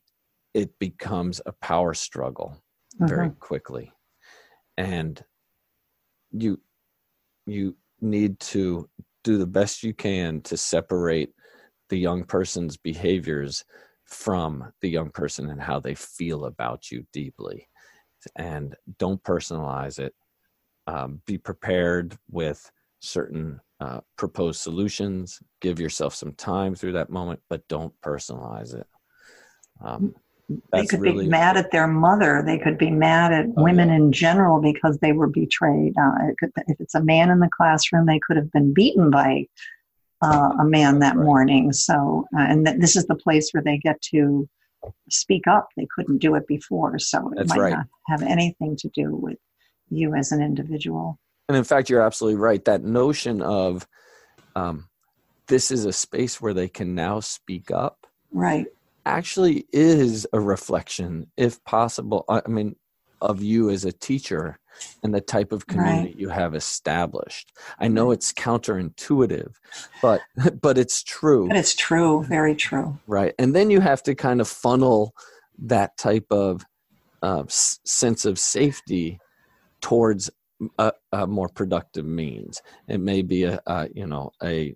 it 0.53 0.78
becomes 0.80 1.41
a 1.45 1.51
power 1.53 1.93
struggle 1.93 2.62
very 2.99 3.30
mm-hmm. 3.30 3.39
quickly. 3.39 3.91
And 4.78 5.24
you 6.32 6.60
you 7.45 7.76
need 8.01 8.39
to 8.39 8.89
do 9.24 9.38
the 9.38 9.47
best 9.47 9.84
you 9.84 9.93
can 9.93 10.41
to 10.41 10.58
separate 10.58 11.34
the 11.90 11.98
young 11.98 12.24
person's 12.24 12.78
behaviors 12.78 13.64
from 14.06 14.72
the 14.82 14.90
young 14.90 15.10
person 15.10 15.50
and 15.50 15.62
how 15.62 15.80
they 15.80 15.96
feel 15.96 16.46
about 16.46 16.92
you 16.92 17.06
deeply. 17.14 17.68
And 18.36 18.76
don't 19.00 19.24
personalize 19.24 20.00
it. 20.00 20.14
Um, 20.88 21.22
be 21.26 21.38
prepared 21.38 22.18
with 22.30 22.72
certain 23.00 23.60
uh, 23.80 24.00
proposed 24.18 24.62
solutions. 24.62 25.40
Give 25.62 25.80
yourself 25.80 26.16
some 26.16 26.34
time 26.34 26.76
through 26.76 26.94
that 26.94 27.10
moment, 27.10 27.42
but 27.50 27.68
don't 27.68 27.94
personalize 28.02 28.74
it. 28.74 28.88
Um, 29.84 30.16
they 30.72 30.86
could 30.86 31.02
really 31.02 31.26
be 31.26 31.30
mad 31.30 31.58
at 31.58 31.72
their 31.72 31.88
mother. 31.88 32.42
They 32.46 32.58
could 32.58 32.78
be 32.78 32.90
mad 32.90 33.34
at 33.34 33.48
oh, 33.58 33.64
women 33.64 33.90
yeah. 33.90 33.96
in 33.96 34.12
general 34.14 34.62
because 34.62 34.98
they 35.00 35.12
were 35.12 35.28
betrayed. 35.28 35.94
Uh, 35.98 36.30
it 36.30 36.38
could, 36.40 36.52
if 36.68 36.80
it's 36.80 36.96
a 36.96 37.04
man 37.04 37.30
in 37.30 37.40
the 37.40 37.50
classroom, 37.56 38.06
they 38.06 38.20
could 38.26 38.38
have 38.38 38.52
been 38.52 38.74
beaten 38.74 39.12
by 39.12 39.46
uh, 40.22 40.51
a 40.59 40.65
man 40.65 40.99
that 40.99 41.15
right. 41.15 41.26
morning. 41.26 41.74
So, 41.74 42.26
uh, 42.36 42.41
and 42.41 42.65
th- 42.65 42.80
this 42.80 42.95
is 42.95 43.05
the 43.05 43.15
place 43.15 43.51
where 43.51 43.63
they 43.63 43.78
get 43.78 44.01
to 44.13 44.47
speak 45.09 45.47
up. 45.47 45.70
They 45.76 45.88
couldn't 45.95 46.20
do 46.20 46.36
it 46.36 46.47
before, 46.47 46.97
so 46.99 47.30
it 47.30 47.38
That's 47.38 47.49
might 47.49 47.59
right. 47.59 47.74
not 47.74 47.86
have 48.07 48.24
anything 48.24 48.76
to 48.78 48.89
do 48.89 49.15
with 49.15 49.38
you 49.89 50.15
as 50.15 50.32
an 50.32 50.41
individual. 50.41 51.20
And 51.49 51.57
in 51.57 51.63
fact, 51.63 51.89
you're 51.89 52.01
absolutely 52.01 52.39
right. 52.39 52.63
That 52.65 52.84
notion 52.84 53.41
of 53.41 53.88
um, 54.55 54.89
this 55.47 55.72
is 55.72 55.86
a 55.86 55.93
space 55.93 56.41
where 56.41 56.53
they 56.53 56.68
can 56.68 56.93
now 56.93 57.20
speak 57.20 57.72
up, 57.72 58.05
right, 58.32 58.65
actually 59.05 59.65
is 59.72 60.28
a 60.34 60.39
reflection, 60.39 61.32
if 61.38 61.63
possible. 61.63 62.26
I 62.28 62.41
mean, 62.47 62.76
of 63.22 63.41
you 63.41 63.70
as 63.70 63.86
a 63.86 63.91
teacher 63.91 64.59
and 65.03 65.13
the 65.13 65.22
type 65.22 65.51
of 65.51 65.68
community 65.68 66.09
right. 66.09 66.20
you 66.20 66.30
have 66.30 66.53
established. 66.53 67.51
I 67.80 67.88
know 67.88 68.11
it's 68.11 68.32
counterintuitive, 68.34 69.53
but 70.01 70.22
but 70.61 70.78
it's 70.78 71.03
true. 71.03 71.47
But 71.47 71.57
it's 71.57 71.76
true, 71.76 72.24
very 72.24 72.55
true. 72.55 72.97
Right, 73.07 73.34
and 73.39 73.55
then 73.55 73.70
you 73.70 73.82
have 73.82 74.03
to 74.03 74.15
kind 74.15 74.41
of 74.41 74.47
funnel 74.47 75.13
that 75.59 75.97
type 75.97 76.28
of 76.30 76.63
uh, 77.24 77.41
s- 77.41 77.80
sense 77.84 78.26
of 78.26 78.38
safety 78.38 79.20
towards 79.82 80.30
a, 80.78 80.91
a, 81.11 81.28
more 81.28 81.49
productive 81.49 82.05
means. 82.05 82.61
It 82.88 82.99
may 82.99 83.22
be 83.22 83.43
a, 83.43 83.59
a 83.65 83.89
you 83.93 84.07
know 84.07 84.32
a 84.43 84.76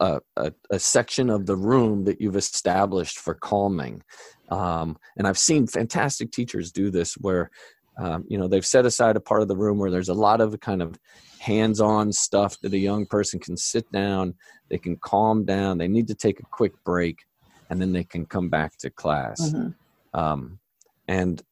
a, 0.00 0.20
a, 0.36 0.52
a, 0.70 0.78
section 0.78 1.28
of 1.28 1.46
the 1.46 1.56
room 1.56 2.04
that 2.04 2.20
you've 2.20 2.36
established 2.36 3.18
for 3.18 3.34
calming. 3.34 4.02
Um, 4.48 4.96
and 5.16 5.26
I've 5.26 5.38
seen 5.38 5.66
fantastic 5.66 6.30
teachers 6.30 6.72
do 6.72 6.90
this 6.90 7.14
where 7.14 7.50
um, 7.98 8.24
you 8.28 8.38
know 8.38 8.48
they've 8.48 8.64
set 8.64 8.86
aside 8.86 9.16
a 9.16 9.20
part 9.20 9.42
of 9.42 9.48
the 9.48 9.56
room 9.56 9.78
where 9.78 9.90
there's 9.90 10.08
a 10.08 10.14
lot 10.14 10.40
of 10.40 10.58
kind 10.60 10.80
of 10.80 10.98
hands-on 11.40 12.12
stuff 12.12 12.58
that 12.60 12.72
a 12.72 12.78
young 12.78 13.06
person 13.06 13.38
can 13.38 13.56
sit 13.56 13.90
down 13.92 14.34
they 14.68 14.78
can 14.78 14.96
calm 14.96 15.44
down 15.44 15.78
they 15.78 15.88
need 15.88 16.08
to 16.08 16.14
take 16.14 16.40
a 16.40 16.46
quick 16.50 16.72
break 16.84 17.24
and 17.70 17.80
then 17.80 17.92
they 17.92 18.04
can 18.04 18.24
come 18.26 18.48
back 18.48 18.76
to 18.76 18.90
class 18.90 19.50
mm-hmm. 19.50 20.18
um, 20.18 20.58
and 21.06 21.42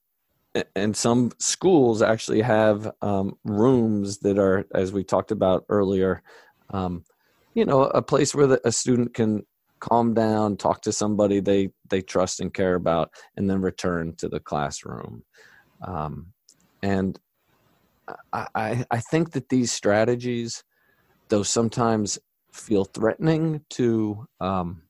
and 0.75 0.97
some 0.97 1.31
schools 1.39 2.01
actually 2.01 2.41
have 2.41 2.91
um, 3.03 3.37
rooms 3.45 4.19
that 4.19 4.39
are 4.39 4.67
as 4.75 4.93
we 4.93 5.05
talked 5.05 5.31
about 5.31 5.65
earlier 5.69 6.23
um, 6.71 7.05
you 7.57 7.65
know 7.65 7.83
a 7.83 8.03
place 8.03 8.35
where 8.35 8.47
the, 8.47 8.61
a 8.65 8.71
student 8.71 9.13
can 9.15 9.45
calm 9.81 10.15
down 10.15 10.57
talk 10.57 10.81
to 10.81 10.93
somebody 10.93 11.41
they 11.41 11.69
they 11.91 12.01
trust 12.01 12.41
and 12.41 12.55
care 12.55 12.77
about 12.77 13.11
and 13.37 13.51
then 13.51 13.61
return 13.61 14.15
to 14.17 14.29
the 14.29 14.41
classroom 14.41 15.23
um, 15.83 16.27
and 16.83 17.19
I, 18.33 18.85
I 18.91 18.99
think 18.99 19.33
that 19.33 19.49
these 19.49 19.73
strategies, 19.73 20.63
though 21.29 21.43
sometimes 21.43 22.19
feel 22.53 22.85
threatening 22.85 23.63
to 23.71 24.27
um, 24.41 24.83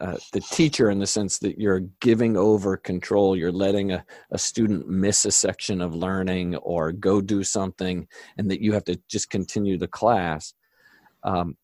uh, 0.00 0.16
the 0.32 0.40
teacher 0.40 0.90
in 0.90 0.98
the 0.98 1.06
sense 1.06 1.38
that 1.38 1.58
you're 1.58 1.80
giving 2.00 2.36
over 2.36 2.76
control, 2.76 3.36
you're 3.36 3.50
letting 3.50 3.92
a, 3.92 4.04
a 4.30 4.38
student 4.38 4.88
miss 4.88 5.24
a 5.24 5.30
section 5.30 5.80
of 5.80 5.94
learning 5.94 6.56
or 6.56 6.92
go 6.92 7.20
do 7.20 7.42
something, 7.42 8.06
and 8.36 8.50
that 8.50 8.60
you 8.60 8.72
have 8.72 8.84
to 8.84 9.00
just 9.08 9.30
continue 9.30 9.78
the 9.78 9.88
class. 9.88 10.54
Um, 11.22 11.56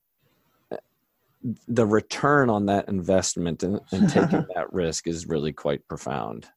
the 1.68 1.86
return 1.86 2.48
on 2.48 2.66
that 2.66 2.88
investment 2.88 3.62
and, 3.62 3.80
and 3.92 4.08
taking 4.08 4.46
that 4.54 4.72
risk 4.72 5.06
is 5.06 5.28
really 5.28 5.52
quite 5.52 5.86
profound. 5.86 6.48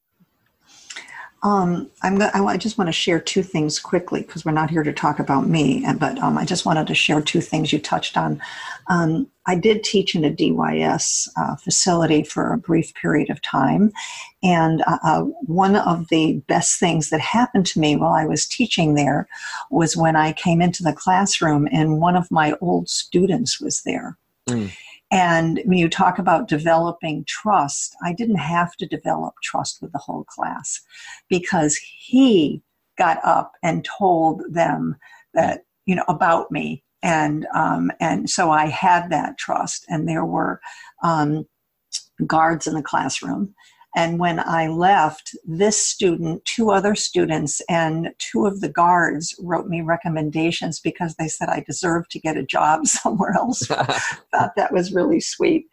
Um, 1.44 1.90
I'm 2.02 2.20
I 2.22 2.58
just 2.58 2.78
want 2.78 2.88
to 2.88 2.94
share 2.94 3.20
two 3.20 3.44
things 3.44 3.80
quickly 3.80 4.22
because 4.22 4.44
we're 4.44 4.52
not 4.52 4.72
here 4.72 4.84
to 4.84 4.92
talk 4.92 5.20
about 5.20 5.48
me, 5.48 5.86
but 6.00 6.18
um, 6.20 6.38
I 6.38 6.46
just 6.46 6.66
wanted 6.66 6.88
to 6.88 6.96
share 6.96 7.22
two 7.22 7.42
things 7.42 7.72
you 7.72 7.80
touched 7.80 8.18
on. 8.18 8.42
Um, 8.88 9.28
I 9.46 9.56
did 9.56 9.84
teach 9.84 10.16
in 10.16 10.26
a 10.26 10.32
DYS 10.32 11.28
uh, 11.38 11.56
facility 11.58 12.24
for 12.24 12.52
a 12.52 12.58
brief 12.58 12.94
period 12.96 13.30
of 13.30 13.42
time, 13.42 13.92
and 14.42 14.82
uh, 14.88 14.98
uh, 15.04 15.22
one 15.46 15.76
of 15.76 16.08
the 16.10 16.42
best 16.48 16.80
things 16.80 17.12
that 17.12 17.20
happened 17.22 17.68
to 17.68 17.80
me 17.80 17.96
while 17.96 18.14
I 18.14 18.26
was 18.26 18.48
teaching 18.48 18.96
there 18.96 19.28
was 19.70 19.96
when 19.96 20.16
I 20.16 20.34
came 20.34 20.62
into 20.62 20.82
the 20.82 20.94
classroom 20.94 21.68
and 21.72 22.00
one 22.00 22.16
of 22.16 22.32
my 22.32 22.56
old 22.62 22.90
students 22.90 23.62
was 23.62 23.84
there. 23.84 24.18
Mm. 24.50 24.72
And 25.12 25.62
when 25.66 25.78
you 25.78 25.90
talk 25.90 26.20
about 26.20 26.50
developing 26.50 27.24
trust, 27.28 27.96
I 28.04 28.14
didn't 28.14 28.38
have 28.38 28.76
to 28.78 28.86
develop 28.86 29.36
trust 29.42 29.82
with 29.82 29.92
the 29.94 30.00
whole 30.00 30.26
class 30.26 30.82
because 31.30 31.78
he 31.78 32.62
got 32.98 33.20
up 33.24 33.54
and 33.64 33.86
told 33.86 34.42
them 34.50 34.98
that, 35.34 35.64
you 35.86 35.96
know, 35.96 36.04
about 36.08 36.52
me. 36.52 36.84
And, 37.04 37.48
um, 37.54 37.92
and 38.00 38.30
so 38.30 38.52
I 38.52 38.68
had 38.68 39.10
that 39.12 39.38
trust. 39.38 39.86
And 39.88 40.10
there 40.10 40.26
were 40.26 40.60
um, 41.04 41.46
guards 42.26 42.68
in 42.68 42.74
the 42.74 42.82
classroom 42.82 43.54
And 43.98 44.20
when 44.20 44.40
I 44.40 44.68
left, 44.68 45.36
this 45.44 45.76
student, 45.76 46.46
two 46.46 46.70
other 46.70 46.94
students, 46.94 47.64
and 47.68 48.14
two 48.20 48.46
of 48.46 48.62
the 48.62 48.70
guards 48.70 49.34
wrote 49.40 49.66
me 49.66 49.82
recommendations 49.82 50.80
because 50.80 51.16
they 51.16 51.28
said 51.28 51.50
I 51.50 51.62
deserved 51.62 52.12
to 52.12 52.20
get 52.20 52.38
a 52.38 52.44
job 52.46 52.86
somewhere 52.86 53.32
else. 53.32 53.62
Thought 53.66 54.52
that 54.56 54.72
was 54.72 54.94
really 54.94 55.20
sweet. 55.20 55.66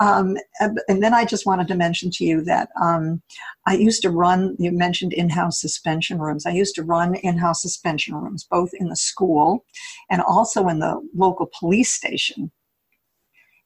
Um, 0.00 0.38
and, 0.60 1.02
then 1.02 1.12
I 1.12 1.26
just 1.26 1.44
wanted 1.44 1.68
to 1.68 1.74
mention 1.74 2.10
to 2.12 2.24
you 2.24 2.42
that 2.44 2.70
um, 2.80 3.20
I 3.66 3.74
used 3.74 4.00
to 4.00 4.10
run, 4.10 4.56
you 4.58 4.72
mentioned 4.72 5.12
in 5.12 5.28
house 5.28 5.60
suspension 5.60 6.18
rooms. 6.20 6.46
I 6.46 6.52
used 6.52 6.74
to 6.76 6.82
run 6.82 7.16
in 7.16 7.36
house 7.36 7.60
suspension 7.60 8.14
rooms, 8.14 8.46
both 8.50 8.70
in 8.72 8.88
the 8.88 8.96
school 8.96 9.66
and 10.08 10.22
also 10.22 10.68
in 10.68 10.78
the 10.78 11.06
local 11.14 11.50
police 11.58 11.92
station. 11.92 12.50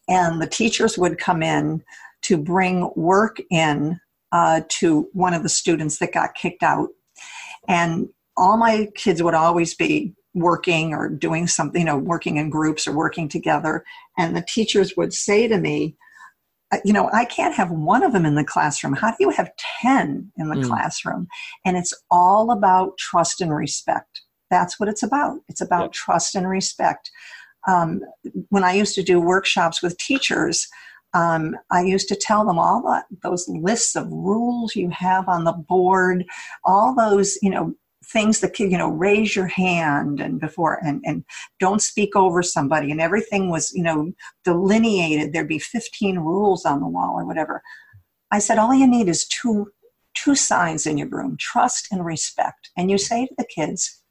And 0.09 0.42
the 0.42 0.48
teachers 0.48 0.98
would 0.98 1.18
come 1.18 1.44
in 1.44 1.84
to 2.23 2.37
bring 2.37 2.91
work 2.97 3.41
in 3.51 4.01
uh, 4.33 4.62
to 4.68 5.09
one 5.12 5.35
of 5.35 5.43
the 5.43 5.49
students 5.49 5.99
that 5.99 6.12
got 6.12 6.35
kicked 6.35 6.62
out. 6.62 6.89
And 7.68 8.09
all 8.37 8.57
my 8.57 8.89
kids 8.95 9.23
would 9.23 9.35
always 9.35 9.75
be 9.75 10.14
working 10.35 10.95
or 10.95 11.09
doing 11.09 11.47
something, 11.47 11.81
you 11.81 11.87
know, 11.87 11.99
working 11.99 12.39
in 12.39 12.49
groups 12.49 12.87
or 12.87 12.93
working 12.93 13.29
together. 13.29 13.85
And 14.18 14.35
the 14.35 14.45
teachers 14.47 14.97
would 14.97 15.12
say 15.12 15.47
to 15.47 15.59
me, 15.59 15.97
uh, 16.73 16.79
you 16.85 16.93
know, 16.93 17.11
I 17.12 17.27
can't 17.27 17.55
have 17.55 17.70
one 17.70 18.03
of 18.03 18.12
them 18.12 18.25
in 18.25 18.35
the 18.35 18.45
classroom. 18.45 18.95
How 18.95 19.11
do 19.11 19.16
you 19.20 19.31
have 19.31 19.51
10 19.83 20.33
in 20.39 20.49
the 20.49 20.57
mm. 20.57 20.66
classroom? 20.66 21.29
And 21.66 21.77
it's 21.77 21.93
all 22.11 22.51
about 22.51 22.97
trust 22.97 23.43
and 23.43 23.55
respect. 23.55 24.23
That's 24.51 24.81
what 24.81 24.89
it's 24.89 25.03
about. 25.03 25.39
It's 25.49 25.61
about 25.61 25.83
yep. 25.83 25.93
trust 25.93 26.35
and 26.35 26.49
respect. 26.49 27.11
Um, 27.68 28.01
when 28.49 28.64
I 28.64 28.73
used 28.73 28.95
to 28.95 29.03
do 29.03 29.20
workshops 29.20 29.83
with 29.83 29.99
teachers, 29.99 30.66
um, 31.15 31.57
I 31.71 31.83
used 31.83 32.09
to 32.09 32.17
tell 32.17 32.45
them 32.45 32.59
all 32.59 32.83
that, 32.83 33.05
those 33.23 33.47
lists 33.49 33.97
of 33.97 34.11
rules 34.11 34.75
you 34.75 34.89
have 34.91 35.29
on 35.29 35.45
the 35.45 35.53
board, 35.53 36.25
all 36.65 36.95
those, 36.95 37.39
you 37.43 37.51
know, 37.51 37.75
things 38.07 38.41
that 38.41 38.59
you 38.59 38.77
know 38.77 38.91
raise 38.91 39.37
your 39.37 39.47
hand 39.47 40.21
and 40.21 40.41
before 40.41 40.81
and, 40.85 41.01
and 41.07 41.25
don't 41.61 41.81
speak 41.81 42.17
over 42.17 42.43
somebody 42.43 42.91
and 42.91 43.01
everything 43.01 43.49
was 43.49 43.73
you 43.75 43.83
know 43.83 44.13
delineated. 44.45 45.33
There'd 45.33 45.49
be 45.49 45.61
15 45.61 46.19
rules 46.19 46.65
on 46.65 46.81
the 46.81 46.89
wall 46.89 47.15
or 47.17 47.25
whatever. 47.25 47.63
I 48.31 48.39
said 48.41 48.59
all 48.59 48.75
you 48.75 48.89
need 48.89 49.09
is 49.09 49.27
two 49.29 49.71
two 50.15 50.35
signs 50.35 50.87
in 50.87 50.99
your 50.99 51.09
room 51.09 51.37
trust 51.39 51.89
and 51.93 52.05
respect. 52.05 52.71
And 52.77 52.91
you 52.91 52.99
say 52.99 53.27
to 53.27 53.35
the 53.39 53.47
kids 53.47 54.03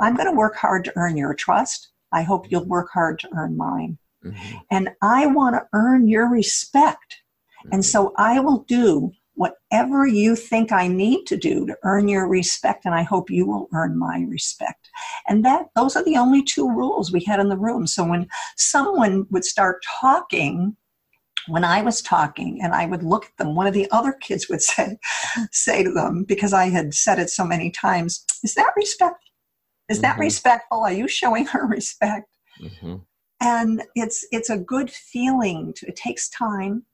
i'm 0.00 0.16
going 0.16 0.28
to 0.28 0.36
work 0.36 0.56
hard 0.56 0.84
to 0.84 0.92
earn 0.96 1.16
your 1.16 1.34
trust. 1.34 1.90
I 2.12 2.22
hope 2.22 2.50
you'll 2.50 2.66
work 2.66 2.88
hard 2.92 3.18
to 3.20 3.28
earn 3.36 3.56
mine 3.56 3.98
Mm-hmm. 4.32 4.56
And 4.70 4.90
I 5.02 5.26
want 5.26 5.54
to 5.56 5.66
earn 5.72 6.08
your 6.08 6.28
respect. 6.28 7.16
Mm-hmm. 7.64 7.74
And 7.74 7.84
so 7.84 8.12
I 8.16 8.40
will 8.40 8.64
do 8.68 9.12
whatever 9.36 10.06
you 10.06 10.34
think 10.34 10.72
I 10.72 10.88
need 10.88 11.26
to 11.26 11.36
do 11.36 11.66
to 11.66 11.76
earn 11.84 12.08
your 12.08 12.26
respect, 12.26 12.84
and 12.84 12.94
I 12.94 13.02
hope 13.02 13.30
you 13.30 13.46
will 13.46 13.68
earn 13.72 13.96
my 13.96 14.24
respect. 14.28 14.88
And 15.28 15.44
that 15.44 15.66
those 15.76 15.94
are 15.94 16.04
the 16.04 16.16
only 16.16 16.42
two 16.42 16.68
rules 16.68 17.12
we 17.12 17.22
had 17.24 17.38
in 17.38 17.48
the 17.48 17.56
room. 17.56 17.86
So 17.86 18.04
when 18.04 18.28
someone 18.56 19.26
would 19.30 19.44
start 19.44 19.82
talking, 20.00 20.76
when 21.48 21.64
I 21.64 21.82
was 21.82 22.02
talking 22.02 22.60
and 22.62 22.74
I 22.74 22.86
would 22.86 23.02
look 23.02 23.26
at 23.26 23.36
them, 23.36 23.54
one 23.54 23.66
of 23.66 23.74
the 23.74 23.88
other 23.90 24.12
kids 24.12 24.48
would 24.48 24.62
say, 24.62 24.98
say 25.52 25.84
to 25.84 25.92
them, 25.92 26.24
because 26.24 26.52
I 26.52 26.70
had 26.70 26.94
said 26.94 27.18
it 27.18 27.30
so 27.30 27.44
many 27.44 27.70
times, 27.70 28.24
is 28.42 28.54
that 28.54 28.72
respect? 28.76 29.22
Is 29.88 30.00
that 30.00 30.14
mm-hmm. 30.14 30.22
respectful? 30.22 30.80
Are 30.80 30.92
you 30.92 31.06
showing 31.06 31.46
her 31.46 31.66
respect? 31.68 32.26
Mm-hmm 32.60 32.96
and 33.40 33.82
it's 33.94 34.26
it's 34.32 34.50
a 34.50 34.58
good 34.58 34.90
feeling 34.90 35.72
to, 35.74 35.86
it 35.86 35.96
takes 35.96 36.28
time 36.30 36.84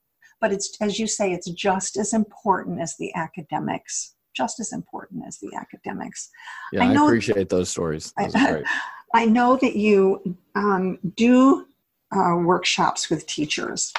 but 0.41 0.53
it's 0.53 0.77
as 0.81 0.99
you 0.99 1.07
say 1.07 1.33
it's 1.33 1.51
just 1.51 1.97
as 1.97 2.13
important 2.13 2.81
as 2.81 2.97
the 2.97 3.15
academics 3.15 4.15
just 4.35 4.61
as 4.61 4.73
important 4.73 5.25
as 5.27 5.39
the 5.39 5.55
academics. 5.57 6.31
Yeah 6.73 6.85
i, 6.85 6.93
I 6.93 7.05
appreciate 7.05 7.49
those 7.49 7.71
stories. 7.71 8.13
I, 8.19 8.63
I, 9.15 9.27
know 9.27 9.57
that 9.57 9.77
you 9.77 10.37
um, 10.55 10.99
do 11.17 11.67
uh, 12.15 12.37
workshops 12.37 13.11
with 13.11 13.27
teachers. 13.27 13.93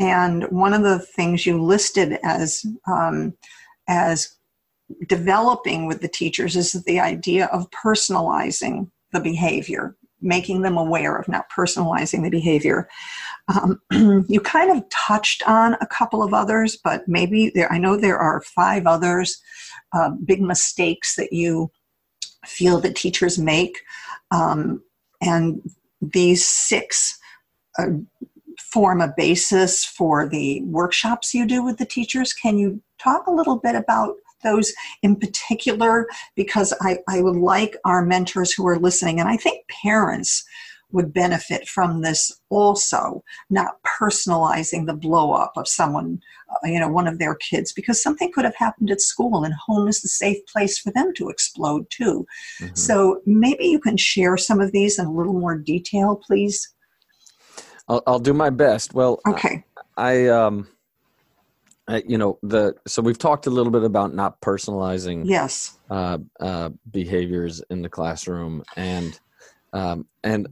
And 0.00 0.44
one 0.44 0.74
of 0.74 0.82
the 0.82 0.98
things 0.98 1.46
you 1.46 1.60
listed 1.60 2.18
as 2.22 2.64
um, 2.86 3.34
as 3.88 4.36
developing 5.08 5.86
with 5.86 6.00
the 6.00 6.08
teachers 6.08 6.54
is 6.56 6.72
the 6.72 7.00
idea 7.00 7.46
of 7.46 7.70
personalizing 7.70 8.90
the 9.12 9.20
behavior 9.20 9.96
making 10.20 10.62
them 10.62 10.76
aware 10.76 11.16
of 11.16 11.28
not 11.28 11.50
personalizing 11.50 12.22
the 12.22 12.30
behavior. 12.30 12.88
Um, 13.48 13.80
you 14.28 14.40
kind 14.40 14.70
of 14.70 14.88
touched 14.90 15.42
on 15.48 15.74
a 15.74 15.86
couple 15.86 16.22
of 16.22 16.34
others, 16.34 16.76
but 16.76 17.06
maybe 17.06 17.50
there, 17.54 17.72
I 17.72 17.78
know 17.78 17.96
there 17.96 18.18
are 18.18 18.40
five 18.42 18.86
others, 18.86 19.40
uh, 19.92 20.10
big 20.24 20.42
mistakes 20.42 21.16
that 21.16 21.32
you 21.32 21.70
feel 22.44 22.80
that 22.80 22.96
teachers 22.96 23.38
make. 23.38 23.78
Um, 24.30 24.82
and 25.20 25.62
these 26.00 26.46
six 26.46 27.18
uh, 27.78 27.88
form 28.58 29.00
a 29.00 29.12
basis 29.16 29.84
for 29.84 30.28
the 30.28 30.62
workshops 30.64 31.34
you 31.34 31.46
do 31.46 31.62
with 31.62 31.78
the 31.78 31.86
teachers. 31.86 32.32
Can 32.32 32.58
you 32.58 32.82
talk 32.98 33.26
a 33.26 33.32
little 33.32 33.56
bit 33.56 33.74
about 33.74 34.16
those 34.42 34.72
in 35.02 35.16
particular 35.16 36.06
because 36.34 36.72
I, 36.80 36.98
I 37.08 37.20
would 37.20 37.36
like 37.36 37.76
our 37.84 38.04
mentors 38.04 38.52
who 38.52 38.66
are 38.66 38.78
listening, 38.78 39.20
and 39.20 39.28
I 39.28 39.36
think 39.36 39.66
parents 39.82 40.44
would 40.90 41.12
benefit 41.12 41.68
from 41.68 42.00
this 42.00 42.32
also, 42.48 43.22
not 43.50 43.74
personalizing 43.82 44.86
the 44.86 44.94
blow 44.94 45.32
up 45.32 45.52
of 45.56 45.68
someone, 45.68 46.18
uh, 46.50 46.66
you 46.66 46.80
know, 46.80 46.88
one 46.88 47.06
of 47.06 47.18
their 47.18 47.34
kids, 47.34 47.72
because 47.74 48.02
something 48.02 48.32
could 48.32 48.44
have 48.44 48.56
happened 48.56 48.90
at 48.90 49.00
school 49.00 49.44
and 49.44 49.52
home 49.66 49.86
is 49.86 50.00
the 50.00 50.08
safe 50.08 50.38
place 50.46 50.78
for 50.78 50.90
them 50.92 51.12
to 51.14 51.28
explode 51.28 51.86
too. 51.90 52.26
Mm-hmm. 52.60 52.74
So 52.74 53.20
maybe 53.26 53.66
you 53.66 53.80
can 53.80 53.98
share 53.98 54.38
some 54.38 54.60
of 54.60 54.72
these 54.72 54.98
in 54.98 55.04
a 55.04 55.12
little 55.12 55.38
more 55.38 55.58
detail, 55.58 56.16
please. 56.26 56.72
I'll, 57.86 58.02
I'll 58.06 58.18
do 58.18 58.32
my 58.32 58.50
best. 58.50 58.94
Well, 58.94 59.20
okay. 59.28 59.64
I, 59.98 60.24
I 60.24 60.28
um, 60.28 60.68
uh, 61.88 62.00
you 62.06 62.18
know 62.18 62.38
the 62.42 62.74
so 62.86 63.00
we've 63.00 63.18
talked 63.18 63.46
a 63.46 63.50
little 63.50 63.72
bit 63.72 63.82
about 63.82 64.14
not 64.14 64.40
personalizing 64.40 65.22
yes. 65.24 65.78
uh, 65.90 66.18
uh, 66.38 66.68
behaviors 66.90 67.62
in 67.70 67.82
the 67.82 67.88
classroom 67.88 68.62
and 68.76 69.18
um, 69.72 70.06
and 70.22 70.48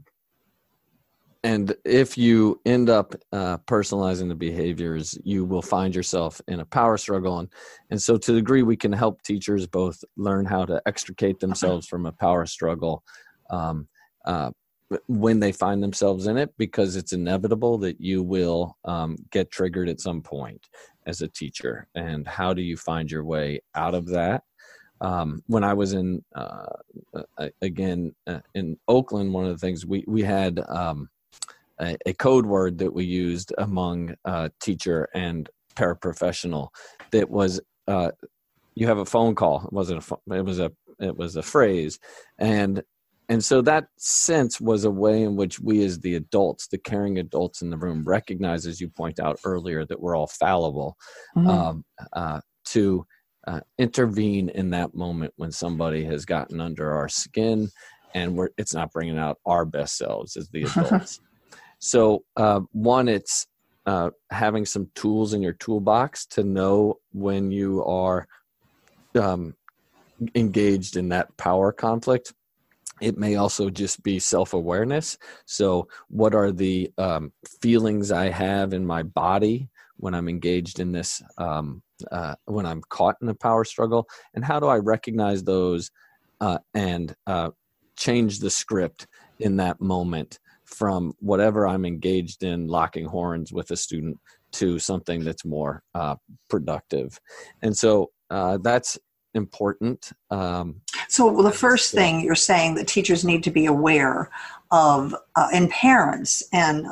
and 1.45 1.77
if 1.85 2.19
you 2.19 2.61
end 2.65 2.89
up 2.89 3.15
uh, 3.33 3.59
personalizing 3.59 4.29
the 4.29 4.35
behaviors 4.35 5.17
you 5.25 5.45
will 5.45 5.63
find 5.63 5.95
yourself 5.95 6.41
in 6.49 6.61
a 6.61 6.65
power 6.65 6.97
struggle. 6.97 7.39
And 7.39 7.49
and 7.91 8.01
so 8.01 8.17
to 8.17 8.33
the 8.33 8.41
degree 8.41 8.63
we 8.63 8.77
can 8.77 8.93
help 8.93 9.23
teachers 9.23 9.67
both 9.67 10.03
learn 10.17 10.47
how 10.47 10.65
to 10.65 10.81
extricate 10.87 11.39
themselves 11.39 11.87
from 11.87 12.07
a 12.07 12.13
power 12.13 12.47
struggle 12.47 13.05
um, 13.51 13.89
uh, 14.25 14.51
when 15.09 15.41
they 15.41 15.53
find 15.53 15.83
themselves 15.83 16.27
in 16.27 16.37
it 16.37 16.53
because 16.59 16.97
it's 16.97 17.13
inevitable 17.13 17.79
that 17.79 18.01
you 18.01 18.23
will 18.23 18.77
um, 18.85 19.17
get 19.31 19.51
triggered 19.51 19.89
at 19.89 20.01
some 20.01 20.23
point 20.23 20.69
as 21.07 21.23
a 21.23 21.29
teacher. 21.29 21.89
And 21.95 22.27
how 22.27 22.55
do 22.55 22.63
you 22.63 22.77
find 22.77 23.11
your 23.11 23.25
way 23.25 23.61
out 23.75 23.95
of 23.95 24.07
that? 24.09 24.43
Um, 25.03 25.43
when 25.47 25.63
i 25.63 25.75
was 25.75 25.93
in 25.93 26.25
uh, 26.35 26.73
again 27.61 28.15
uh, 28.27 28.41
in 28.55 28.79
oakland 28.89 29.35
one 29.35 29.45
of 29.45 29.51
the 29.51 29.59
things 29.59 29.85
we 29.85 30.03
we 30.07 30.23
had 30.23 30.59
um, 30.71 31.11
a, 31.79 31.99
a, 32.07 32.15
code 32.15 32.47
word 32.47 32.79
that 32.79 32.95
we 32.95 33.05
used 33.05 33.53
among 33.59 34.15
uh, 34.25 34.49
teacher 34.59 35.07
and 35.15 35.51
paraprofessional 35.75 36.69
that 37.11 37.29
was 37.29 37.61
uh, 37.89 38.11
you 38.77 38.87
have 38.87 38.99
a 38.99 39.05
phone 39.05 39.35
call. 39.35 39.65
It 39.65 39.73
wasn't 39.73 40.09
a 40.09 40.35
it 40.35 40.45
was 40.45 40.61
a 40.61 40.71
it 41.01 41.17
was 41.17 41.35
a 41.35 41.43
phrase. 41.43 41.99
And 42.39 42.83
and 43.29 43.45
so 43.45 43.61
that 43.63 43.89
sense 43.97 44.61
was 44.61 44.85
a 44.85 44.91
way 44.91 45.23
in 45.23 45.37
which 45.37 45.59
we 45.59 45.85
as 45.85 45.99
the 46.01 46.15
adults 46.15 46.69
the 46.69 46.79
caring 46.79 47.19
adults 47.19 47.63
in 47.63 47.71
the 47.71 47.77
room 47.77 48.05
recognize 48.05 48.67
as 48.67 48.81
you 48.81 48.89
point 48.89 49.19
out 49.19 49.39
earlier 49.45 49.85
that 49.85 50.01
we're 50.01 50.17
all 50.17 50.27
fallible 50.27 50.97
mm-hmm. 51.37 51.49
um, 51.49 51.85
uh, 52.13 52.41
to 52.65 53.07
uh, 53.47 53.61
intervene 53.79 54.49
in 54.51 54.71
that 54.71 54.95
moment 54.95 55.33
when 55.37 55.53
somebody 55.53 56.05
has 56.05 56.25
gotten 56.25 56.61
under 56.61 56.93
our 56.93 57.09
skin 57.09 57.69
and 58.15 58.35
we're 58.37 58.51
it's 58.57 58.75
not 58.75 58.93
bringing 58.93 59.19
out 59.19 59.39
our 59.47 59.65
best 59.65 59.97
selves 59.97 60.37
as 60.37 60.49
the 60.51 60.63
adults 60.77 61.21
so 61.79 62.25
uh, 62.37 62.61
one 62.73 63.09
it's 63.09 63.47
uh, 63.87 64.11
having 64.31 64.67
some 64.67 64.91
tools 64.97 65.33
in 65.33 65.41
your 65.41 65.53
toolbox 65.53 66.27
to 66.27 66.43
know 66.43 66.97
when 67.13 67.53
you 67.53 67.85
are 67.85 68.27
um, 69.15 69.55
engaged 70.35 70.97
in 70.97 71.09
that 71.11 71.35
power 71.37 71.71
conflict 71.71 72.33
it 73.01 73.17
may 73.17 73.37
also 73.37 73.71
just 73.71 74.03
be 74.03 74.19
self-awareness 74.19 75.19
so 75.45 75.87
what 76.09 76.35
are 76.35 76.53
the 76.53 76.91
um, 76.99 77.33
feelings 77.61 78.11
i 78.11 78.29
have 78.29 78.73
in 78.73 78.85
my 78.85 79.03
body 79.03 79.69
when 79.99 80.15
i'm 80.15 80.29
engaged 80.29 80.81
in 80.81 80.93
this 80.93 81.23
um, 81.39 81.83
uh, 82.13 82.35
when 82.47 82.67
i'm 82.67 82.83
caught 82.89 83.17
in 83.23 83.29
a 83.29 83.35
power 83.35 83.65
struggle 83.65 84.07
and 84.35 84.45
how 84.45 84.61
do 84.61 84.67
i 84.67 84.77
recognize 84.77 85.43
those 85.43 85.91
uh, 86.41 86.59
and 86.75 87.15
uh, 87.27 87.51
change 87.97 88.39
the 88.41 88.51
script 88.51 89.07
in 89.41 89.57
that 89.57 89.81
moment 89.81 90.39
from 90.65 91.13
whatever 91.21 91.67
i'm 91.67 91.85
engaged 91.85 92.43
in 92.43 92.67
locking 92.67 93.07
horns 93.07 93.53
with 93.53 93.71
a 93.71 93.77
student 93.77 94.19
to 94.57 94.79
something 94.79 95.23
that's 95.23 95.45
more 95.45 95.83
uh, 95.95 96.17
productive. 96.49 97.21
And 97.63 97.77
so 97.77 98.11
uh, 98.31 98.59
that's 98.63 98.99
important. 99.37 100.13
Um, 100.31 100.81
so 101.09 101.31
well, 101.31 101.43
the 101.43 101.53
first 101.53 101.93
thing 101.93 102.21
you're 102.21 102.35
saying 102.35 102.75
that 102.75 102.89
teachers 102.89 103.25
need 103.25 103.43
to 103.45 103.51
be 103.51 103.67
aware 103.67 104.31
of, 104.71 105.15
uh, 105.37 105.49
and 105.53 105.71
parents 105.71 106.43
and 106.53 106.87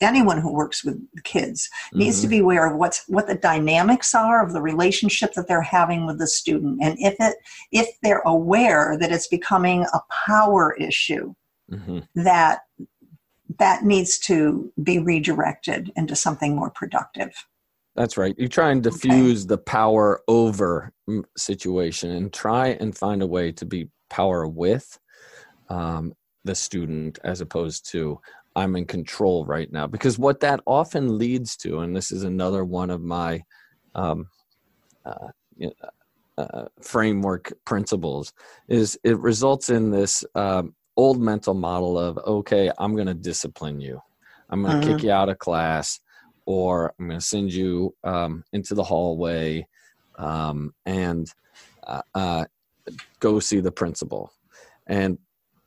anyone 0.00 0.40
who 0.40 0.52
works 0.52 0.84
with 0.84 1.00
kids 1.22 1.70
needs 1.92 2.16
mm-hmm. 2.16 2.22
to 2.24 2.28
be 2.28 2.38
aware 2.38 2.70
of 2.70 2.76
what's 2.76 3.04
what 3.08 3.26
the 3.26 3.34
dynamics 3.34 4.14
are 4.14 4.44
of 4.44 4.52
the 4.52 4.60
relationship 4.60 5.32
that 5.34 5.48
they're 5.48 5.62
having 5.62 6.06
with 6.06 6.18
the 6.18 6.26
student 6.26 6.78
and 6.82 6.96
if 6.98 7.14
it 7.20 7.36
if 7.72 7.88
they're 8.02 8.22
aware 8.26 8.96
that 8.98 9.12
it's 9.12 9.28
becoming 9.28 9.86
a 9.94 10.00
power 10.26 10.76
issue 10.78 11.34
mm-hmm. 11.70 12.00
that 12.14 12.60
that 13.58 13.84
needs 13.84 14.18
to 14.18 14.72
be 14.82 14.98
redirected 14.98 15.92
into 15.96 16.16
something 16.16 16.54
more 16.54 16.70
productive 16.70 17.46
that's 17.96 18.16
right 18.16 18.34
you 18.38 18.48
try 18.48 18.70
and 18.70 18.82
diffuse 18.82 19.42
okay. 19.42 19.48
the 19.48 19.58
power 19.58 20.20
over 20.28 20.92
situation 21.36 22.10
and 22.10 22.32
try 22.32 22.68
and 22.68 22.96
find 22.96 23.22
a 23.22 23.26
way 23.26 23.52
to 23.52 23.64
be 23.64 23.88
power 24.10 24.46
with 24.46 24.98
um, 25.68 26.12
the 26.44 26.54
student 26.54 27.18
as 27.24 27.40
opposed 27.40 27.90
to 27.90 28.20
I'm 28.56 28.76
in 28.76 28.86
control 28.86 29.44
right 29.44 29.70
now. 29.72 29.86
Because 29.86 30.18
what 30.18 30.40
that 30.40 30.60
often 30.66 31.18
leads 31.18 31.56
to, 31.58 31.80
and 31.80 31.94
this 31.94 32.12
is 32.12 32.22
another 32.22 32.64
one 32.64 32.90
of 32.90 33.02
my 33.02 33.42
um, 33.94 34.28
uh, 35.04 35.28
uh, 36.38 36.64
framework 36.80 37.52
principles, 37.64 38.32
is 38.68 38.98
it 39.02 39.18
results 39.18 39.70
in 39.70 39.90
this 39.90 40.24
um, 40.34 40.74
old 40.96 41.20
mental 41.20 41.54
model 41.54 41.98
of, 41.98 42.18
okay, 42.18 42.70
I'm 42.78 42.94
going 42.94 43.08
to 43.08 43.14
discipline 43.14 43.80
you. 43.80 44.00
I'm 44.50 44.62
going 44.62 44.80
to 44.80 44.86
kick 44.86 44.96
mm-hmm. 44.98 45.06
you 45.06 45.12
out 45.12 45.28
of 45.28 45.38
class, 45.38 45.98
or 46.46 46.94
I'm 46.98 47.08
going 47.08 47.20
to 47.20 47.24
send 47.24 47.52
you 47.52 47.94
um, 48.04 48.44
into 48.52 48.74
the 48.74 48.84
hallway 48.84 49.66
um, 50.16 50.74
and 50.86 51.32
uh, 51.86 52.02
uh, 52.14 52.44
go 53.20 53.40
see 53.40 53.60
the 53.60 53.72
principal. 53.72 54.32
And 54.86 55.18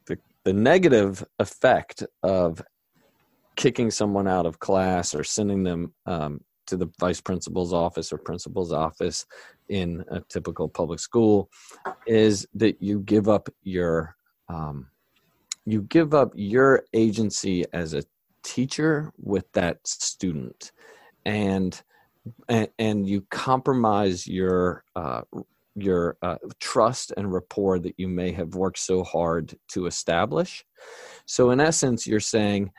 the, 0.06 0.18
the 0.44 0.54
negative 0.54 1.24
effect 1.40 2.04
of 2.24 2.62
kicking 3.56 3.90
someone 3.90 4.28
out 4.28 4.46
of 4.46 4.60
class 4.60 5.16
or 5.16 5.24
sending 5.24 5.64
them 5.64 5.94
um, 6.06 6.42
to 6.68 6.78
the 6.78 6.90
vice 7.00 7.20
principal's 7.20 7.74
office 7.74 8.14
or 8.14 8.18
principal's 8.18 8.72
office 8.72 9.26
in 9.70 10.04
a 10.12 10.22
typical 10.30 10.68
public 10.68 11.00
school 11.00 11.50
is 12.06 12.48
that 12.54 12.82
you 12.82 13.00
give 13.00 13.28
up 13.28 13.50
your 13.64 14.16
um, 14.50 14.88
you 15.66 15.82
give 15.84 16.14
up 16.14 16.32
your 16.36 16.84
agency 16.94 17.66
as 17.74 17.94
a 17.94 18.04
teacher 18.44 19.12
with 19.18 19.52
that 19.54 19.86
student 19.86 20.72
and 21.26 21.82
and, 22.50 22.68
and 22.78 23.08
you 23.08 23.26
compromise 23.30 24.28
your 24.28 24.84
uh, 24.96 25.22
your 25.76 26.18
uh, 26.22 26.38
trust 26.60 27.14
and 27.16 27.32
rapport 27.32 27.80
that 27.80 27.94
you 27.98 28.08
may 28.08 28.32
have 28.32 28.56
worked 28.56 28.80
so 28.80 29.04
hard 29.04 29.58
to 29.70 29.86
establish 29.86 30.66
so 31.26 31.52
in 31.52 31.60
essence 31.60 32.06
you're 32.06 32.20
saying 32.20 32.72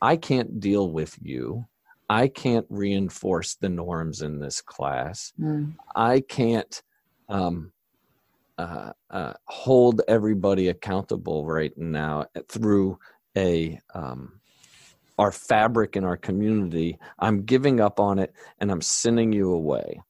I 0.00 0.16
can't 0.16 0.60
deal 0.60 0.90
with 0.90 1.16
you. 1.20 1.66
I 2.08 2.28
can't 2.28 2.66
reinforce 2.68 3.54
the 3.54 3.68
norms 3.68 4.22
in 4.22 4.38
this 4.38 4.60
class. 4.60 5.32
Mm. 5.40 5.74
I 5.94 6.20
can't 6.20 6.82
um, 7.28 7.72
uh, 8.58 8.92
uh, 9.10 9.32
hold 9.46 10.02
everybody 10.06 10.68
accountable 10.68 11.44
right 11.44 11.76
now 11.76 12.26
through 12.48 12.98
a 13.36 13.80
um, 13.94 14.40
our 15.18 15.32
fabric 15.32 15.96
in 15.96 16.04
our 16.04 16.16
community. 16.16 16.98
I'm 17.18 17.44
giving 17.44 17.80
up 17.80 18.00
on 18.00 18.18
it, 18.18 18.32
and 18.60 18.70
I'm 18.70 18.82
sending 18.82 19.32
you 19.32 19.52
away. 19.52 20.00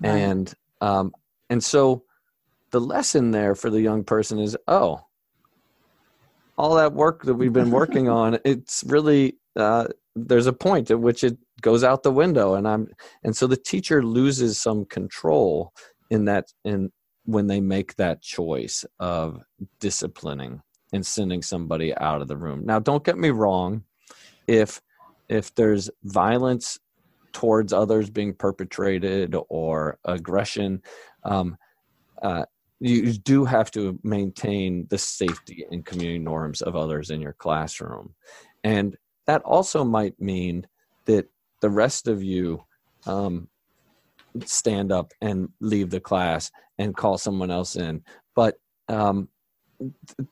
Right. 0.00 0.10
And 0.10 0.54
um, 0.80 1.14
and 1.50 1.62
so 1.62 2.04
the 2.70 2.80
lesson 2.80 3.30
there 3.30 3.54
for 3.54 3.70
the 3.70 3.80
young 3.80 4.04
person 4.04 4.38
is, 4.38 4.56
oh, 4.68 5.00
all 6.58 6.74
that 6.76 6.92
work 6.92 7.22
that 7.24 7.34
we've 7.34 7.52
been 7.52 7.70
working 7.70 8.08
on, 8.22 8.38
it's 8.44 8.84
really 8.86 9.36
uh, 9.56 9.86
there's 10.14 10.46
a 10.46 10.52
point 10.52 10.90
at 10.90 11.00
which 11.00 11.22
it 11.24 11.36
goes 11.60 11.84
out 11.84 12.02
the 12.02 12.12
window, 12.12 12.54
and 12.54 12.66
I'm 12.66 12.88
and 13.22 13.36
so 13.36 13.46
the 13.46 13.56
teacher 13.56 14.02
loses 14.02 14.60
some 14.60 14.84
control 14.84 15.72
in 16.10 16.24
that 16.26 16.52
in 16.64 16.92
when 17.24 17.48
they 17.48 17.60
make 17.60 17.96
that 17.96 18.22
choice 18.22 18.84
of 19.00 19.42
disciplining 19.80 20.62
and 20.92 21.04
sending 21.04 21.42
somebody 21.42 21.94
out 21.96 22.22
of 22.22 22.28
the 22.28 22.36
room. 22.36 22.64
Now, 22.64 22.78
don't 22.78 23.04
get 23.04 23.18
me 23.18 23.30
wrong, 23.30 23.82
if 24.46 24.80
if 25.28 25.54
there's 25.54 25.90
violence 26.04 26.78
towards 27.32 27.72
others 27.72 28.10
being 28.10 28.32
perpetrated 28.32 29.34
or 29.48 29.98
aggression, 30.04 30.80
um, 31.24 31.56
uh, 32.22 32.44
you 32.80 33.12
do 33.12 33.44
have 33.44 33.70
to 33.72 33.98
maintain 34.02 34.86
the 34.88 34.98
safety 34.98 35.66
and 35.70 35.84
community 35.84 36.18
norms 36.18 36.62
of 36.62 36.76
others 36.76 37.10
in 37.10 37.20
your 37.20 37.32
classroom. 37.32 38.14
And 38.62 38.96
that 39.26 39.42
also 39.42 39.84
might 39.84 40.20
mean 40.20 40.66
that 41.06 41.26
the 41.60 41.70
rest 41.70 42.06
of 42.06 42.22
you 42.22 42.62
um, 43.06 43.48
stand 44.44 44.92
up 44.92 45.12
and 45.20 45.48
leave 45.60 45.90
the 45.90 46.00
class 46.00 46.50
and 46.78 46.96
call 46.96 47.18
someone 47.18 47.50
else 47.50 47.76
in. 47.76 48.02
But 48.34 48.56
um, 48.88 49.28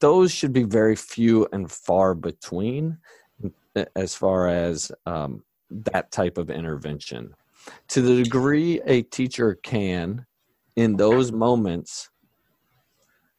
those 0.00 0.30
should 0.32 0.52
be 0.52 0.64
very 0.64 0.96
few 0.96 1.48
and 1.52 1.70
far 1.70 2.14
between 2.14 2.98
as 3.96 4.14
far 4.14 4.48
as 4.48 4.90
um, 5.06 5.42
that 5.70 6.10
type 6.10 6.38
of 6.38 6.50
intervention. 6.50 7.34
To 7.88 8.02
the 8.02 8.22
degree 8.22 8.80
a 8.86 9.02
teacher 9.02 9.58
can 9.62 10.26
in 10.76 10.96
those 10.96 11.32
moments 11.32 12.10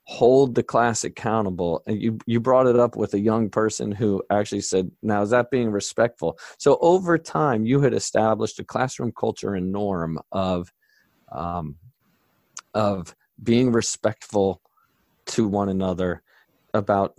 hold 0.06 0.54
the 0.56 0.64
class 0.64 1.04
accountable. 1.04 1.82
And 1.88 2.02
you 2.02 2.18
you 2.26 2.40
brought 2.40 2.68
it 2.68 2.80
up 2.80 2.96
with 2.96 3.14
a 3.14 3.20
young 3.20 3.50
person 3.50 3.92
who 3.92 4.24
actually 4.30 4.62
said 4.62 4.92
now 5.02 5.22
is 5.22 5.32
that 5.32 5.52
being 5.52 5.72
respectful? 5.72 6.38
So 6.58 6.78
over 6.82 7.18
time 7.18 7.66
you 7.66 7.82
had 7.82 7.94
established 7.94 8.60
a 8.60 8.64
classroom 8.64 9.12
culture 9.18 9.56
and 9.56 9.72
norm 9.72 10.20
of 10.32 10.72
um, 11.32 11.76
of 12.74 13.16
being 13.42 13.72
respectful 13.72 14.62
to 15.28 15.48
one 15.48 15.70
another 15.70 16.22
about 16.74 17.18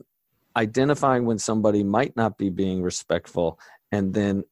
identifying 0.57 1.26
when 1.26 1.38
somebody 1.38 1.84
might 1.84 2.16
not 2.16 2.38
be 2.38 2.50
being 2.50 2.82
respectful 2.82 3.59
and 3.92 4.12
then 4.12 4.42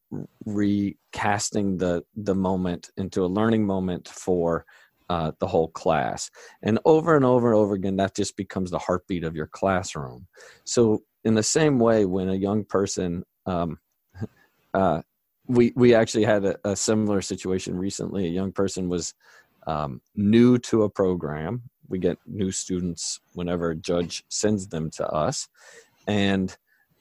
recasting 0.45 1.79
the 1.79 2.05
the 2.15 2.35
moment 2.35 2.91
into 2.97 3.25
a 3.25 3.27
learning 3.27 3.67
moment 3.67 4.09
for 4.09 4.65
uh, 5.11 5.33
the 5.39 5.47
whole 5.47 5.69
class. 5.69 6.31
And 6.63 6.79
over 6.85 7.17
and 7.17 7.25
over 7.25 7.49
and 7.49 7.57
over 7.57 7.75
again, 7.75 7.97
that 7.97 8.15
just 8.15 8.37
becomes 8.37 8.71
the 8.71 8.79
heartbeat 8.79 9.25
of 9.25 9.37
your 9.37 9.47
classroom. 9.47 10.27
So, 10.65 11.03
in 11.25 11.35
the 11.35 11.43
same 11.43 11.79
way, 11.79 12.05
when 12.05 12.29
a 12.29 12.35
young 12.35 12.65
person, 12.65 13.25
um, 13.47 13.79
uh, 14.75 15.03
we 15.47 15.73
we 15.77 15.95
actually 15.95 16.25
had 16.25 16.45
a, 16.45 16.59
a, 16.65 16.77
similar 16.77 17.21
situation 17.21 17.77
recently. 17.77 18.27
A 18.27 18.31
young 18.31 18.53
person 18.53 18.89
was 18.89 19.15
um, 19.67 20.01
new 20.15 20.59
to 20.59 20.85
a 20.85 20.91
program. 20.91 21.63
We 21.89 21.99
get 21.99 22.19
new 22.27 22.51
students 22.51 23.21
whenever 23.35 23.75
judge 23.75 24.25
sends 24.31 24.69
them 24.69 24.91
to 24.93 25.07
us, 25.07 25.49
and 26.07 26.57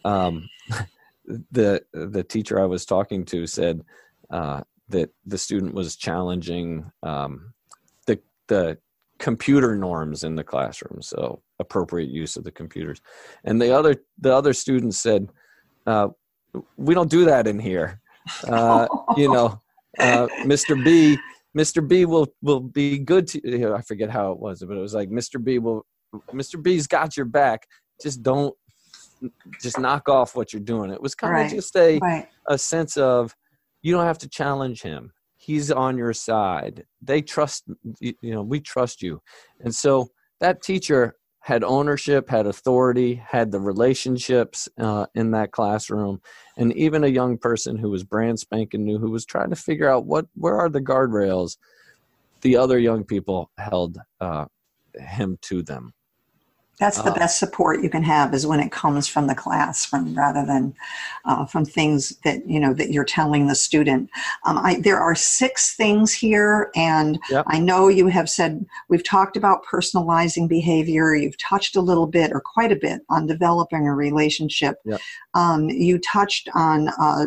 um, 0.06 0.50
the 1.52 1.84
the 1.94 2.24
teacher 2.24 2.60
I 2.60 2.66
was 2.66 2.86
talking 2.86 3.26
to 3.26 3.48
said 3.48 3.82
uh, 4.30 4.62
that 4.90 5.10
the 5.26 5.38
student 5.38 5.74
was 5.74 5.96
challenging 5.96 6.92
um, 7.02 7.54
the 8.48 8.78
computer 9.20 9.76
norms 9.76 10.24
in 10.24 10.36
the 10.36 10.44
classroom 10.44 11.02
so 11.02 11.42
appropriate 11.60 12.10
use 12.10 12.36
of 12.36 12.44
the 12.44 12.52
computers. 12.52 13.02
And 13.46 13.62
the 13.62 13.74
other 13.76 13.96
the 14.20 14.36
other 14.36 14.54
students 14.54 15.00
said 15.00 15.30
uh, 15.86 16.10
we 16.78 16.94
don't 16.94 17.10
do 17.10 17.26
that 17.26 17.48
in 17.48 17.60
here. 17.60 18.00
Uh, 18.48 18.88
you 19.18 19.30
know 19.30 19.62
uh, 20.00 20.28
mr 20.46 20.82
b 20.82 21.20
mr 21.58 21.86
b 21.86 22.06
will 22.06 22.26
will 22.42 22.62
be 22.62 22.98
good 22.98 23.28
to 23.28 23.42
you 23.44 23.58
know, 23.58 23.76
i 23.76 23.82
forget 23.82 24.10
how 24.10 24.32
it 24.32 24.40
was 24.40 24.64
but 24.66 24.78
it 24.78 24.80
was 24.80 24.94
like 24.94 25.10
mr 25.10 25.44
b 25.44 25.60
will 25.60 25.86
mr 26.34 26.64
b's 26.64 26.88
got 26.88 27.18
your 27.18 27.26
back. 27.26 27.68
Just 28.02 28.24
don't 28.24 28.56
just 29.62 29.80
knock 29.80 30.10
off 30.10 30.36
what 30.36 30.54
you're 30.54 30.62
doing. 30.62 30.92
It 30.92 31.02
was 31.02 31.16
kind 31.16 31.34
right. 31.34 31.46
of 31.46 31.52
just 31.52 31.76
a 31.76 32.00
right. 32.00 32.28
a 32.48 32.58
sense 32.58 32.98
of 32.98 33.36
you 33.82 33.94
don't 33.94 34.06
have 34.06 34.20
to 34.20 34.30
challenge 34.30 34.82
him. 34.82 35.12
He's 35.36 35.72
on 35.72 35.98
your 35.98 36.14
side. 36.14 36.86
They 37.02 37.22
trust 37.22 37.66
you 38.00 38.16
know 38.22 38.44
we 38.44 38.60
trust 38.60 39.02
you. 39.02 39.22
And 39.60 39.74
so 39.74 40.10
that 40.40 40.62
teacher 40.62 41.16
had 41.40 41.64
ownership 41.64 42.30
had 42.30 42.48
authority 42.48 43.16
had 43.16 43.52
the 43.52 43.60
relationships 43.60 44.70
uh, 44.80 45.06
in 45.16 45.32
that 45.32 45.52
classroom. 45.52 46.22
And 46.58 46.74
even 46.78 47.04
a 47.04 47.08
young 47.08 47.38
person 47.38 47.78
who 47.78 47.90
was 47.90 48.04
brand 48.04 48.40
spanking 48.40 48.86
new 48.86 48.98
who 48.98 49.12
was 49.12 49.26
trying 49.26 49.50
to 49.50 49.56
figure 49.56 49.90
out 49.90 50.06
what 50.06 50.26
where 50.36 50.58
are 50.58 50.70
the 50.70 50.82
guardrails 50.82 51.58
the 52.42 52.58
other 52.58 52.78
young 52.78 53.04
people 53.04 53.50
held 53.58 53.98
uh, 54.22 54.46
him 54.96 55.38
to 55.42 55.64
them 55.64 55.94
That's 56.80 57.02
the 57.02 57.12
uh, 57.12 57.16
best 57.16 57.38
support 57.38 57.84
you 57.84 57.90
can 57.90 58.02
have 58.04 58.34
is 58.34 58.48
when 58.48 58.60
it 58.60 58.72
comes 58.72 59.08
from 59.08 59.28
the 59.28 59.36
classroom 59.36 60.16
rather 60.16 60.44
than 60.44 60.74
uh, 61.24 61.46
from 61.46 61.66
things 61.66 62.10
that 62.24 62.48
you 62.50 62.60
know 62.60 62.74
that 62.74 62.92
you're 62.92 63.06
telling 63.06 63.48
the 63.48 63.56
student. 63.56 64.10
Um, 64.46 64.58
I, 64.58 64.80
there 64.80 65.00
are 65.00 65.14
six 65.14 65.76
things 65.76 66.12
here, 66.12 66.72
and 66.76 67.20
yep. 67.30 67.46
I 67.48 67.60
know 67.60 67.90
you 67.90 68.08
have 68.08 68.30
said 68.30 68.66
we've 68.90 69.04
talked 69.04 69.38
about 69.38 69.64
personalizing 69.66 70.50
behavior. 70.50 71.16
You've 71.16 71.38
touched 71.38 71.76
a 71.76 71.82
little 71.82 72.08
bit 72.08 72.32
or 72.34 72.42
quite 72.42 72.72
a 72.72 72.76
bit 72.76 73.02
on 73.10 73.28
developing 73.28 73.88
a 73.88 73.94
relationship. 73.94 74.78
Yep. 74.86 75.00
Um, 75.36 75.70
you 75.70 76.00
touched 76.00 76.50
on 76.56 76.90
uh, 77.00 77.26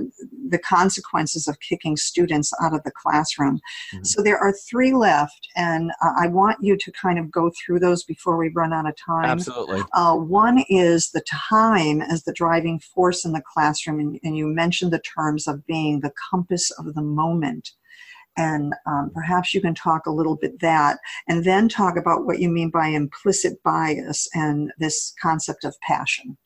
the 0.48 0.58
consequences 0.58 1.48
of 1.48 1.58
kicking 1.60 1.96
students 1.96 2.52
out 2.62 2.74
of 2.74 2.82
the 2.82 2.90
classroom. 2.90 3.60
Mm-hmm. 3.92 4.04
So 4.04 4.22
there 4.22 4.38
are 4.38 4.52
three 4.52 4.92
left, 4.92 5.48
and 5.56 5.92
uh, 6.02 6.12
I 6.18 6.26
want 6.28 6.58
you 6.60 6.76
to 6.76 6.92
kind 6.92 7.18
of 7.18 7.30
go 7.30 7.50
through 7.50 7.80
those 7.80 8.04
before 8.04 8.36
we 8.36 8.48
run 8.48 8.72
out 8.72 8.88
of 8.88 8.96
time. 8.96 9.24
Absolutely. 9.24 9.35
Uh, 9.92 10.16
one 10.16 10.64
is 10.68 11.10
the 11.10 11.24
time 11.30 12.00
as 12.02 12.24
the 12.24 12.32
driving 12.32 12.80
force 12.80 13.24
in 13.24 13.32
the 13.32 13.42
classroom, 13.52 14.00
and, 14.00 14.18
and 14.22 14.36
you 14.36 14.46
mentioned 14.46 14.92
the 14.92 15.00
terms 15.00 15.46
of 15.46 15.66
being 15.66 16.00
the 16.00 16.12
compass 16.30 16.70
of 16.72 16.94
the 16.94 17.02
moment. 17.02 17.70
And 18.36 18.74
um, 18.86 19.10
perhaps 19.14 19.54
you 19.54 19.60
can 19.62 19.74
talk 19.74 20.06
a 20.06 20.10
little 20.10 20.36
bit 20.36 20.60
that 20.60 20.98
and 21.26 21.44
then 21.44 21.68
talk 21.68 21.96
about 21.96 22.26
what 22.26 22.38
you 22.38 22.50
mean 22.50 22.70
by 22.70 22.88
implicit 22.88 23.62
bias 23.62 24.28
and 24.34 24.72
this 24.78 25.14
concept 25.22 25.64
of 25.64 25.74
passion. 25.80 26.36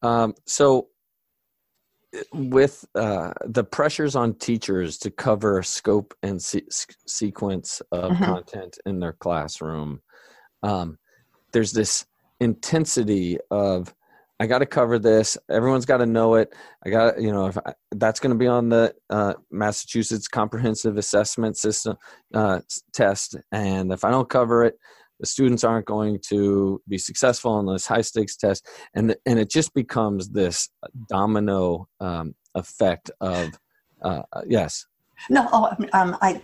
Um, 0.00 0.34
so 0.46 0.88
with 2.32 2.86
uh, 2.94 3.32
the 3.44 3.64
pressures 3.64 4.16
on 4.16 4.34
teachers 4.34 4.96
to 4.98 5.10
cover 5.10 5.62
scope 5.62 6.14
and 6.22 6.40
se- 6.42 6.66
sequence 7.06 7.82
of 7.92 8.12
mm-hmm. 8.12 8.24
content 8.24 8.78
in 8.86 8.98
their 8.98 9.12
classroom 9.12 10.00
um, 10.62 10.98
there's 11.52 11.72
this 11.72 12.06
intensity 12.40 13.38
of 13.50 13.94
I 14.40 14.46
got 14.46 14.58
to 14.58 14.66
cover 14.66 15.00
this. 15.00 15.36
Everyone's 15.50 15.84
got 15.84 15.96
to 15.96 16.06
know 16.06 16.36
it. 16.36 16.54
I 16.86 16.90
got 16.90 17.20
you 17.20 17.32
know 17.32 17.46
if 17.46 17.58
I, 17.58 17.74
that's 17.92 18.20
going 18.20 18.30
to 18.30 18.38
be 18.38 18.46
on 18.46 18.68
the 18.68 18.94
uh, 19.10 19.34
Massachusetts 19.50 20.28
Comprehensive 20.28 20.96
Assessment 20.96 21.56
System 21.56 21.96
uh, 22.34 22.60
test, 22.92 23.36
and 23.50 23.92
if 23.92 24.04
I 24.04 24.10
don't 24.10 24.28
cover 24.28 24.64
it, 24.64 24.78
the 25.18 25.26
students 25.26 25.64
aren't 25.64 25.86
going 25.86 26.20
to 26.28 26.80
be 26.88 26.98
successful 26.98 27.52
on 27.52 27.66
this 27.66 27.86
high 27.86 28.02
stakes 28.02 28.36
test, 28.36 28.66
and 28.94 29.16
and 29.26 29.40
it 29.40 29.50
just 29.50 29.74
becomes 29.74 30.28
this 30.28 30.68
domino 31.08 31.88
um, 32.00 32.34
effect 32.54 33.10
of 33.20 33.50
uh, 34.02 34.22
yes. 34.46 34.86
No, 35.30 35.48
oh, 35.52 35.70
um, 35.94 36.16
I 36.22 36.40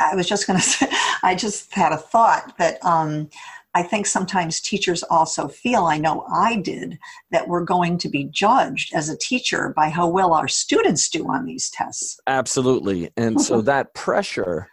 I 0.00 0.14
was 0.14 0.26
just 0.26 0.46
going 0.46 0.58
to 0.60 0.64
say 0.64 0.88
I 1.22 1.34
just 1.34 1.72
had 1.74 1.92
a 1.92 1.98
thought 1.98 2.56
that 2.58 2.82
um, 2.84 3.28
I 3.74 3.82
think 3.82 4.06
sometimes 4.06 4.60
teachers 4.60 5.02
also 5.04 5.48
feel, 5.48 5.84
I 5.84 5.98
know 5.98 6.24
I 6.32 6.56
did, 6.56 6.98
that 7.32 7.48
we're 7.48 7.64
going 7.64 7.98
to 7.98 8.08
be 8.08 8.24
judged 8.24 8.94
as 8.94 9.08
a 9.08 9.18
teacher 9.18 9.72
by 9.74 9.88
how 9.88 10.08
well 10.08 10.32
our 10.32 10.46
students 10.46 11.08
do 11.08 11.26
on 11.28 11.44
these 11.44 11.70
tests. 11.70 12.18
Absolutely. 12.28 13.10
And 13.16 13.40
so 13.40 13.60
that 13.62 13.92
pressure 13.94 14.68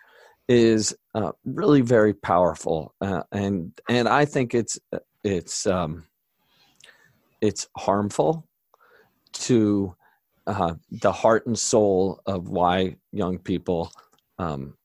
is 0.47 0.95
uh, 1.15 1.31
really 1.45 1.81
very 1.81 2.13
powerful. 2.13 2.93
Uh, 3.01 3.23
and, 3.31 3.71
and 3.89 4.07
I 4.07 4.25
think 4.25 4.53
it's, 4.53 4.77
it's, 5.23 5.65
um, 5.65 6.05
it's 7.41 7.67
harmful 7.75 8.47
to 9.33 9.95
uh, 10.45 10.75
the 10.91 11.11
heart 11.11 11.47
and 11.47 11.57
soul 11.57 12.21
of 12.27 12.49
why 12.49 12.97
young 13.11 13.39
people 13.39 13.91
um, 14.37 14.75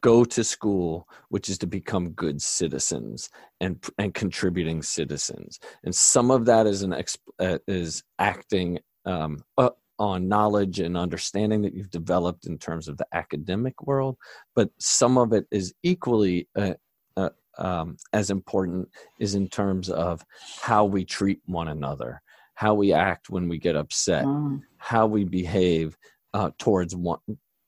go 0.00 0.24
to 0.24 0.44
school 0.44 1.08
which 1.30 1.48
is 1.48 1.58
to 1.58 1.66
become 1.66 2.10
good 2.10 2.40
citizens 2.40 3.30
and 3.60 3.84
and 3.98 4.14
contributing 4.14 4.82
citizens 4.82 5.58
and 5.84 5.94
some 5.94 6.30
of 6.30 6.44
that 6.44 6.66
is 6.66 6.82
an 6.82 6.90
exp, 6.90 7.18
uh, 7.40 7.58
is 7.66 8.02
acting 8.18 8.78
um, 9.04 9.42
uh, 9.58 9.70
on 9.98 10.28
knowledge 10.28 10.80
and 10.80 10.96
understanding 10.96 11.60
that 11.62 11.74
you've 11.74 11.90
developed 11.90 12.46
in 12.46 12.56
terms 12.56 12.88
of 12.88 12.96
the 12.96 13.06
academic 13.12 13.82
world 13.82 14.16
but 14.54 14.70
some 14.78 15.18
of 15.18 15.32
it 15.32 15.46
is 15.50 15.74
equally 15.82 16.48
uh, 16.56 16.74
uh 17.16 17.30
um, 17.58 17.96
as 18.12 18.30
important 18.30 18.88
is 19.18 19.34
in 19.34 19.48
terms 19.48 19.90
of 19.90 20.24
how 20.60 20.84
we 20.84 21.04
treat 21.04 21.40
one 21.46 21.68
another 21.68 22.22
how 22.54 22.74
we 22.74 22.92
act 22.92 23.28
when 23.28 23.48
we 23.48 23.58
get 23.58 23.74
upset 23.74 24.24
mm. 24.24 24.62
how 24.76 25.06
we 25.06 25.24
behave 25.24 25.96
uh, 26.32 26.50
towards 26.58 26.94
one 26.94 27.18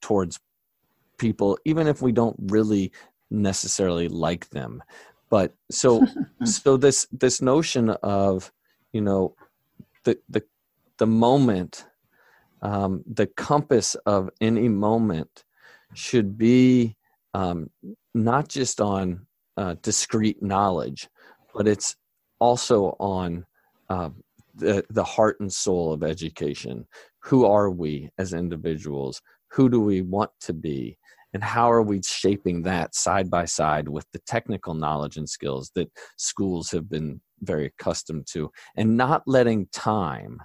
towards 0.00 0.38
people 1.22 1.58
even 1.64 1.86
if 1.86 2.02
we 2.02 2.12
don't 2.12 2.36
really 2.38 2.92
necessarily 3.30 4.08
like 4.08 4.50
them. 4.50 4.82
But 5.30 5.54
so 5.70 6.06
so 6.44 6.76
this 6.76 7.06
this 7.10 7.40
notion 7.40 7.90
of 8.02 8.52
you 8.92 9.00
know 9.00 9.34
the 10.04 10.18
the 10.28 10.42
the 10.98 11.06
moment 11.06 11.86
um, 12.60 13.02
the 13.06 13.26
compass 13.26 13.94
of 14.06 14.30
any 14.40 14.68
moment 14.68 15.44
should 15.94 16.36
be 16.36 16.96
um, 17.34 17.70
not 18.14 18.48
just 18.48 18.80
on 18.80 19.26
uh, 19.56 19.74
discrete 19.82 20.42
knowledge 20.42 21.08
but 21.54 21.68
it's 21.68 21.96
also 22.40 22.96
on 22.98 23.46
uh, 23.88 24.10
the 24.54 24.84
the 24.90 25.04
heart 25.04 25.40
and 25.40 25.52
soul 25.52 25.92
of 25.92 26.02
education. 26.02 26.86
Who 27.20 27.46
are 27.46 27.70
we 27.70 28.10
as 28.18 28.32
individuals? 28.32 29.22
Who 29.52 29.68
do 29.68 29.80
we 29.80 30.02
want 30.02 30.30
to 30.40 30.52
be 30.52 30.98
and 31.34 31.42
how 31.42 31.70
are 31.70 31.82
we 31.82 32.00
shaping 32.02 32.62
that 32.62 32.94
side 32.94 33.30
by 33.30 33.44
side 33.44 33.88
with 33.88 34.06
the 34.12 34.18
technical 34.20 34.74
knowledge 34.74 35.16
and 35.16 35.28
skills 35.28 35.70
that 35.74 35.90
schools 36.16 36.70
have 36.70 36.88
been 36.88 37.20
very 37.40 37.66
accustomed 37.66 38.26
to? 38.32 38.50
And 38.76 38.96
not 38.96 39.22
letting 39.26 39.66
time 39.72 40.40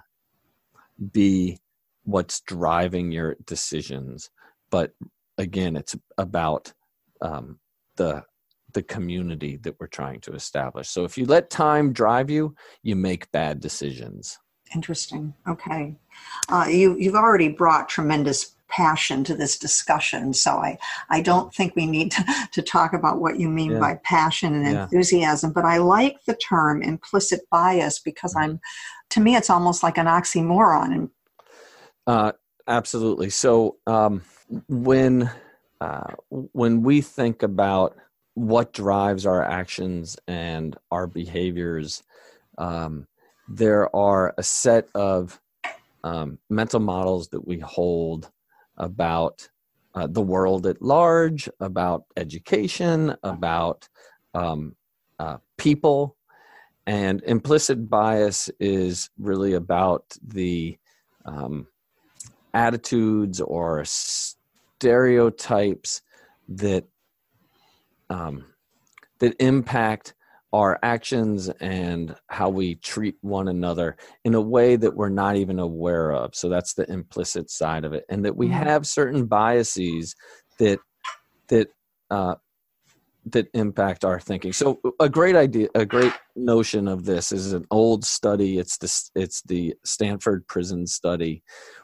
be 1.12 1.58
what's 2.04 2.40
driving 2.40 3.12
your 3.12 3.36
decisions 3.44 4.30
but 4.70 4.92
again 5.36 5.76
it's 5.76 5.96
about 6.16 6.72
um, 7.20 7.58
the 7.96 8.22
the 8.74 8.82
community 8.82 9.56
that 9.56 9.74
we're 9.80 9.86
trying 9.86 10.20
to 10.20 10.34
establish. 10.34 10.90
So 10.90 11.04
if 11.04 11.16
you 11.16 11.24
let 11.24 11.50
time 11.50 11.92
drive 11.92 12.30
you 12.30 12.54
you 12.82 12.96
make 12.96 13.30
bad 13.32 13.60
decisions. 13.60 14.38
Interesting. 14.74 15.32
Okay. 15.48 15.96
Uh, 16.50 16.66
you 16.68 16.96
you've 16.98 17.14
already 17.14 17.48
brought 17.48 17.88
tremendous 17.88 18.54
passion 18.68 19.24
to 19.24 19.34
this 19.34 19.58
discussion. 19.58 20.32
So 20.32 20.52
I, 20.52 20.78
I 21.10 21.20
don't 21.20 21.52
think 21.54 21.74
we 21.74 21.86
need 21.86 22.12
to, 22.12 22.24
to 22.52 22.62
talk 22.62 22.92
about 22.92 23.20
what 23.20 23.38
you 23.38 23.48
mean 23.48 23.72
yeah. 23.72 23.80
by 23.80 24.00
passion 24.04 24.54
and 24.54 24.64
yeah. 24.64 24.82
enthusiasm, 24.84 25.52
but 25.52 25.64
I 25.64 25.78
like 25.78 26.24
the 26.24 26.34
term 26.36 26.82
implicit 26.82 27.40
bias 27.50 27.98
because 27.98 28.34
mm-hmm. 28.34 28.52
I'm, 28.52 28.60
to 29.10 29.20
me, 29.20 29.36
it's 29.36 29.50
almost 29.50 29.82
like 29.82 29.98
an 29.98 30.06
oxymoron. 30.06 31.10
Uh, 32.06 32.32
absolutely. 32.66 33.30
So 33.30 33.76
um, 33.86 34.22
when, 34.68 35.30
uh, 35.80 36.12
when 36.30 36.82
we 36.82 37.00
think 37.00 37.42
about 37.42 37.96
what 38.34 38.72
drives 38.72 39.26
our 39.26 39.42
actions 39.42 40.16
and 40.28 40.76
our 40.90 41.06
behaviors, 41.06 42.02
um, 42.58 43.06
there 43.48 43.94
are 43.96 44.34
a 44.36 44.42
set 44.42 44.88
of 44.94 45.40
um, 46.04 46.38
mental 46.50 46.80
models 46.80 47.28
that 47.28 47.46
we 47.46 47.58
hold 47.58 48.30
about 48.78 49.48
uh, 49.94 50.06
the 50.06 50.22
world 50.22 50.66
at 50.66 50.80
large, 50.80 51.48
about 51.60 52.04
education, 52.16 53.14
about 53.22 53.86
um, 54.34 54.74
uh, 55.18 55.38
people. 55.56 56.16
And 56.86 57.22
implicit 57.24 57.90
bias 57.90 58.48
is 58.60 59.10
really 59.18 59.54
about 59.54 60.04
the 60.22 60.78
um, 61.26 61.66
attitudes 62.54 63.40
or 63.40 63.82
stereotypes 63.84 66.02
that 66.48 66.84
um, 68.08 68.46
that 69.18 69.36
impact 69.38 70.14
our 70.52 70.78
actions 70.82 71.48
and 71.60 72.14
how 72.28 72.48
we 72.48 72.76
treat 72.76 73.16
one 73.20 73.48
another 73.48 73.96
in 74.24 74.34
a 74.34 74.40
way 74.40 74.76
that 74.76 74.94
we're 74.94 75.08
not 75.08 75.36
even 75.36 75.58
aware 75.58 76.12
of. 76.12 76.34
So 76.34 76.48
that's 76.48 76.74
the 76.74 76.90
implicit 76.90 77.50
side 77.50 77.84
of 77.84 77.92
it. 77.92 78.04
And 78.08 78.24
that 78.24 78.36
we 78.36 78.46
mm-hmm. 78.46 78.56
have 78.56 78.86
certain 78.86 79.26
biases 79.26 80.14
that 80.58 80.78
that 81.48 81.68
uh, 82.10 82.36
that 83.26 83.48
impact 83.52 84.04
our 84.04 84.18
thinking. 84.18 84.52
So 84.52 84.80
a 85.00 85.08
great 85.08 85.36
idea 85.36 85.68
a 85.74 85.84
great 85.84 86.14
notion 86.34 86.88
of 86.88 87.04
this 87.04 87.30
is 87.30 87.52
an 87.52 87.66
old 87.70 88.04
study. 88.04 88.58
It's 88.58 88.78
the 88.78 89.20
it's 89.20 89.42
the 89.42 89.74
stanford 89.84 90.46
prison 90.46 90.86
study 90.86 91.42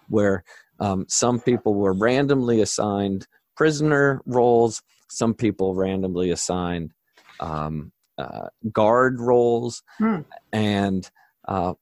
where 0.09 0.45
um, 0.81 1.05
some 1.09 1.39
people 1.41 1.75
were 1.75 1.93
randomly 1.93 2.61
assigned 2.63 3.27
prisoner 3.57 4.23
roles. 4.27 4.83
Some 5.11 5.35
people 5.35 5.75
randomly 5.75 6.31
assigned 6.31 6.93
um, 7.41 7.93
uh, 8.19 8.49
guard 8.73 9.21
roles, 9.21 9.83
hmm. 9.99 10.21
and 10.53 11.11
uh, 11.49 11.75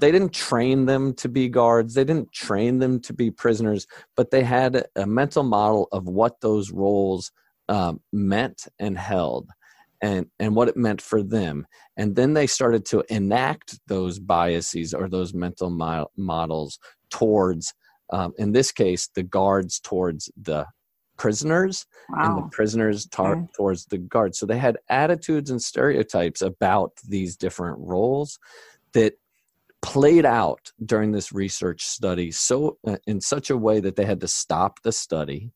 they 0.00 0.10
didn't 0.10 0.32
train 0.32 0.86
them 0.86 1.14
to 1.14 1.28
be 1.28 1.48
guards. 1.48 1.94
They 1.94 2.04
didn't 2.04 2.32
train 2.32 2.78
them 2.78 3.00
to 3.00 3.12
be 3.12 3.30
prisoners, 3.30 3.86
but 4.16 4.30
they 4.30 4.42
had 4.42 4.86
a 4.96 5.06
mental 5.06 5.42
model 5.42 5.88
of 5.92 6.08
what 6.08 6.40
those 6.40 6.70
roles 6.70 7.30
um, 7.68 8.00
meant 8.12 8.66
and 8.78 8.98
held. 8.98 9.50
and 10.02 10.26
and 10.38 10.56
what 10.56 10.68
it 10.68 10.76
meant 10.76 11.02
for 11.02 11.22
them 11.22 11.66
and 11.96 12.16
then 12.16 12.32
they 12.32 12.46
started 12.46 12.84
to 12.86 13.04
enact 13.10 13.78
those 13.86 14.18
biases 14.18 14.94
or 14.94 15.08
those 15.08 15.34
mental 15.34 15.68
mo- 15.68 16.10
models 16.16 16.78
towards 17.10 17.74
um, 18.10 18.32
in 18.38 18.52
this 18.52 18.72
case 18.72 19.10
the 19.14 19.22
guards 19.22 19.78
towards 19.80 20.30
the 20.40 20.66
prisoners 21.20 21.86
wow. 22.08 22.18
and 22.24 22.38
the 22.38 22.48
prisoners 22.48 23.06
tar- 23.06 23.36
okay. 23.36 23.46
towards 23.54 23.84
the 23.86 23.98
guards 23.98 24.38
so 24.38 24.46
they 24.46 24.58
had 24.58 24.78
attitudes 24.88 25.50
and 25.50 25.60
stereotypes 25.62 26.40
about 26.40 26.92
these 27.06 27.36
different 27.36 27.76
roles 27.78 28.38
that 28.94 29.12
played 29.82 30.24
out 30.24 30.72
during 30.84 31.12
this 31.12 31.32
research 31.32 31.84
study 31.84 32.30
so 32.30 32.78
uh, 32.86 32.96
in 33.06 33.20
such 33.20 33.50
a 33.50 33.56
way 33.56 33.80
that 33.80 33.96
they 33.96 34.06
had 34.06 34.20
to 34.20 34.28
stop 34.28 34.82
the 34.82 34.92
study 34.92 35.52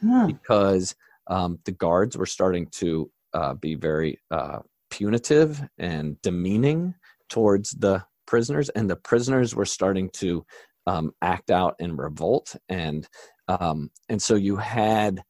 hmm. 0.00 0.26
because 0.26 0.94
um, 1.26 1.58
the 1.64 1.72
guards 1.72 2.16
were 2.16 2.26
starting 2.26 2.66
to 2.66 3.10
uh, 3.34 3.54
be 3.54 3.74
very 3.74 4.18
uh, 4.30 4.60
punitive 4.90 5.62
and 5.78 6.20
demeaning 6.22 6.94
towards 7.28 7.72
the 7.72 8.04
prisoners, 8.26 8.68
and 8.70 8.88
the 8.88 8.96
prisoners 8.96 9.54
were 9.54 9.66
starting 9.66 10.10
to 10.10 10.44
um, 10.86 11.12
act 11.22 11.50
out 11.50 11.76
in 11.78 11.96
revolt, 11.96 12.56
and 12.68 13.06
um, 13.48 13.90
and 14.08 14.20
so 14.20 14.34
you 14.34 14.56
had 14.56 15.24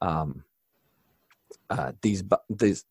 um, 0.00 0.44
uh, 1.70 1.92
these 2.02 2.22
these 2.50 2.84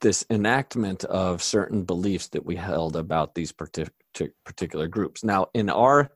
this 0.00 0.26
enactment 0.28 1.04
of 1.04 1.42
certain 1.42 1.84
beliefs 1.84 2.28
that 2.28 2.44
we 2.44 2.56
held 2.56 2.96
about 2.96 3.34
these 3.34 3.52
partic- 3.52 3.90
particular 4.44 4.88
groups. 4.88 5.24
Now, 5.24 5.46
in 5.54 5.70
our 5.70 6.10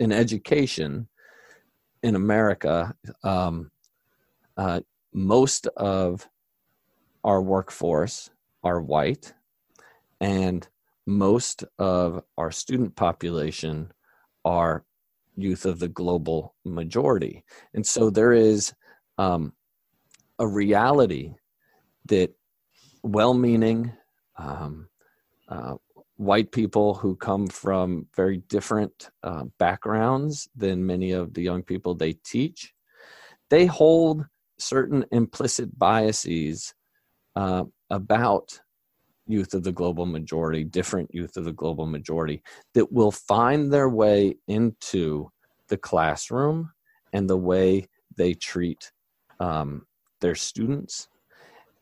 in 0.00 0.12
education 0.12 1.08
in 2.02 2.16
America, 2.16 2.94
um, 3.22 3.70
uh, 4.56 4.80
most 5.12 5.66
of 5.76 6.28
our 7.22 7.40
workforce 7.40 8.30
are 8.62 8.80
white, 8.80 9.32
and 10.20 10.66
most 11.06 11.64
of 11.78 12.22
our 12.38 12.50
student 12.50 12.96
population 12.96 13.92
are 14.44 14.84
youth 15.36 15.66
of 15.66 15.78
the 15.78 15.88
global 15.88 16.54
majority. 16.64 17.44
And 17.74 17.86
so 17.86 18.10
there 18.10 18.32
is 18.32 18.72
um, 19.18 19.52
a 20.38 20.46
reality 20.46 21.34
that 22.06 22.34
well 23.02 23.34
meaning 23.34 23.92
um, 24.36 24.88
uh, 25.48 25.74
white 26.16 26.52
people 26.52 26.94
who 26.94 27.16
come 27.16 27.46
from 27.46 28.06
very 28.16 28.38
different 28.48 29.10
uh, 29.22 29.44
backgrounds 29.58 30.48
than 30.56 30.86
many 30.86 31.12
of 31.12 31.34
the 31.34 31.42
young 31.42 31.62
people 31.62 31.94
they 31.94 32.12
teach, 32.12 32.72
they 33.50 33.66
hold 33.66 34.24
certain 34.58 35.04
implicit 35.10 35.76
biases 35.78 36.74
uh, 37.36 37.64
about 37.90 38.60
youth 39.26 39.54
of 39.54 39.62
the 39.62 39.72
global 39.72 40.06
majority, 40.06 40.64
different 40.64 41.12
youth 41.14 41.36
of 41.36 41.44
the 41.44 41.52
global 41.52 41.86
majority, 41.86 42.42
that 42.74 42.92
will 42.92 43.10
find 43.10 43.72
their 43.72 43.88
way 43.88 44.36
into 44.48 45.30
the 45.68 45.76
classroom 45.76 46.70
and 47.12 47.28
the 47.28 47.36
way 47.36 47.86
they 48.16 48.34
treat 48.34 48.92
um, 49.40 49.86
their 50.20 50.34
students. 50.34 51.08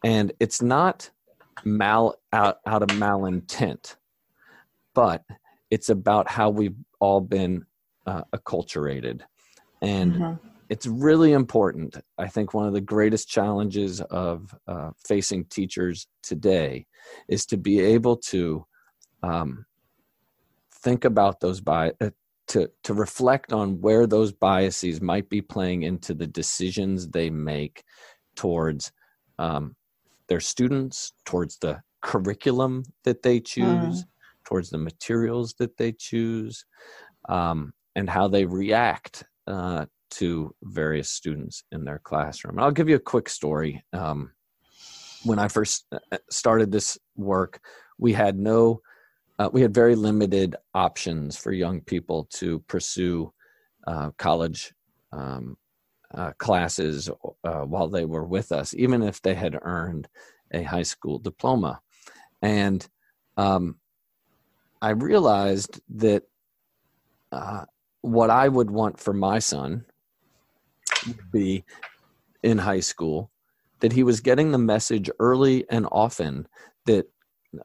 And 0.05 0.33
it's 0.41 0.63
not 0.63 1.11
mal 1.65 2.17
out, 2.33 2.59
out 2.67 2.83
of 2.83 2.89
malintent, 2.91 3.97
but 4.95 5.25
it's 5.71 5.89
about 5.89 6.31
how 6.31 6.51
we've 6.51 6.77
all 7.01 7.21
been 7.21 7.65
uh, 8.07 8.23
acculturated. 8.35 9.23
And 9.81 10.13
mm-hmm 10.13 10.49
it's 10.73 10.87
really 10.87 11.33
important. 11.33 11.99
I 12.17 12.29
think 12.29 12.55
one 12.55 12.67
of 12.67 12.73
the 12.73 12.81
greatest 12.81 13.29
challenges 13.29 14.01
of 14.01 14.55
uh, 14.67 14.93
facing 15.07 15.45
teachers 15.45 16.07
today 16.23 16.87
is 17.29 17.47
to 17.47 17.57
be 17.57 17.81
able 17.81 18.17
to 18.17 18.65
um, 19.23 19.65
think 20.83 21.05
about 21.05 21.41
those 21.41 21.61
bias, 21.61 21.95
uh, 22.01 22.11
to 22.49 22.71
to 22.83 22.95
reflect 22.95 23.53
on 23.53 23.81
where 23.81 24.07
those 24.07 24.33
biases 24.33 25.01
might 25.01 25.29
be 25.29 25.41
playing 25.41 25.83
into 25.83 26.15
the 26.15 26.27
decisions 26.27 27.09
they 27.09 27.31
make 27.31 27.85
towards 28.35 28.93
um, 29.39 29.77
their 30.29 30.41
students, 30.41 31.13
towards 31.25 31.59
the 31.59 31.81
curriculum 32.03 32.83
that 33.05 33.23
they 33.23 33.41
choose, 33.41 34.03
mm. 34.03 34.07
towards 34.45 34.71
the 34.71 34.79
materials 34.79 35.55
that 35.59 35.77
they 35.77 35.93
choose, 35.93 36.65
um, 37.29 37.73
and 37.95 38.11
how 38.11 38.29
they 38.29 38.45
react 38.45 39.25
uh, 39.47 39.87
to 40.11 40.55
various 40.63 41.11
students 41.11 41.65
in 41.73 41.85
their 41.85 42.01
classroom. 42.01 42.59
I'll 42.59 42.71
give 42.71 42.89
you 42.89 42.97
a 42.97 43.01
quick 43.01 43.29
story. 43.29 43.83
Um, 43.93 44.33
when 45.25 45.39
I 45.39 45.49
first 45.49 45.87
uh, 45.93 45.99
uh, 46.11 46.19
started 46.31 46.71
this 46.71 46.99
work, 47.17 47.61
we 47.99 48.13
had 48.13 48.39
no, 48.39 48.81
uh, 49.39 49.49
we 49.53 49.63
had 49.63 49.75
very 49.75 49.95
limited 49.95 50.57
options 50.75 51.37
for 51.37 51.53
young 51.53 51.81
people 51.81 52.27
to 52.35 52.61
pursue 52.61 53.33
uh, 53.87 54.11
college 54.19 54.75
um, 55.13 55.57
uh, 56.15 56.33
classes 56.39 57.11
uh, 57.45 57.61
while 57.61 57.89
they 57.89 58.05
were 58.05 58.25
with 58.25 58.53
us, 58.53 58.75
even 58.75 59.03
if 59.03 59.21
they 59.23 59.35
had 59.35 59.59
earned 59.63 60.09
a 60.53 60.63
high 60.63 60.83
school 60.83 61.19
diploma. 61.19 61.81
And 62.43 62.87
um, 63.37 63.77
I 64.81 64.91
realized 64.91 65.81
that 65.97 66.25
what 68.03 68.31
I 68.31 68.49
would 68.49 68.71
want 68.71 68.99
for 68.99 69.15
my 69.15 69.39
son 69.39 69.87
would 71.07 71.31
be 71.31 71.65
in 72.43 72.59
high 72.59 72.81
school 72.81 73.32
that 73.83 73.93
he 73.93 74.05
was 74.05 74.21
getting 74.21 74.53
the 74.53 74.59
message 74.59 75.11
early 75.19 75.67
and 75.69 75.87
often 75.91 76.47
that 76.87 77.07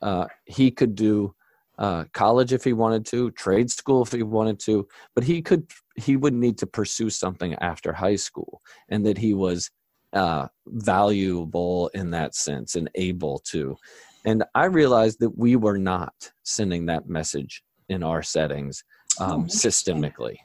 uh, 0.01 0.25
he 0.45 0.71
could 0.71 0.95
do 0.95 1.33
uh, 1.77 2.05
college 2.11 2.51
if 2.51 2.63
he 2.63 2.73
wanted 2.73 3.05
to, 3.05 3.29
trade 3.31 3.69
school 3.69 4.01
if 4.01 4.11
he 4.11 4.23
wanted 4.23 4.59
to, 4.59 4.87
but 5.13 5.23
he 5.23 5.41
could 5.41 5.71
he 5.95 6.15
would 6.15 6.33
need 6.33 6.57
to 6.57 6.67
pursue 6.67 7.09
something 7.09 7.53
after 7.55 7.93
high 7.93 8.15
school, 8.15 8.61
and 8.89 9.05
that 9.05 9.17
he 9.17 9.35
was 9.35 9.69
uh, 10.13 10.47
valuable 10.65 11.89
in 11.93 12.09
that 12.11 12.33
sense 12.33 12.75
and 12.75 12.89
able 12.95 13.39
to. 13.39 13.77
And 14.25 14.43
I 14.55 14.65
realized 14.65 15.19
that 15.19 15.37
we 15.37 15.55
were 15.55 15.77
not 15.77 16.31
sending 16.43 16.87
that 16.87 17.07
message 17.07 17.63
in 17.89 18.01
our 18.01 18.23
settings 18.23 18.83
um, 19.19 19.43
oh, 19.43 19.43
systemically, 19.45 20.37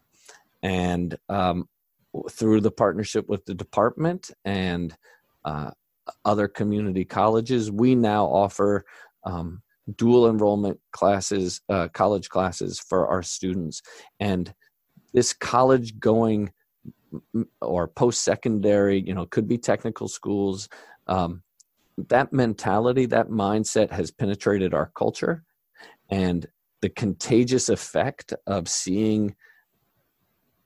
and 0.63 1.17
um, 1.31 1.67
through 2.31 2.61
the 2.61 2.71
partnership 2.71 3.27
with 3.27 3.47
the 3.47 3.55
department 3.55 4.31
and 4.45 4.95
uh, 5.45 5.71
other 6.25 6.49
community 6.49 7.05
colleges, 7.05 7.71
we 7.71 7.95
now 7.95 8.27
offer 8.27 8.85
um, 9.25 9.63
dual 9.97 10.29
enrollment 10.29 10.79
classes, 10.93 11.61
uh, 11.69 11.89
college 11.89 12.29
classes 12.29 12.81
for 12.81 13.07
our 13.09 13.23
students. 13.23 13.83
And 14.21 14.53
this 15.13 15.33
college 15.33 15.99
going 15.99 16.53
or 17.61 17.89
post 17.89 18.23
secondary, 18.25 19.01
you 19.01 19.15
know, 19.15 19.27
could 19.27 19.47
be 19.47 19.59
technical 19.59 20.09
schools. 20.09 20.69
Um, 21.07 21.43
that 22.09 22.33
mentality, 22.33 23.07
that 23.07 23.29
mindset 23.29 23.91
has 23.91 24.11
penetrated 24.11 24.73
our 24.73 24.91
culture. 24.97 25.45
And 26.11 26.47
the 26.81 26.89
contagious 26.89 27.69
effect 27.69 28.33
of 28.47 28.69
seeing 28.69 29.37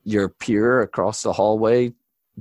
your 0.04 0.28
peer 0.28 0.82
across 0.82 1.22
the 1.22 1.32
hallway 1.32 1.92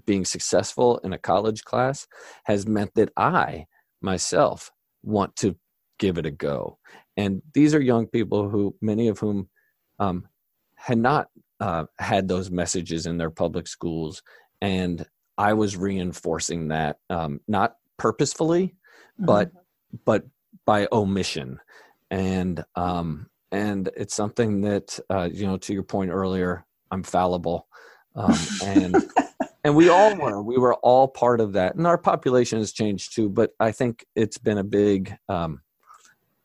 being 0.05 0.25
successful 0.25 0.97
in 0.99 1.13
a 1.13 1.17
college 1.17 1.63
class 1.63 2.07
has 2.43 2.67
meant 2.67 2.93
that 2.95 3.11
I 3.15 3.65
myself 4.01 4.71
want 5.03 5.35
to 5.37 5.55
give 5.99 6.17
it 6.17 6.25
a 6.25 6.31
go. 6.31 6.77
And 7.17 7.41
these 7.53 7.73
are 7.73 7.81
young 7.81 8.07
people 8.07 8.49
who, 8.49 8.75
many 8.81 9.07
of 9.07 9.19
whom 9.19 9.47
um, 9.99 10.27
had 10.75 10.97
not 10.97 11.29
uh, 11.59 11.85
had 11.99 12.27
those 12.27 12.51
messages 12.51 13.05
in 13.05 13.17
their 13.17 13.29
public 13.29 13.67
schools. 13.67 14.21
And 14.61 15.05
I 15.37 15.53
was 15.53 15.77
reinforcing 15.77 16.69
that, 16.69 16.97
um, 17.09 17.39
not 17.47 17.75
purposefully, 17.97 18.67
mm-hmm. 18.67 19.25
but 19.25 19.51
but 20.03 20.25
by 20.65 20.87
omission. 20.91 21.59
And 22.11 22.63
um, 22.75 23.27
and 23.51 23.89
it's 23.95 24.13
something 24.13 24.61
that 24.61 24.99
uh, 25.09 25.29
you 25.31 25.47
know, 25.47 25.57
to 25.57 25.73
your 25.73 25.83
point 25.83 26.11
earlier, 26.11 26.65
I'm 26.91 27.03
fallible, 27.03 27.67
um, 28.15 28.37
and 28.63 28.95
and 29.65 29.75
we 29.75 29.89
all 29.89 30.15
were. 30.19 30.41
We 30.41 30.57
were 30.57 30.75
all 30.75 31.09
part 31.09 31.41
of 31.41 31.53
that, 31.53 31.75
and 31.75 31.85
our 31.85 31.97
population 31.97 32.59
has 32.59 32.71
changed 32.71 33.13
too. 33.13 33.27
But 33.27 33.51
I 33.59 33.73
think 33.73 34.05
it's 34.15 34.37
been 34.37 34.57
a 34.57 34.63
big. 34.63 35.17
Um, 35.27 35.61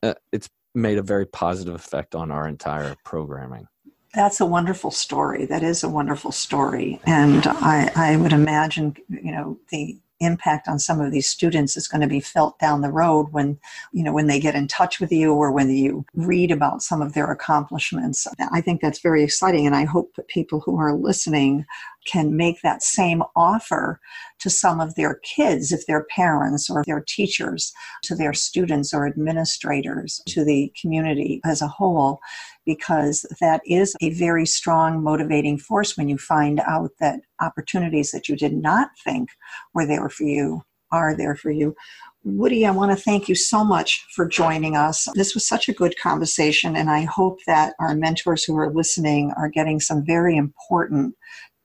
uh, 0.03 0.15
it's 0.31 0.49
made 0.73 0.97
a 0.97 1.03
very 1.03 1.27
positive 1.27 1.75
effect 1.75 2.15
on 2.15 2.31
our 2.31 2.47
entire 2.47 2.95
programming. 3.05 3.67
That's 4.13 4.41
a 4.41 4.45
wonderful 4.45 4.91
story. 4.91 5.45
That 5.45 5.63
is 5.63 5.83
a 5.83 5.89
wonderful 5.89 6.31
story, 6.31 6.99
and 7.05 7.45
I, 7.47 7.91
I 7.95 8.17
would 8.17 8.33
imagine 8.33 8.97
you 9.07 9.31
know 9.31 9.59
the 9.69 9.97
impact 10.21 10.67
on 10.67 10.79
some 10.79 11.01
of 11.01 11.11
these 11.11 11.27
students 11.27 11.75
is 11.75 11.87
going 11.87 12.01
to 12.01 12.07
be 12.07 12.19
felt 12.19 12.57
down 12.59 12.81
the 12.81 12.91
road 12.91 13.27
when 13.31 13.59
you 13.91 14.03
know 14.03 14.13
when 14.13 14.27
they 14.27 14.39
get 14.39 14.55
in 14.55 14.67
touch 14.67 14.99
with 14.99 15.11
you 15.11 15.33
or 15.33 15.51
when 15.51 15.69
you 15.69 16.05
read 16.13 16.51
about 16.51 16.83
some 16.83 17.01
of 17.01 17.13
their 17.13 17.31
accomplishments 17.31 18.27
i 18.51 18.61
think 18.61 18.81
that's 18.81 18.99
very 18.99 19.23
exciting 19.23 19.65
and 19.65 19.75
i 19.75 19.83
hope 19.83 20.13
that 20.15 20.27
people 20.27 20.59
who 20.59 20.77
are 20.77 20.93
listening 20.93 21.65
can 22.05 22.35
make 22.35 22.61
that 22.61 22.83
same 22.83 23.23
offer 23.35 23.99
to 24.39 24.49
some 24.49 24.79
of 24.79 24.95
their 24.95 25.19
kids, 25.23 25.71
if 25.71 25.85
they're 25.85 26.05
parents 26.05 26.69
or 26.69 26.83
their 26.85 27.03
teachers, 27.07 27.71
to 28.03 28.15
their 28.15 28.33
students 28.33 28.93
or 28.93 29.07
administrators, 29.07 30.21
to 30.27 30.43
the 30.43 30.71
community 30.79 31.41
as 31.45 31.61
a 31.61 31.67
whole, 31.67 32.19
because 32.65 33.25
that 33.39 33.61
is 33.65 33.95
a 34.01 34.11
very 34.11 34.45
strong 34.45 35.03
motivating 35.03 35.57
force 35.57 35.97
when 35.97 36.09
you 36.09 36.17
find 36.17 36.59
out 36.61 36.91
that 36.99 37.21
opportunities 37.39 38.11
that 38.11 38.27
you 38.27 38.35
did 38.35 38.53
not 38.53 38.89
think 39.03 39.29
were 39.73 39.85
there 39.85 40.09
for 40.09 40.23
you 40.23 40.61
are 40.91 41.15
there 41.15 41.35
for 41.35 41.51
you. 41.51 41.75
Woody, 42.23 42.67
I 42.67 42.71
want 42.71 42.95
to 42.95 43.03
thank 43.03 43.27
you 43.27 43.33
so 43.33 43.63
much 43.63 44.05
for 44.13 44.27
joining 44.27 44.75
us. 44.75 45.07
This 45.15 45.33
was 45.33 45.47
such 45.47 45.67
a 45.67 45.73
good 45.73 45.97
conversation, 45.99 46.75
and 46.75 46.89
I 46.89 47.01
hope 47.01 47.39
that 47.47 47.73
our 47.79 47.95
mentors 47.95 48.43
who 48.43 48.55
are 48.57 48.71
listening 48.71 49.33
are 49.37 49.49
getting 49.49 49.79
some 49.79 50.05
very 50.05 50.37
important 50.37 51.15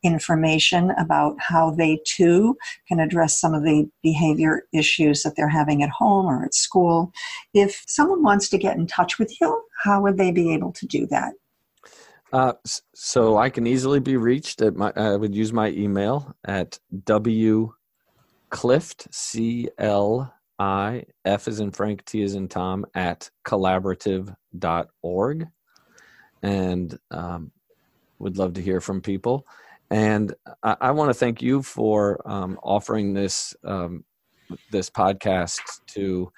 information 0.03 0.91
about 0.93 1.37
how 1.41 1.71
they 1.71 2.01
too 2.05 2.57
can 2.87 3.01
address 3.01 3.41
some 3.41 3.55
of 3.55 3.65
the 3.65 3.89
behavior 4.03 4.67
issues 4.73 5.23
that 5.23 5.35
they're 5.37 5.49
having 5.49 5.83
at 5.83 5.91
home 5.91 6.27
or 6.27 6.45
at 6.45 6.55
school. 6.55 7.13
If 7.55 7.83
someone 7.87 8.23
wants 8.23 8.49
to 8.51 8.59
get 8.59 8.77
in 8.77 8.87
touch 8.87 9.19
with 9.19 9.41
you, 9.41 9.63
how 9.83 10.03
would 10.03 10.17
they 10.17 10.31
be 10.31 10.53
able 10.53 10.73
to 10.73 10.87
do 10.87 11.07
that? 11.09 11.35
Uh, 12.33 12.55
so 12.95 13.37
I 13.37 13.51
can 13.51 13.67
easily 13.67 14.01
be 14.01 14.17
reached 14.17 14.61
at 14.61 14.75
my. 14.75 14.93
I 14.97 15.17
would 15.17 15.35
use 15.35 15.53
my 15.53 15.69
email 15.69 16.35
at 16.45 16.79
w 17.05 17.73
clift 18.51 19.07
c 19.15 19.69
l 19.79 20.33
i 20.59 21.05
f 21.25 21.49
is 21.49 21.61
in 21.61 21.71
Frank 21.71 22.05
T 22.05 22.23
is 22.23 22.35
in 22.35 22.49
Tom 22.49 22.85
at 22.95 23.31
collaborative.org, 23.47 25.49
and 26.43 26.99
um, 27.11 27.53
would 28.19 28.39
love 28.39 28.55
to 28.55 28.63
hear 28.63 28.81
from 28.81 29.01
people. 29.01 29.47
And 29.91 30.35
I, 30.63 30.77
I 30.81 30.91
want 30.91 31.11
to 31.11 31.15
thank 31.15 31.43
you 31.43 31.63
for 31.63 32.21
um, 32.29 32.59
offering 32.63 33.15
this 33.15 33.55
um, 33.65 34.05
this 34.71 34.91
podcast 34.91 35.61
to 35.87 36.31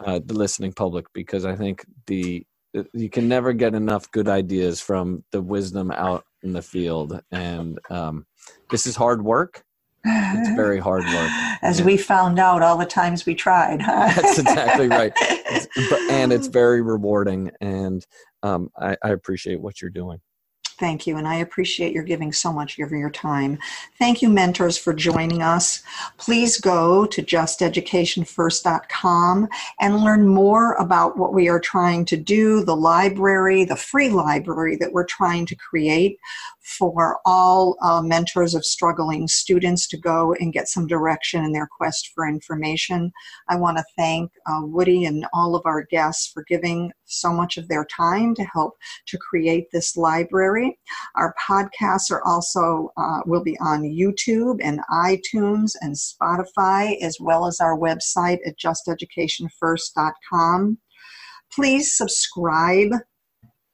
uh, 0.00 0.20
the 0.24 0.34
listening 0.34 0.72
public 0.72 1.06
because 1.12 1.44
I 1.44 1.56
think 1.56 1.84
the 2.06 2.46
you 2.92 3.08
can 3.08 3.26
never 3.26 3.52
get 3.52 3.74
enough 3.74 4.10
good 4.10 4.28
ideas 4.28 4.80
from 4.80 5.24
the 5.30 5.40
wisdom 5.40 5.90
out 5.90 6.24
in 6.42 6.52
the 6.52 6.62
field, 6.62 7.20
and 7.30 7.78
um, 7.90 8.26
this 8.70 8.86
is 8.86 8.96
hard 8.96 9.24
work. 9.24 9.64
It's 10.04 10.50
very 10.56 10.78
hard 10.78 11.04
work. 11.04 11.30
As 11.62 11.82
we 11.82 11.96
found 11.96 12.38
out 12.38 12.62
all 12.62 12.76
the 12.76 12.86
times 12.86 13.24
we 13.24 13.34
tried. 13.34 13.80
That's 13.86 14.38
exactly 14.38 14.88
right. 14.88 15.12
It's, 15.48 16.10
and 16.10 16.32
it's 16.32 16.48
very 16.48 16.82
rewarding, 16.82 17.52
and 17.60 18.04
um, 18.42 18.68
I, 18.76 18.96
I 19.02 19.10
appreciate 19.10 19.60
what 19.60 19.80
you're 19.80 19.92
doing. 19.92 20.18
Thank 20.78 21.06
you, 21.06 21.16
and 21.16 21.26
I 21.26 21.36
appreciate 21.36 21.94
your 21.94 22.02
giving 22.02 22.34
so 22.34 22.52
much 22.52 22.78
of 22.78 22.90
your 22.90 23.08
time. 23.08 23.58
Thank 23.98 24.20
you, 24.20 24.28
mentors, 24.28 24.76
for 24.76 24.92
joining 24.92 25.40
us. 25.40 25.82
Please 26.18 26.60
go 26.60 27.06
to 27.06 27.22
justeducationfirst.com 27.22 29.48
and 29.80 30.04
learn 30.04 30.28
more 30.28 30.74
about 30.74 31.16
what 31.16 31.32
we 31.32 31.48
are 31.48 31.60
trying 31.60 32.04
to 32.06 32.16
do, 32.18 32.62
the 32.62 32.76
library, 32.76 33.64
the 33.64 33.74
free 33.74 34.10
library 34.10 34.76
that 34.76 34.92
we're 34.92 35.06
trying 35.06 35.46
to 35.46 35.56
create 35.56 36.18
for 36.66 37.20
all 37.24 37.76
uh, 37.80 38.02
mentors 38.02 38.54
of 38.54 38.64
struggling 38.64 39.28
students 39.28 39.86
to 39.86 39.96
go 39.96 40.34
and 40.40 40.52
get 40.52 40.66
some 40.68 40.88
direction 40.88 41.44
in 41.44 41.52
their 41.52 41.68
quest 41.78 42.10
for 42.12 42.26
information. 42.26 43.12
I 43.48 43.54
want 43.54 43.78
to 43.78 43.84
thank 43.96 44.32
uh, 44.46 44.62
Woody 44.62 45.04
and 45.04 45.24
all 45.32 45.54
of 45.54 45.62
our 45.64 45.84
guests 45.84 46.32
for 46.32 46.44
giving 46.48 46.90
so 47.04 47.32
much 47.32 47.56
of 47.56 47.68
their 47.68 47.84
time 47.84 48.34
to 48.34 48.42
help 48.44 48.74
to 49.06 49.16
create 49.16 49.68
this 49.72 49.96
library. 49.96 50.76
Our 51.14 51.36
podcasts 51.48 52.10
are 52.10 52.26
also 52.26 52.90
uh, 52.96 53.20
will 53.26 53.44
be 53.44 53.56
on 53.60 53.82
YouTube 53.82 54.58
and 54.60 54.80
iTunes 54.90 55.76
and 55.80 55.94
Spotify, 55.94 57.00
as 57.00 57.18
well 57.20 57.46
as 57.46 57.60
our 57.60 57.78
website 57.78 58.40
at 58.44 58.58
justeducationfirst.com. 58.58 60.78
Please 61.52 61.96
subscribe 61.96 62.90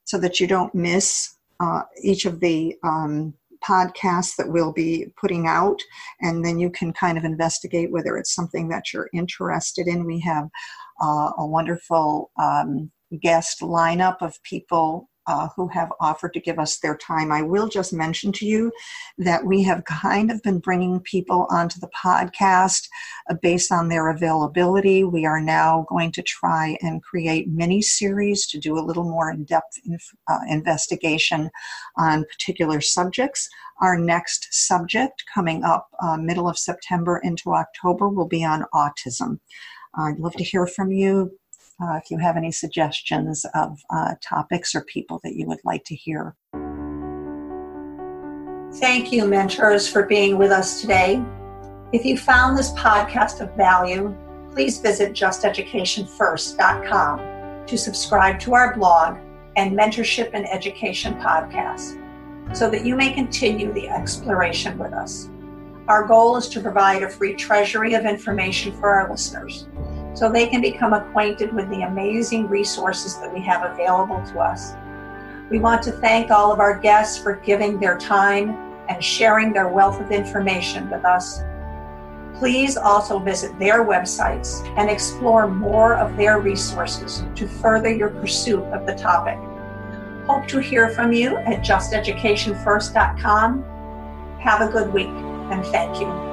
so 0.04 0.18
that 0.18 0.38
you 0.38 0.46
don't 0.46 0.74
miss 0.74 1.38
uh, 1.62 1.82
each 2.02 2.24
of 2.24 2.40
the 2.40 2.74
um, 2.82 3.32
podcasts 3.64 4.34
that 4.36 4.48
we'll 4.48 4.72
be 4.72 5.06
putting 5.20 5.46
out, 5.46 5.80
and 6.20 6.44
then 6.44 6.58
you 6.58 6.70
can 6.70 6.92
kind 6.92 7.16
of 7.16 7.24
investigate 7.24 7.92
whether 7.92 8.16
it's 8.16 8.34
something 8.34 8.68
that 8.68 8.92
you're 8.92 9.08
interested 9.14 9.86
in. 9.86 10.04
We 10.04 10.20
have 10.20 10.48
uh, 11.02 11.30
a 11.38 11.46
wonderful 11.46 12.32
um, 12.40 12.90
guest 13.22 13.60
lineup 13.60 14.16
of 14.20 14.42
people 14.42 15.08
uh, 15.32 15.48
who 15.56 15.66
have 15.68 15.90
offered 15.98 16.34
to 16.34 16.40
give 16.40 16.58
us 16.58 16.78
their 16.78 16.96
time. 16.96 17.32
I 17.32 17.40
will 17.40 17.66
just 17.66 17.92
mention 17.92 18.32
to 18.32 18.46
you 18.46 18.70
that 19.16 19.46
we 19.46 19.62
have 19.62 19.84
kind 19.86 20.30
of 20.30 20.42
been 20.42 20.58
bringing 20.58 21.00
people 21.00 21.46
onto 21.48 21.80
the 21.80 21.88
podcast 21.88 22.86
uh, 23.30 23.34
based 23.40 23.72
on 23.72 23.88
their 23.88 24.10
availability. 24.10 25.04
We 25.04 25.24
are 25.24 25.40
now 25.40 25.86
going 25.88 26.12
to 26.12 26.22
try 26.22 26.76
and 26.82 27.02
create 27.02 27.48
mini 27.48 27.80
series 27.80 28.46
to 28.48 28.58
do 28.58 28.78
a 28.78 28.86
little 28.86 29.04
more 29.04 29.30
in 29.30 29.44
depth 29.44 29.78
inf- 29.86 30.14
uh, 30.28 30.40
investigation 30.50 31.50
on 31.96 32.26
particular 32.26 32.82
subjects. 32.82 33.48
Our 33.80 33.98
next 33.98 34.48
subject 34.52 35.24
coming 35.34 35.64
up 35.64 35.88
uh, 36.02 36.18
middle 36.18 36.48
of 36.48 36.58
September 36.58 37.20
into 37.24 37.54
October 37.54 38.08
will 38.08 38.28
be 38.28 38.44
on 38.44 38.66
autism. 38.74 39.40
I'd 39.94 40.18
love 40.18 40.34
to 40.34 40.44
hear 40.44 40.66
from 40.66 40.92
you 40.92 41.32
uh, 41.80 42.00
if 42.02 42.10
you 42.10 42.18
have 42.18 42.36
any 42.36 42.50
suggestions 42.50 43.46
of 43.54 43.78
uh, 43.90 44.16
topics 44.20 44.74
or 44.74 44.82
people 44.84 45.20
that 45.24 45.34
you 45.34 45.46
would 45.46 45.60
like 45.64 45.84
to 45.84 45.94
hear. 45.94 46.34
Thank 48.76 49.12
you, 49.12 49.26
mentors, 49.26 49.88
for 49.88 50.06
being 50.06 50.38
with 50.38 50.50
us 50.50 50.80
today. 50.80 51.22
If 51.92 52.06
you 52.06 52.16
found 52.16 52.56
this 52.56 52.72
podcast 52.72 53.40
of 53.40 53.54
value, 53.54 54.16
please 54.50 54.80
visit 54.80 55.12
justeducationfirst.com 55.12 57.66
to 57.66 57.78
subscribe 57.78 58.40
to 58.40 58.54
our 58.54 58.74
blog 58.74 59.18
and 59.56 59.78
mentorship 59.78 60.30
and 60.32 60.48
education 60.48 61.20
podcast 61.20 61.98
so 62.56 62.70
that 62.70 62.84
you 62.84 62.96
may 62.96 63.12
continue 63.12 63.72
the 63.72 63.88
exploration 63.88 64.78
with 64.78 64.92
us. 64.92 65.28
Our 65.88 66.06
goal 66.06 66.36
is 66.36 66.48
to 66.50 66.60
provide 66.60 67.02
a 67.02 67.10
free 67.10 67.34
treasury 67.34 67.94
of 67.94 68.04
information 68.04 68.72
for 68.72 68.88
our 68.88 69.10
listeners 69.10 69.66
so 70.14 70.30
they 70.30 70.46
can 70.46 70.60
become 70.60 70.92
acquainted 70.92 71.52
with 71.52 71.68
the 71.70 71.82
amazing 71.82 72.48
resources 72.48 73.18
that 73.18 73.32
we 73.32 73.40
have 73.40 73.70
available 73.70 74.22
to 74.26 74.40
us. 74.40 74.74
We 75.50 75.58
want 75.58 75.82
to 75.82 75.92
thank 75.92 76.30
all 76.30 76.52
of 76.52 76.60
our 76.60 76.78
guests 76.78 77.22
for 77.22 77.36
giving 77.36 77.78
their 77.78 77.98
time 77.98 78.50
and 78.88 79.02
sharing 79.02 79.52
their 79.52 79.68
wealth 79.68 80.00
of 80.00 80.10
information 80.10 80.90
with 80.90 81.04
us. 81.04 81.40
Please 82.38 82.76
also 82.76 83.18
visit 83.18 83.56
their 83.58 83.84
websites 83.84 84.66
and 84.78 84.90
explore 84.90 85.46
more 85.46 85.96
of 85.96 86.16
their 86.16 86.40
resources 86.40 87.24
to 87.34 87.46
further 87.46 87.92
your 87.92 88.08
pursuit 88.08 88.64
of 88.72 88.86
the 88.86 88.94
topic. 88.94 89.38
Hope 90.26 90.46
to 90.48 90.58
hear 90.58 90.88
from 90.88 91.12
you 91.12 91.36
at 91.36 91.62
justeducationfirst.com. 91.62 93.64
Have 94.40 94.60
a 94.60 94.72
good 94.72 94.92
week 94.92 95.08
and 95.08 95.64
thank 95.66 96.00
you. 96.00 96.31